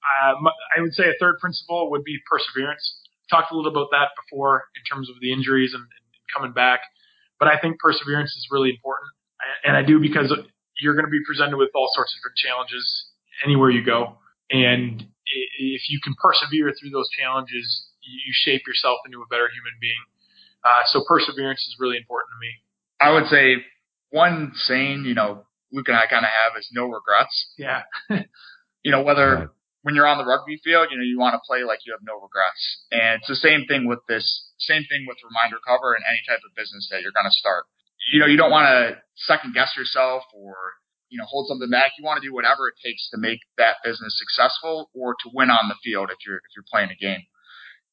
Um, 0.02 0.48
I 0.76 0.82
would 0.82 0.94
say 0.94 1.04
a 1.06 1.18
third 1.20 1.40
principle 1.40 1.92
would 1.92 2.04
be 2.04 2.18
perseverance. 2.30 2.82
Talked 3.30 3.52
a 3.52 3.56
little 3.56 3.72
about 3.72 3.90
that 3.92 4.10
before 4.18 4.66
in 4.76 4.84
terms 4.84 5.10
of 5.10 5.16
the 5.22 5.32
injuries 5.32 5.74
and, 5.74 5.82
and 5.84 6.06
coming 6.34 6.52
back, 6.52 6.82
but 7.40 7.48
I 7.48 7.60
think 7.60 7.80
perseverance 7.80 8.32
is 8.32 8.48
really 8.52 8.70
important, 8.70 9.12
and 9.64 9.76
I 9.78 9.84
do 9.84 10.00
because 10.00 10.34
you're 10.80 10.96
going 10.96 11.06
to 11.06 11.12
be 11.12 11.24
presented 11.26 11.58
with 11.58 11.70
all 11.76 11.90
sorts 11.94 12.14
of 12.14 12.20
different 12.20 12.38
challenges 12.38 12.84
anywhere 13.46 13.70
you 13.70 13.86
go, 13.86 14.18
and 14.50 15.06
if 15.32 15.90
you 15.90 16.00
can 16.04 16.14
persevere 16.22 16.74
through 16.76 16.90
those 16.92 17.10
challenges, 17.18 17.88
you 18.04 18.34
shape 18.34 18.64
yourself 18.68 19.00
into 19.06 19.22
a 19.22 19.28
better 19.28 19.48
human 19.48 19.76
being. 19.80 20.04
Uh, 20.64 20.84
so 20.88 21.04
perseverance 21.08 21.62
is 21.62 21.78
really 21.80 21.98
important 21.98 22.30
to 22.36 22.40
me. 22.42 22.52
I 23.00 23.12
would 23.14 23.28
say 23.28 23.66
one 24.12 24.52
saying, 24.56 25.06
you 25.06 25.14
know, 25.14 25.46
Luke 25.72 25.88
and 25.88 25.98
I 25.98 26.06
kind 26.08 26.26
of 26.26 26.32
have 26.32 26.58
is 26.60 26.70
no 26.74 26.86
regrets. 26.86 27.54
Yeah. 27.58 27.84
you 28.84 28.92
know, 28.92 29.02
whether 29.02 29.52
when 29.82 29.96
you're 29.96 30.08
on 30.08 30.18
the 30.18 30.26
rugby 30.26 30.62
field, 30.64 30.90
you 30.92 30.98
know, 30.98 31.04
you 31.04 31.18
want 31.18 31.34
to 31.34 31.42
play 31.46 31.64
like 31.64 31.80
you 31.86 31.94
have 31.94 32.06
no 32.06 32.22
regrets. 32.22 32.86
And 32.92 33.20
it's 33.20 33.28
the 33.28 33.36
same 33.36 33.66
thing 33.66 33.88
with 33.88 34.00
this, 34.08 34.26
same 34.60 34.86
thing 34.86 35.06
with 35.08 35.18
Re:Mind 35.24 35.54
Recover 35.54 35.94
and 35.94 36.06
any 36.06 36.22
type 36.28 36.42
of 36.46 36.54
business 36.56 36.88
that 36.92 37.02
you're 37.02 37.16
going 37.16 37.30
to 37.30 37.34
start. 37.34 37.66
You 38.14 38.20
know, 38.20 38.30
you 38.30 38.38
don't 38.38 38.52
want 38.52 38.70
to 38.70 39.02
second 39.16 39.54
guess 39.54 39.74
yourself 39.78 40.24
or, 40.34 40.56
you 41.10 41.18
know, 41.18 41.26
hold 41.26 41.48
something 41.48 41.70
back. 41.70 41.94
You 41.98 42.06
want 42.06 42.22
to 42.22 42.28
do 42.28 42.34
whatever 42.34 42.70
it 42.70 42.78
takes 42.82 43.10
to 43.10 43.18
make 43.18 43.40
that 43.58 43.82
business 43.84 44.18
successful 44.18 44.90
or 44.94 45.14
to 45.22 45.30
win 45.34 45.50
on 45.50 45.70
the 45.70 45.78
field 45.84 46.10
if 46.10 46.18
you're 46.26 46.38
if 46.38 46.52
you're 46.56 46.66
playing 46.72 46.90
a 46.90 46.98
game. 46.98 47.26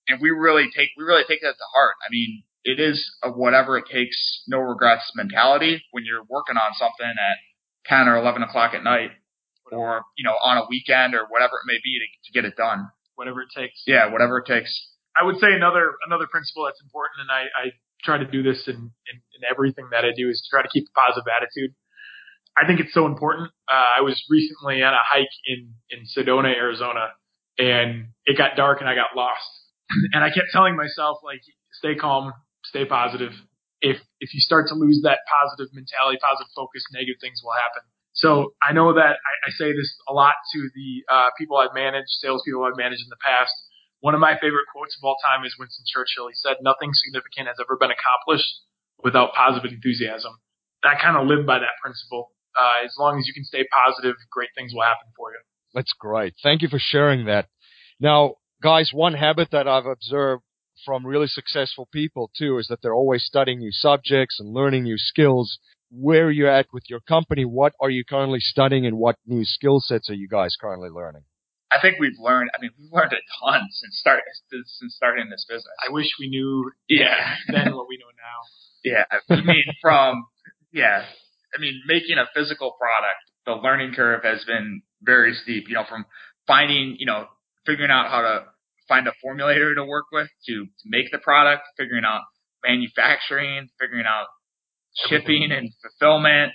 And 0.08 0.20
we 0.20 0.30
really 0.30 0.68
take 0.74 0.90
we 0.96 1.04
really 1.04 1.24
take 1.28 1.42
that 1.42 1.56
to 1.56 1.68
heart. 1.74 1.96
I 2.04 2.08
mean, 2.10 2.44
it 2.64 2.80
is 2.80 3.04
a 3.22 3.30
whatever 3.30 3.76
it 3.76 3.84
takes, 3.90 4.42
no 4.48 4.58
regrets 4.58 5.12
mentality 5.14 5.82
when 5.90 6.04
you're 6.04 6.24
working 6.28 6.56
on 6.56 6.72
something 6.74 7.08
at 7.08 7.38
ten 7.84 8.08
or 8.08 8.16
eleven 8.16 8.42
o'clock 8.42 8.74
at 8.74 8.84
night, 8.84 9.10
or 9.72 10.02
you 10.16 10.24
know, 10.24 10.36
on 10.42 10.58
a 10.58 10.66
weekend 10.68 11.14
or 11.14 11.26
whatever 11.28 11.56
it 11.62 11.66
may 11.66 11.78
be 11.82 11.98
to, 11.98 12.06
to 12.24 12.30
get 12.32 12.44
it 12.48 12.56
done. 12.56 12.88
Whatever 13.16 13.42
it 13.42 13.48
takes. 13.54 13.82
Yeah, 13.86 14.12
whatever 14.12 14.38
it 14.38 14.46
takes. 14.46 14.70
I 15.18 15.24
would 15.24 15.38
say 15.38 15.50
another 15.50 15.98
another 16.06 16.26
principle 16.30 16.64
that's 16.66 16.80
important, 16.82 17.26
and 17.26 17.30
I, 17.30 17.42
I 17.50 17.64
try 18.04 18.18
to 18.18 18.26
do 18.26 18.42
this 18.42 18.68
in, 18.68 18.76
in, 18.76 19.16
in 19.34 19.40
everything 19.50 19.88
that 19.90 20.04
I 20.04 20.14
do, 20.14 20.28
is 20.30 20.38
to 20.46 20.48
try 20.54 20.62
to 20.62 20.70
keep 20.70 20.86
a 20.86 20.94
positive 20.94 21.26
attitude. 21.26 21.74
I 22.54 22.66
think 22.66 22.80
it's 22.80 22.94
so 22.94 23.06
important. 23.06 23.50
Uh, 23.70 23.98
I 23.98 24.00
was 24.02 24.18
recently 24.30 24.82
on 24.82 24.94
a 24.94 25.02
hike 25.02 25.34
in 25.46 25.74
in 25.90 26.06
Sedona, 26.06 26.54
Arizona, 26.54 27.14
and 27.58 28.14
it 28.26 28.38
got 28.38 28.56
dark 28.56 28.80
and 28.80 28.88
I 28.88 28.94
got 28.94 29.14
lost. 29.16 29.50
and 30.12 30.22
I 30.22 30.30
kept 30.30 30.48
telling 30.52 30.76
myself 30.76 31.18
like, 31.24 31.42
stay 31.72 31.94
calm, 31.94 32.32
stay 32.64 32.84
positive. 32.84 33.32
If 33.80 33.98
if 34.20 34.34
you 34.34 34.40
start 34.40 34.68
to 34.68 34.74
lose 34.74 35.02
that 35.02 35.22
positive 35.26 35.74
mentality, 35.74 36.18
positive 36.22 36.50
focus, 36.54 36.82
negative 36.92 37.18
things 37.20 37.40
will 37.42 37.54
happen. 37.54 37.82
So 38.12 38.54
I 38.62 38.72
know 38.72 38.94
that 38.94 39.14
I, 39.20 39.32
I 39.46 39.50
say 39.54 39.72
this 39.72 39.94
a 40.08 40.12
lot 40.12 40.34
to 40.54 40.58
the 40.74 40.90
uh, 41.08 41.28
people 41.38 41.56
I've 41.56 41.74
managed, 41.74 42.10
salespeople 42.20 42.64
I've 42.64 42.76
managed 42.76 43.02
in 43.02 43.10
the 43.10 43.22
past. 43.22 43.52
One 44.00 44.14
of 44.14 44.20
my 44.20 44.34
favorite 44.38 44.66
quotes 44.72 44.96
of 44.98 45.04
all 45.06 45.16
time 45.22 45.44
is 45.44 45.54
Winston 45.58 45.84
Churchill. 45.86 46.28
He 46.28 46.34
said, 46.34 46.58
"Nothing 46.62 46.90
significant 46.94 47.46
has 47.48 47.56
ever 47.60 47.76
been 47.78 47.90
accomplished 47.90 48.62
without 49.02 49.34
positive 49.34 49.70
enthusiasm." 49.70 50.38
I 50.84 50.94
kind 50.94 51.16
of 51.16 51.26
live 51.26 51.46
by 51.46 51.58
that 51.58 51.78
principle. 51.82 52.30
Uh, 52.58 52.84
as 52.84 52.94
long 52.98 53.18
as 53.18 53.26
you 53.26 53.34
can 53.34 53.44
stay 53.44 53.66
positive, 53.70 54.16
great 54.30 54.50
things 54.56 54.72
will 54.74 54.82
happen 54.82 55.10
for 55.16 55.30
you. 55.30 55.38
That's 55.74 55.92
great. 55.98 56.34
Thank 56.42 56.62
you 56.62 56.68
for 56.68 56.78
sharing 56.78 57.26
that. 57.26 57.48
Now, 58.00 58.36
guys, 58.62 58.90
one 58.92 59.14
habit 59.14 59.50
that 59.52 59.68
I've 59.68 59.86
observed 59.86 60.42
from 60.84 61.04
really 61.04 61.26
successful 61.26 61.88
people 61.92 62.30
too 62.36 62.58
is 62.58 62.68
that 62.68 62.80
they're 62.82 62.94
always 62.94 63.24
studying 63.24 63.58
new 63.58 63.72
subjects 63.72 64.38
and 64.38 64.54
learning 64.54 64.84
new 64.84 64.98
skills. 64.98 65.58
Where 65.90 66.26
are 66.26 66.30
you 66.30 66.48
at 66.48 66.66
with 66.72 66.84
your 66.88 67.00
company? 67.00 67.44
What 67.44 67.72
are 67.80 67.90
you 67.90 68.04
currently 68.04 68.40
studying 68.40 68.86
and 68.86 68.98
what 68.98 69.16
new 69.26 69.44
skill 69.44 69.80
sets 69.80 70.10
are 70.10 70.14
you 70.14 70.28
guys 70.28 70.56
currently 70.60 70.90
learning? 70.90 71.22
I 71.72 71.80
think 71.80 71.98
we've 71.98 72.18
learned. 72.18 72.50
I 72.56 72.60
mean, 72.60 72.70
we've 72.78 72.92
learned 72.92 73.12
a 73.12 73.20
ton 73.44 73.60
since 73.70 73.98
start 73.98 74.20
since 74.50 74.94
starting 74.94 75.28
this 75.30 75.44
business. 75.48 75.66
I 75.86 75.92
wish 75.92 76.06
we 76.18 76.28
knew 76.28 76.70
Yeah. 76.88 77.34
then 77.48 77.74
what 77.74 77.86
we 77.88 77.98
know 77.98 78.10
now. 78.16 78.38
Yeah, 78.84 79.04
I 79.28 79.40
mean, 79.42 79.64
from 79.82 80.24
yeah, 80.72 81.04
I 81.56 81.60
mean, 81.60 81.80
making 81.86 82.16
a 82.18 82.26
physical 82.34 82.72
product, 82.78 83.18
the 83.44 83.52
learning 83.52 83.92
curve 83.94 84.22
has 84.24 84.44
been 84.44 84.82
very 85.02 85.34
steep. 85.34 85.68
You 85.68 85.74
know, 85.74 85.84
from 85.88 86.06
finding, 86.46 86.96
you 86.98 87.06
know, 87.06 87.26
figuring 87.66 87.90
out 87.90 88.10
how 88.10 88.22
to 88.22 88.44
find 88.88 89.06
a 89.08 89.12
formulator 89.24 89.74
to 89.74 89.84
work 89.84 90.06
with 90.12 90.28
to, 90.46 90.64
to 90.64 90.84
make 90.86 91.10
the 91.12 91.18
product, 91.18 91.62
figuring 91.76 92.04
out 92.04 92.22
manufacturing, 92.64 93.68
figuring 93.80 94.06
out 94.06 94.26
shipping 95.06 95.52
and 95.52 95.70
fulfillment. 95.82 96.52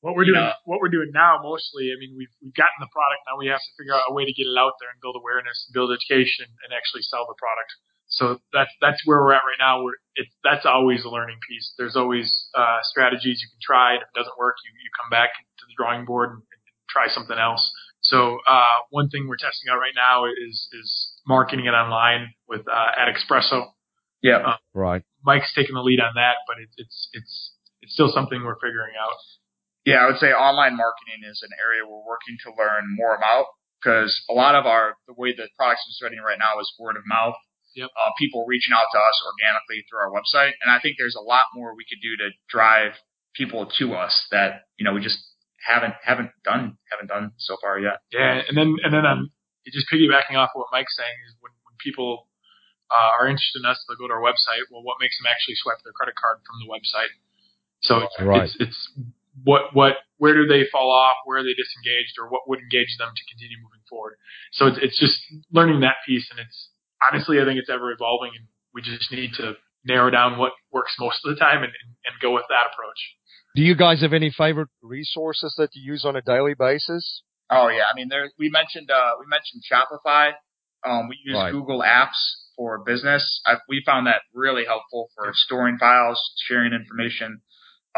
What 0.00 0.16
we're 0.16 0.28
doing, 0.28 0.36
know. 0.36 0.52
what 0.68 0.80
we're 0.80 0.92
doing 0.92 1.12
now, 1.16 1.40
mostly. 1.40 1.88
I 1.88 1.96
mean, 1.96 2.12
we've 2.12 2.32
we've 2.44 2.52
gotten 2.52 2.76
the 2.80 2.92
product. 2.92 3.24
Now 3.24 3.40
we 3.40 3.48
have 3.48 3.60
to 3.60 3.72
figure 3.80 3.96
out 3.96 4.04
a 4.08 4.12
way 4.12 4.28
to 4.28 4.34
get 4.36 4.44
it 4.44 4.56
out 4.56 4.76
there 4.76 4.92
and 4.92 5.00
build 5.00 5.16
awareness, 5.16 5.64
build 5.72 5.96
education, 5.96 6.44
and 6.44 6.76
actually 6.76 7.00
sell 7.08 7.24
the 7.24 7.36
product. 7.40 7.72
So 8.08 8.38
that's 8.52 8.68
that's 8.84 9.00
where 9.08 9.24
we're 9.24 9.32
at 9.32 9.48
right 9.48 9.58
now. 9.58 9.80
We're 9.82 9.96
it, 10.14 10.28
that's 10.44 10.68
always 10.68 11.04
a 11.04 11.10
learning 11.10 11.40
piece. 11.48 11.72
There's 11.80 11.96
always 11.96 12.28
uh, 12.52 12.84
strategies 12.84 13.40
you 13.40 13.48
can 13.48 13.62
try, 13.64 13.96
and 13.96 14.04
if 14.04 14.08
it 14.12 14.16
doesn't 14.20 14.36
work, 14.36 14.60
you 14.60 14.70
you 14.76 14.90
come 14.92 15.08
back 15.08 15.32
to 15.32 15.64
the 15.64 15.72
drawing 15.72 16.04
board 16.04 16.36
and, 16.36 16.44
and 16.44 16.60
try 16.88 17.08
something 17.08 17.40
else. 17.40 17.64
So 18.04 18.38
uh, 18.46 18.84
one 18.90 19.08
thing 19.08 19.26
we're 19.26 19.40
testing 19.40 19.72
out 19.72 19.80
right 19.80 19.96
now 19.96 20.26
is 20.28 20.68
is 20.84 21.16
marketing 21.26 21.64
it 21.64 21.72
online 21.72 22.34
with 22.46 22.68
uh, 22.68 22.92
AdEspresso. 22.92 23.72
Yeah. 24.22 24.56
Right. 24.72 25.02
Mike's 25.24 25.52
taking 25.54 25.74
the 25.74 25.82
lead 25.82 26.00
on 26.00 26.12
that, 26.16 26.36
but 26.46 26.56
it's 26.60 26.74
it's 26.76 27.08
it's 27.12 27.53
it's 27.84 27.92
still 27.92 28.08
something 28.08 28.40
we're 28.40 28.58
figuring 28.58 28.96
out. 28.96 29.12
Yeah, 29.84 30.00
I 30.00 30.08
would 30.08 30.16
say 30.16 30.32
online 30.32 30.76
marketing 30.80 31.28
is 31.28 31.44
an 31.44 31.52
area 31.60 31.84
we're 31.84 32.08
working 32.08 32.40
to 32.48 32.56
learn 32.56 32.88
more 32.96 33.12
about 33.12 33.52
because 33.76 34.16
a 34.32 34.34
lot 34.34 34.56
of 34.56 34.64
our 34.64 34.96
the 35.06 35.12
way 35.12 35.36
the 35.36 35.52
products 35.60 35.84
are 35.84 35.94
spreading 36.00 36.24
right 36.24 36.40
now 36.40 36.56
is 36.58 36.72
word 36.80 36.96
of 36.96 37.04
mouth. 37.04 37.36
Yep. 37.76 37.90
Uh, 37.92 38.10
people 38.16 38.46
reaching 38.48 38.72
out 38.72 38.88
to 38.88 38.98
us 38.98 39.16
organically 39.28 39.84
through 39.84 40.00
our 40.00 40.12
website, 40.14 40.56
and 40.64 40.72
I 40.72 40.80
think 40.80 40.96
there's 40.96 41.18
a 41.18 41.26
lot 41.26 41.52
more 41.52 41.76
we 41.76 41.84
could 41.84 42.00
do 42.00 42.16
to 42.24 42.32
drive 42.48 42.96
people 43.36 43.68
to 43.76 43.92
us 43.92 44.14
that 44.30 44.70
you 44.80 44.88
know 44.88 44.94
we 44.94 45.04
just 45.04 45.20
haven't 45.60 45.92
haven't 46.00 46.30
done 46.44 46.78
haven't 46.88 47.12
done 47.12 47.36
so 47.36 47.60
far 47.60 47.76
yet. 47.78 48.00
Yeah, 48.08 48.40
and 48.48 48.56
then 48.56 48.80
and 48.80 48.94
then 48.94 49.04
um, 49.04 49.28
just 49.68 49.90
piggybacking 49.92 50.38
off 50.40 50.56
of 50.56 50.64
what 50.64 50.72
Mike's 50.72 50.96
saying 50.96 51.18
is 51.28 51.36
when 51.44 51.52
when 51.68 51.76
people 51.82 52.30
uh, 52.88 53.20
are 53.20 53.28
interested 53.28 53.60
in 53.60 53.66
us, 53.66 53.82
they'll 53.84 54.00
go 54.00 54.08
to 54.08 54.16
our 54.16 54.24
website. 54.24 54.64
Well, 54.72 54.86
what 54.86 54.96
makes 55.00 55.18
them 55.18 55.28
actually 55.28 55.56
swipe 55.60 55.82
their 55.84 55.92
credit 55.92 56.14
card 56.16 56.40
from 56.46 56.62
the 56.62 56.70
website? 56.70 57.12
So 57.84 58.00
it's 58.00 58.14
Right. 58.20 58.44
it's, 58.44 58.56
it's 58.60 58.90
what 59.42 59.74
what 59.74 59.94
where 60.18 60.34
do 60.34 60.46
they 60.46 60.64
fall 60.70 60.90
off? 60.90 61.16
Where 61.24 61.38
are 61.38 61.42
they 61.42 61.54
disengaged, 61.54 62.14
or 62.20 62.28
what 62.28 62.42
would 62.48 62.60
engage 62.60 62.96
them 62.98 63.10
to 63.14 63.22
continue 63.30 63.58
moving 63.58 63.84
forward? 63.88 64.16
So 64.52 64.66
it's 64.66 64.78
it's 64.80 64.98
just 64.98 65.18
learning 65.52 65.80
that 65.80 65.96
piece, 66.06 66.26
and 66.30 66.40
it's 66.40 66.70
honestly 67.10 67.40
I 67.40 67.44
think 67.44 67.58
it's 67.58 67.70
ever 67.70 67.90
evolving, 67.92 68.32
and 68.36 68.46
we 68.72 68.82
just 68.82 69.10
need 69.12 69.32
to 69.34 69.54
narrow 69.84 70.10
down 70.10 70.38
what 70.38 70.52
works 70.72 70.94
most 70.98 71.18
of 71.24 71.34
the 71.34 71.38
time 71.38 71.58
and, 71.62 71.72
and, 71.72 71.90
and 72.06 72.14
go 72.22 72.32
with 72.32 72.44
that 72.48 72.72
approach. 72.72 73.00
Do 73.54 73.62
you 73.62 73.76
guys 73.76 74.00
have 74.00 74.14
any 74.14 74.30
favorite 74.30 74.70
resources 74.82 75.54
that 75.58 75.70
you 75.74 75.92
use 75.92 76.04
on 76.04 76.16
a 76.16 76.22
daily 76.22 76.54
basis? 76.58 77.22
Oh 77.50 77.68
yeah, 77.68 77.84
I 77.92 77.94
mean 77.94 78.08
there 78.08 78.30
we 78.38 78.48
mentioned 78.48 78.90
uh, 78.90 79.12
we 79.20 79.26
mentioned 79.26 79.62
Shopify. 79.70 80.32
Um, 80.86 81.08
we 81.08 81.18
use 81.24 81.36
Right. 81.36 81.50
Google 81.52 81.80
Apps 81.80 82.18
for 82.56 82.78
business. 82.84 83.40
I, 83.46 83.54
we 83.68 83.82
found 83.84 84.06
that 84.06 84.22
really 84.32 84.64
helpful 84.64 85.08
for 85.16 85.30
storing 85.32 85.78
files, 85.78 86.20
sharing 86.46 86.72
information 86.72 87.40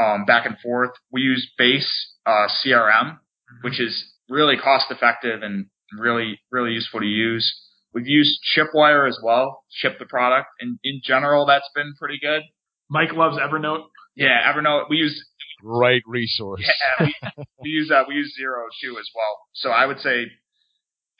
um, 0.01 0.25
back 0.25 0.47
and 0.47 0.59
forth. 0.61 0.91
We 1.13 1.23
use 1.23 1.49
Base 1.59 2.15
uh, 2.27 2.49
CRM, 2.65 3.19
which 3.63 3.81
is 3.81 4.05
really 4.29 4.57
cost 4.57 4.87
effective 4.91 5.43
and 5.43 5.67
really 5.99 6.41
really 6.51 6.73
useful 6.73 7.01
to 7.01 7.07
use. 7.07 7.47
We've 7.95 8.07
used 8.07 8.41
Shipwire 8.57 9.09
as 9.09 9.19
well, 9.23 9.65
ship 9.71 9.99
the 9.99 10.07
product, 10.07 10.49
and 10.61 10.79
in 10.85 11.01
general 11.03 11.47
that's 11.47 11.69
been 11.75 11.95
pretty 11.99 12.19
good. 12.21 12.43
Mike 12.91 13.13
loves 13.13 13.37
Evernote. 13.39 13.85
Yeah, 14.15 14.51
Evernote 14.53 14.85
we 14.91 14.97
use 14.97 15.25
Great 15.63 16.03
resource. 16.07 16.61
yeah, 17.01 17.07
we, 17.07 17.45
we 17.63 17.71
use 17.71 17.91
uh, 17.91 18.03
we 18.07 18.15
use 18.17 18.37
Xero 18.39 18.65
too 18.83 18.99
as 18.99 19.09
well. 19.15 19.41
So 19.55 19.71
I 19.71 19.87
would 19.87 20.01
say 20.01 20.27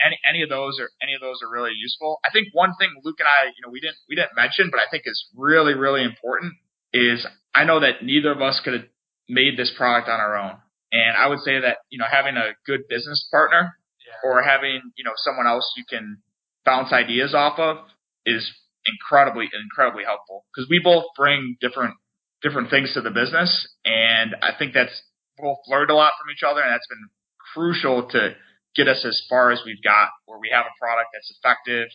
any 0.05 0.19
any 0.29 0.43
of 0.43 0.51
those 0.51 0.79
are 0.79 0.91
any 1.03 1.15
of 1.15 1.21
those 1.21 1.41
are 1.43 1.51
really 1.51 1.73
useful. 1.75 2.21
I 2.25 2.31
think 2.31 2.49
one 2.53 2.73
thing 2.79 2.91
Luke 3.03 3.17
and 3.19 3.27
I, 3.27 3.47
you 3.47 3.65
know, 3.65 3.71
we 3.71 3.81
didn't 3.81 3.97
we 4.09 4.15
didn't 4.15 4.37
mention, 4.37 4.69
but 4.71 4.79
I 4.81 4.85
think 4.91 5.05
is 5.07 5.25
really 5.35 5.75
really 5.75 6.05
important 6.05 6.53
is 6.97 7.27
I 7.55 7.65
know 7.65 7.81
that 7.81 8.03
neither 8.03 8.33
of 8.33 8.41
us 8.43 8.61
could 8.65 8.73
have 8.75 8.89
made 9.29 9.57
this 9.59 9.73
product 9.77 10.09
on 10.09 10.21
our 10.21 10.37
own, 10.37 10.57
and 10.93 11.17
I 11.17 11.27
would 11.29 11.41
say 11.41 11.61
that 11.61 11.79
you 11.91 11.99
know 11.99 12.07
having 12.11 12.37
a 12.37 12.53
good 12.67 12.83
business 12.89 13.27
partner 13.31 13.77
Yeah. 14.07 14.29
or 14.31 14.43
having 14.43 14.93
you 14.97 15.05
know 15.05 15.13
someone 15.17 15.47
else 15.47 15.67
you 15.77 15.85
can 15.89 16.23
bounce 16.65 16.93
ideas 16.93 17.35
off 17.35 17.59
of 17.59 17.79
is 18.25 18.43
incredibly 18.87 19.49
incredibly 19.53 20.05
helpful 20.05 20.45
because 20.55 20.69
we 20.71 20.79
both 20.83 21.05
bring 21.17 21.57
different 21.61 21.95
different 22.43 22.71
things 22.71 22.93
to 22.95 23.01
the 23.01 23.11
business, 23.11 23.51
and 23.85 24.37
I 24.43 24.53
think 24.59 24.73
that's 24.75 24.95
both 25.39 25.59
learned 25.69 25.91
a 25.91 25.95
lot 25.95 26.13
from 26.21 26.31
each 26.33 26.43
other, 26.43 26.61
and 26.63 26.71
that's 26.73 26.87
been 26.89 27.09
crucial 27.53 28.09
to 28.11 28.35
get 28.77 28.89
us 28.89 29.05
as 29.05 29.17
far 29.29 29.51
as 29.53 29.61
we've 29.65 29.83
got, 29.83 30.11
where 30.27 30.39
we 30.39 30.51
have 30.53 30.67
a 30.69 30.75
product 30.79 31.09
that's 31.17 31.33
effective. 31.33 31.89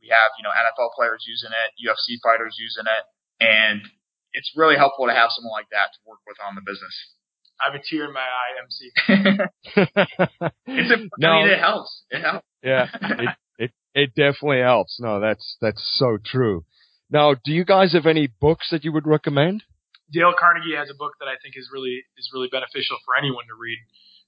We 0.00 0.08
have 0.12 0.30
you 0.38 0.44
know 0.44 0.52
NFL 0.52 0.92
players 0.94 1.24
using 1.26 1.50
it, 1.50 1.68
UFC 1.80 2.20
fighters 2.22 2.54
using 2.60 2.84
it, 2.86 3.04
and 3.42 3.80
it's 4.36 4.52
really 4.54 4.76
helpful 4.76 5.08
to 5.08 5.16
have 5.16 5.32
someone 5.32 5.52
like 5.56 5.72
that 5.72 5.96
to 5.96 5.98
work 6.04 6.20
with 6.28 6.36
on 6.44 6.54
the 6.54 6.60
business. 6.60 6.92
I 7.56 7.72
have 7.72 7.80
a 7.80 7.82
tear 7.82 8.04
in 8.04 8.12
my 8.12 8.20
eye, 8.20 8.52
MC. 8.60 8.92
it's 10.68 10.90
a, 10.92 11.08
no, 11.16 11.30
I 11.30 11.42
mean, 11.42 11.52
it 11.52 11.58
helps. 11.58 12.04
It 12.10 12.20
helps. 12.20 12.46
yeah, 12.62 12.86
it, 13.00 13.30
it 13.58 13.70
it 13.96 14.08
definitely 14.14 14.60
helps. 14.60 15.00
No, 15.00 15.20
that's 15.20 15.56
that's 15.60 15.80
so 15.96 16.18
true. 16.20 16.68
Now, 17.08 17.32
do 17.32 17.52
you 17.52 17.64
guys 17.64 17.94
have 17.94 18.04
any 18.04 18.28
books 18.28 18.68
that 18.70 18.84
you 18.84 18.92
would 18.92 19.06
recommend? 19.06 19.64
Dale 20.12 20.34
Carnegie 20.36 20.76
has 20.76 20.90
a 20.92 20.94
book 20.94 21.16
that 21.18 21.32
I 21.32 21.40
think 21.40 21.56
is 21.56 21.72
really 21.72 22.04
is 22.20 22.28
really 22.28 22.52
beneficial 22.52 23.00
for 23.08 23.16
anyone 23.16 23.48
to 23.48 23.56
read. 23.56 23.80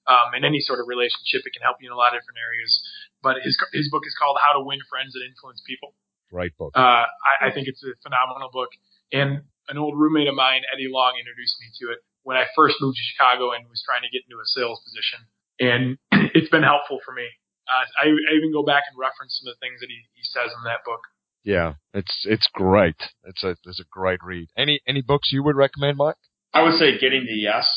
Um, 0.09 0.33
in 0.33 0.41
any 0.41 0.65
sort 0.65 0.81
of 0.81 0.89
relationship, 0.89 1.45
it 1.45 1.53
can 1.53 1.61
help 1.61 1.85
you 1.85 1.93
in 1.93 1.93
a 1.93 2.01
lot 2.01 2.17
of 2.17 2.25
different 2.25 2.41
areas. 2.41 2.81
But 3.21 3.45
his 3.45 3.61
his 3.77 3.93
book 3.93 4.09
is 4.09 4.17
called 4.17 4.41
How 4.41 4.57
to 4.57 4.65
Win 4.65 4.81
Friends 4.89 5.13
and 5.13 5.21
Influence 5.21 5.61
People. 5.69 5.93
Great 6.33 6.57
book. 6.57 6.73
Uh, 6.73 7.05
I, 7.05 7.49
I 7.49 7.53
think 7.53 7.69
it's 7.69 7.85
a 7.85 7.93
phenomenal 8.01 8.49
book. 8.49 8.73
And 9.13 9.45
an 9.69 9.79
old 9.79 9.97
roommate 9.99 10.29
of 10.29 10.35
mine, 10.35 10.63
Eddie 10.73 10.89
Long, 10.91 11.15
introduced 11.19 11.57
me 11.61 11.69
to 11.81 11.93
it 11.93 12.01
when 12.23 12.37
I 12.37 12.45
first 12.57 12.77
moved 12.81 12.97
to 12.97 13.05
Chicago 13.15 13.53
and 13.53 13.69
was 13.69 13.83
trying 13.85 14.03
to 14.03 14.11
get 14.13 14.25
into 14.29 14.41
a 14.41 14.47
sales 14.49 14.81
position. 14.85 15.21
And 15.61 15.83
it's 16.37 16.51
been 16.51 16.63
helpful 16.65 17.01
for 17.05 17.13
me. 17.13 17.27
Uh, 17.69 17.85
I, 18.01 18.09
I 18.09 18.31
even 18.37 18.53
go 18.53 18.65
back 18.65 18.85
and 18.89 18.97
reference 18.97 19.37
some 19.37 19.49
of 19.51 19.57
the 19.57 19.61
things 19.61 19.81
that 19.81 19.93
he, 19.93 20.01
he 20.17 20.25
says 20.25 20.49
in 20.57 20.63
that 20.65 20.85
book. 20.85 21.01
Yeah, 21.45 21.75
it's 21.95 22.25
it's 22.25 22.49
great. 22.53 22.99
It's 23.25 23.45
a 23.45 23.57
it's 23.65 23.81
a 23.81 23.89
great 23.91 24.21
read. 24.25 24.49
Any 24.57 24.81
any 24.89 25.01
books 25.03 25.31
you 25.33 25.43
would 25.45 25.57
recommend, 25.57 25.97
Mike? 25.97 26.17
I 26.53 26.63
would 26.63 26.75
say 26.81 26.99
Getting 26.99 27.25
to 27.25 27.33
Yes, 27.33 27.69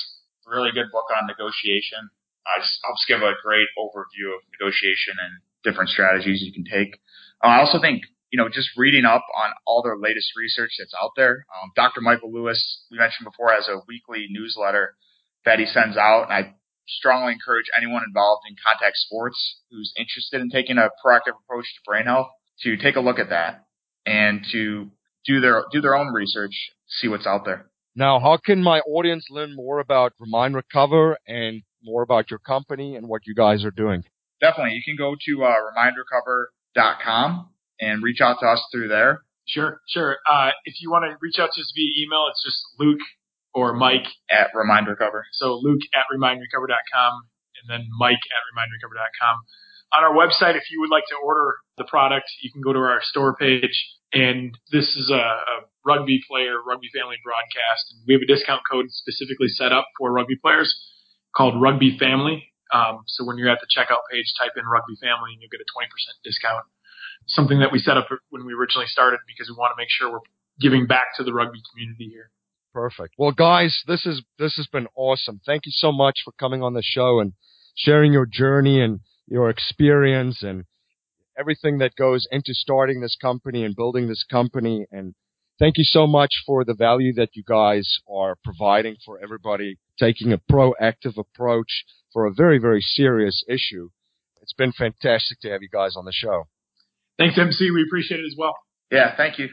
really 0.48 0.72
good 0.74 0.92
book 0.92 1.06
on 1.16 1.28
negotiation. 1.28 2.10
uh, 2.48 2.60
just 2.60 2.80
helps 2.84 3.06
give 3.08 3.22
a 3.22 3.34
great 3.44 3.68
overview 3.78 4.34
of 4.34 4.42
negotiation 4.58 5.16
and 5.22 5.40
different 5.64 5.90
strategies 5.90 6.42
you 6.42 6.52
can 6.52 6.66
take. 6.66 7.00
Uh, 7.44 7.48
I 7.48 7.60
also 7.60 7.80
think 7.80 8.04
you 8.32 8.38
know, 8.38 8.48
just 8.48 8.70
reading 8.78 9.06
up 9.06 9.24
on 9.38 9.52
all 9.68 9.84
their 9.84 9.98
latest 9.98 10.32
research 10.38 10.72
that's 10.80 10.94
out 11.02 11.12
there. 11.16 11.46
Um, 11.62 11.72
Dr. 11.76 12.02
Michael 12.02 12.32
Lewis, 12.32 12.86
we 12.90 12.98
mentioned 12.98 13.26
before, 13.26 13.52
has 13.52 13.68
a 13.68 13.82
weekly 13.88 14.28
newsletter 14.30 14.96
that 15.46 15.60
he 15.60 15.66
sends 15.66 15.98
out, 15.98 16.24
and 16.30 16.34
I 16.34 16.56
strongly 16.88 17.34
encourage 17.34 17.66
anyone 17.78 18.04
involved 18.08 18.44
in 18.50 18.56
contact 18.56 18.96
sports 18.98 19.60
who's 19.70 19.94
interested 19.98 20.42
in 20.42 20.50
taking 20.50 20.78
a 20.78 20.90
proactive 21.04 21.36
approach 21.44 21.66
to 21.66 21.82
brain 21.86 22.06
health 22.06 22.28
to 22.64 22.78
take 22.78 22.96
a 22.96 23.02
look 23.02 23.20
at 23.20 23.30
that 23.30 23.66
and 24.06 24.46
to 24.52 24.90
do 25.26 25.42
their 25.42 25.66
do 25.72 25.82
their 25.82 25.96
own 25.96 26.14
research, 26.14 26.72
see 26.88 27.08
what's 27.08 27.28
out 27.28 27.46
there. 27.46 27.70
Now, 27.96 28.20
how 28.20 28.38
can 28.38 28.64
my 28.64 28.80
audience 28.80 29.28
learn 29.30 29.56
more 29.56 29.80
about 29.80 30.14
Re:Mind 30.20 30.56
Recover 30.56 31.18
and 31.28 31.64
more 31.84 32.02
about 32.02 32.30
your 32.30 32.40
company 32.40 32.96
and 32.96 33.08
what 33.08 33.28
you 33.28 33.36
guys 33.36 33.66
are 33.66 33.72
doing? 33.72 34.04
Definitely. 34.40 34.74
You 34.74 34.84
can 34.84 34.96
go 34.96 35.16
to 35.26 35.44
uh, 35.44 35.56
remindrecover.com 35.78 37.50
and 37.82 38.04
reach 38.04 38.22
out 38.22 38.38
to 38.40 38.46
us 38.46 38.64
through 38.72 38.88
there. 38.88 39.24
Sure, 39.48 39.82
sure. 39.90 40.18
Uh, 40.30 40.52
if 40.66 40.76
you 40.80 40.92
want 40.92 41.04
to 41.04 41.18
reach 41.20 41.40
out 41.40 41.50
to 41.54 41.62
us 41.62 41.74
via 41.76 42.06
email, 42.06 42.28
it's 42.30 42.44
just 42.46 42.62
Luke 42.80 43.02
or 43.54 43.74
Mike 43.74 44.08
at 44.30 44.52
Re:Mind 44.54 44.88
Recover. 44.88 45.26
So 45.34 45.60
Luke 45.62 45.82
at 45.94 46.06
remindrecover.com 46.14 47.12
and 47.60 47.66
then 47.68 47.88
Mike 48.00 48.22
at 48.32 48.42
remindrecover.com. 48.54 49.36
On 49.98 50.04
our 50.08 50.16
website, 50.16 50.56
if 50.56 50.72
you 50.72 50.80
would 50.80 50.90
like 50.90 51.04
to 51.10 51.16
order 51.20 51.58
the 51.78 51.84
product, 51.84 52.32
you 52.42 52.52
can 52.52 52.62
go 52.62 52.72
to 52.72 52.80
our 52.80 53.02
store 53.04 53.36
page. 53.36 53.76
And 54.14 54.58
this 54.72 54.96
is 54.96 55.10
a, 55.10 55.20
a 55.20 55.56
rugby 55.86 56.22
player, 56.30 56.64
rugby 56.64 56.88
family 56.96 57.18
broadcast. 57.24 57.92
And 57.92 58.04
we 58.08 58.14
have 58.14 58.24
a 58.24 58.30
discount 58.30 58.62
code 58.70 58.88
specifically 58.90 59.50
set 59.50 59.74
up 59.74 59.88
for 59.98 60.12
rugby 60.14 60.36
players 60.40 60.72
called 61.36 61.62
Rugby 61.62 61.98
Family. 61.98 62.48
Um, 62.72 63.04
so 63.08 63.26
when 63.26 63.38
you're 63.38 63.52
at 63.52 63.60
the 63.60 63.68
checkout 63.68 64.08
page, 64.12 64.32
type 64.40 64.56
in 64.56 64.64
Rugby 64.64 64.96
Family 65.04 65.36
and 65.36 65.44
you'll 65.44 65.52
get 65.52 65.60
a 65.60 65.68
20% 65.76 65.92
discount 66.24 66.64
something 67.28 67.60
that 67.60 67.72
we 67.72 67.80
set 67.80 67.98
up 67.98 68.08
when 68.30 68.46
we 68.46 68.54
originally 68.54 68.88
started 68.88 69.20
because 69.28 69.50
we 69.50 69.56
want 69.58 69.72
to 69.72 69.82
make 69.82 69.90
sure 69.90 70.12
we're 70.12 70.20
giving 70.60 70.86
back 70.88 71.16
to 71.18 71.24
the 71.24 71.34
rugby 71.34 71.60
community 71.72 72.10
here. 72.10 72.30
Perfect. 72.74 73.16
Well, 73.18 73.32
guys, 73.32 73.82
this 73.88 74.06
is 74.06 74.24
this 74.40 74.56
has 74.56 74.68
been 74.68 74.88
awesome. 74.96 75.42
Thank 75.46 75.66
you 75.66 75.72
so 75.76 75.92
much 75.92 76.20
for 76.24 76.32
coming 76.40 76.64
on 76.64 76.74
the 76.74 76.84
show 76.84 77.20
and 77.20 77.34
sharing 77.76 78.14
your 78.14 78.26
journey 78.26 78.82
and 78.82 79.02
your 79.28 79.50
experience 79.50 80.42
and 80.42 80.66
everything 81.38 81.80
that 81.80 81.96
goes 81.96 82.28
into 82.32 82.54
starting 82.54 83.02
this 83.02 83.18
company 83.22 83.64
and 83.64 83.76
building 83.76 84.08
this 84.08 84.24
company. 84.30 84.86
And 84.92 85.16
thank 85.60 85.78
you 85.78 85.84
so 85.84 86.08
much 86.08 86.32
for 86.46 86.64
the 86.64 86.74
value 86.74 87.14
that 87.16 87.30
you 87.34 87.44
guys 87.46 88.00
are 88.10 88.36
providing 88.44 88.96
for 89.06 89.20
everybody, 89.22 89.78
taking 90.00 90.32
a 90.32 90.38
proactive 90.38 91.18
approach 91.18 91.84
for 92.14 92.26
a 92.26 92.34
very, 92.34 92.58
very 92.58 92.82
serious 92.82 93.44
issue. 93.48 93.90
It's 94.42 94.54
been 94.54 94.72
fantastic 94.72 95.40
to 95.42 95.50
have 95.50 95.62
you 95.62 95.70
guys 95.72 95.96
on 95.96 96.06
the 96.06 96.12
show. 96.14 96.48
Thanks, 97.22 97.38
MC. 97.38 97.70
We 97.70 97.84
appreciate 97.84 98.20
it 98.20 98.26
as 98.26 98.36
well. 98.36 98.56
Yeah, 98.92 99.16
thank 99.16 99.38
you. 99.38 99.50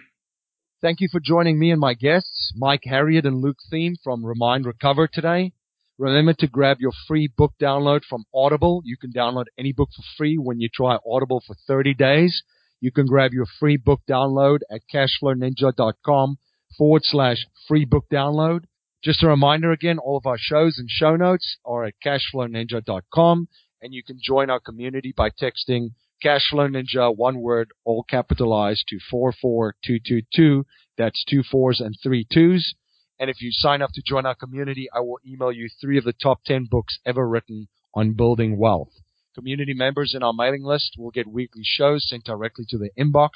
Thank 0.80 1.00
you 1.00 1.08
for 1.12 1.20
joining 1.20 1.58
me 1.58 1.70
and 1.70 1.80
my 1.80 1.92
guests, 1.92 2.52
Mike 2.56 2.84
Harriett 2.86 3.26
and 3.26 3.42
Luke 3.42 3.58
Thiem 3.70 3.94
from 4.02 4.24
Re:Mind 4.24 4.64
Recover 4.64 5.06
today. 5.06 5.52
Remember 5.98 6.32
to 6.38 6.46
grab 6.46 6.78
your 6.80 6.92
free 7.06 7.28
book 7.36 7.52
download 7.60 8.04
from 8.08 8.24
Audible. 8.32 8.80
You 8.84 8.96
can 8.96 9.12
download 9.12 9.46
any 9.58 9.72
book 9.72 9.90
for 9.94 10.02
free 10.16 10.38
when 10.38 10.60
you 10.60 10.68
try 10.72 10.96
Audible 11.06 11.42
for 11.46 11.56
30 11.66 11.92
days. 11.92 12.42
You 12.80 12.90
can 12.90 13.06
grab 13.06 13.32
your 13.32 13.46
free 13.58 13.76
book 13.76 14.00
download 14.08 14.60
at 14.70 14.82
cashflowninja.com 14.94 16.38
forward 16.78 17.02
slash 17.04 17.44
free 17.66 17.84
book 17.84 18.06
download. 18.10 18.64
Just 19.04 19.22
a 19.22 19.28
reminder 19.28 19.72
again, 19.72 19.98
all 19.98 20.16
of 20.16 20.26
our 20.26 20.38
shows 20.38 20.78
and 20.78 20.88
show 20.88 21.16
notes 21.16 21.58
are 21.66 21.84
at 21.84 21.94
cashflowninja.com 22.02 23.48
and 23.82 23.92
you 23.92 24.02
can 24.02 24.18
join 24.22 24.48
our 24.48 24.60
community 24.60 25.12
by 25.16 25.30
texting 25.30 25.90
Cashflow 26.22 26.68
Ninja, 26.68 27.14
one 27.16 27.40
word, 27.40 27.70
all 27.84 28.02
capitalized 28.02 28.84
to 28.88 28.98
44222. 29.10 30.64
That's 30.96 31.24
two 31.28 31.42
fours 31.42 31.80
and 31.80 31.96
three 32.02 32.26
twos. 32.32 32.74
And 33.20 33.30
if 33.30 33.40
you 33.40 33.50
sign 33.52 33.82
up 33.82 33.90
to 33.94 34.02
join 34.04 34.26
our 34.26 34.34
community, 34.34 34.88
I 34.94 35.00
will 35.00 35.18
email 35.26 35.52
you 35.52 35.68
three 35.80 35.98
of 35.98 36.04
the 36.04 36.12
top 36.12 36.40
10 36.44 36.66
books 36.70 36.98
ever 37.04 37.28
written 37.28 37.68
on 37.94 38.14
building 38.14 38.58
wealth. 38.58 38.90
Community 39.34 39.74
members 39.74 40.14
in 40.14 40.22
our 40.22 40.32
mailing 40.32 40.64
list 40.64 40.96
will 40.98 41.10
get 41.10 41.26
weekly 41.26 41.62
shows 41.64 42.08
sent 42.08 42.24
directly 42.24 42.64
to 42.68 42.78
their 42.78 42.90
inbox, 42.98 43.30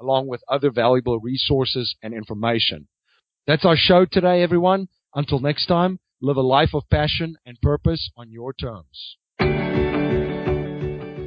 along 0.00 0.26
with 0.26 0.42
other 0.48 0.70
valuable 0.70 1.18
resources 1.18 1.94
and 2.02 2.14
information. 2.14 2.88
That's 3.46 3.64
our 3.64 3.76
show 3.76 4.06
today, 4.10 4.42
everyone. 4.42 4.88
Until 5.14 5.40
next 5.40 5.66
time, 5.66 5.98
live 6.20 6.36
a 6.36 6.42
life 6.42 6.74
of 6.74 6.88
passion 6.90 7.36
and 7.44 7.60
purpose 7.60 8.10
on 8.16 8.30
your 8.30 8.52
terms. 8.52 9.16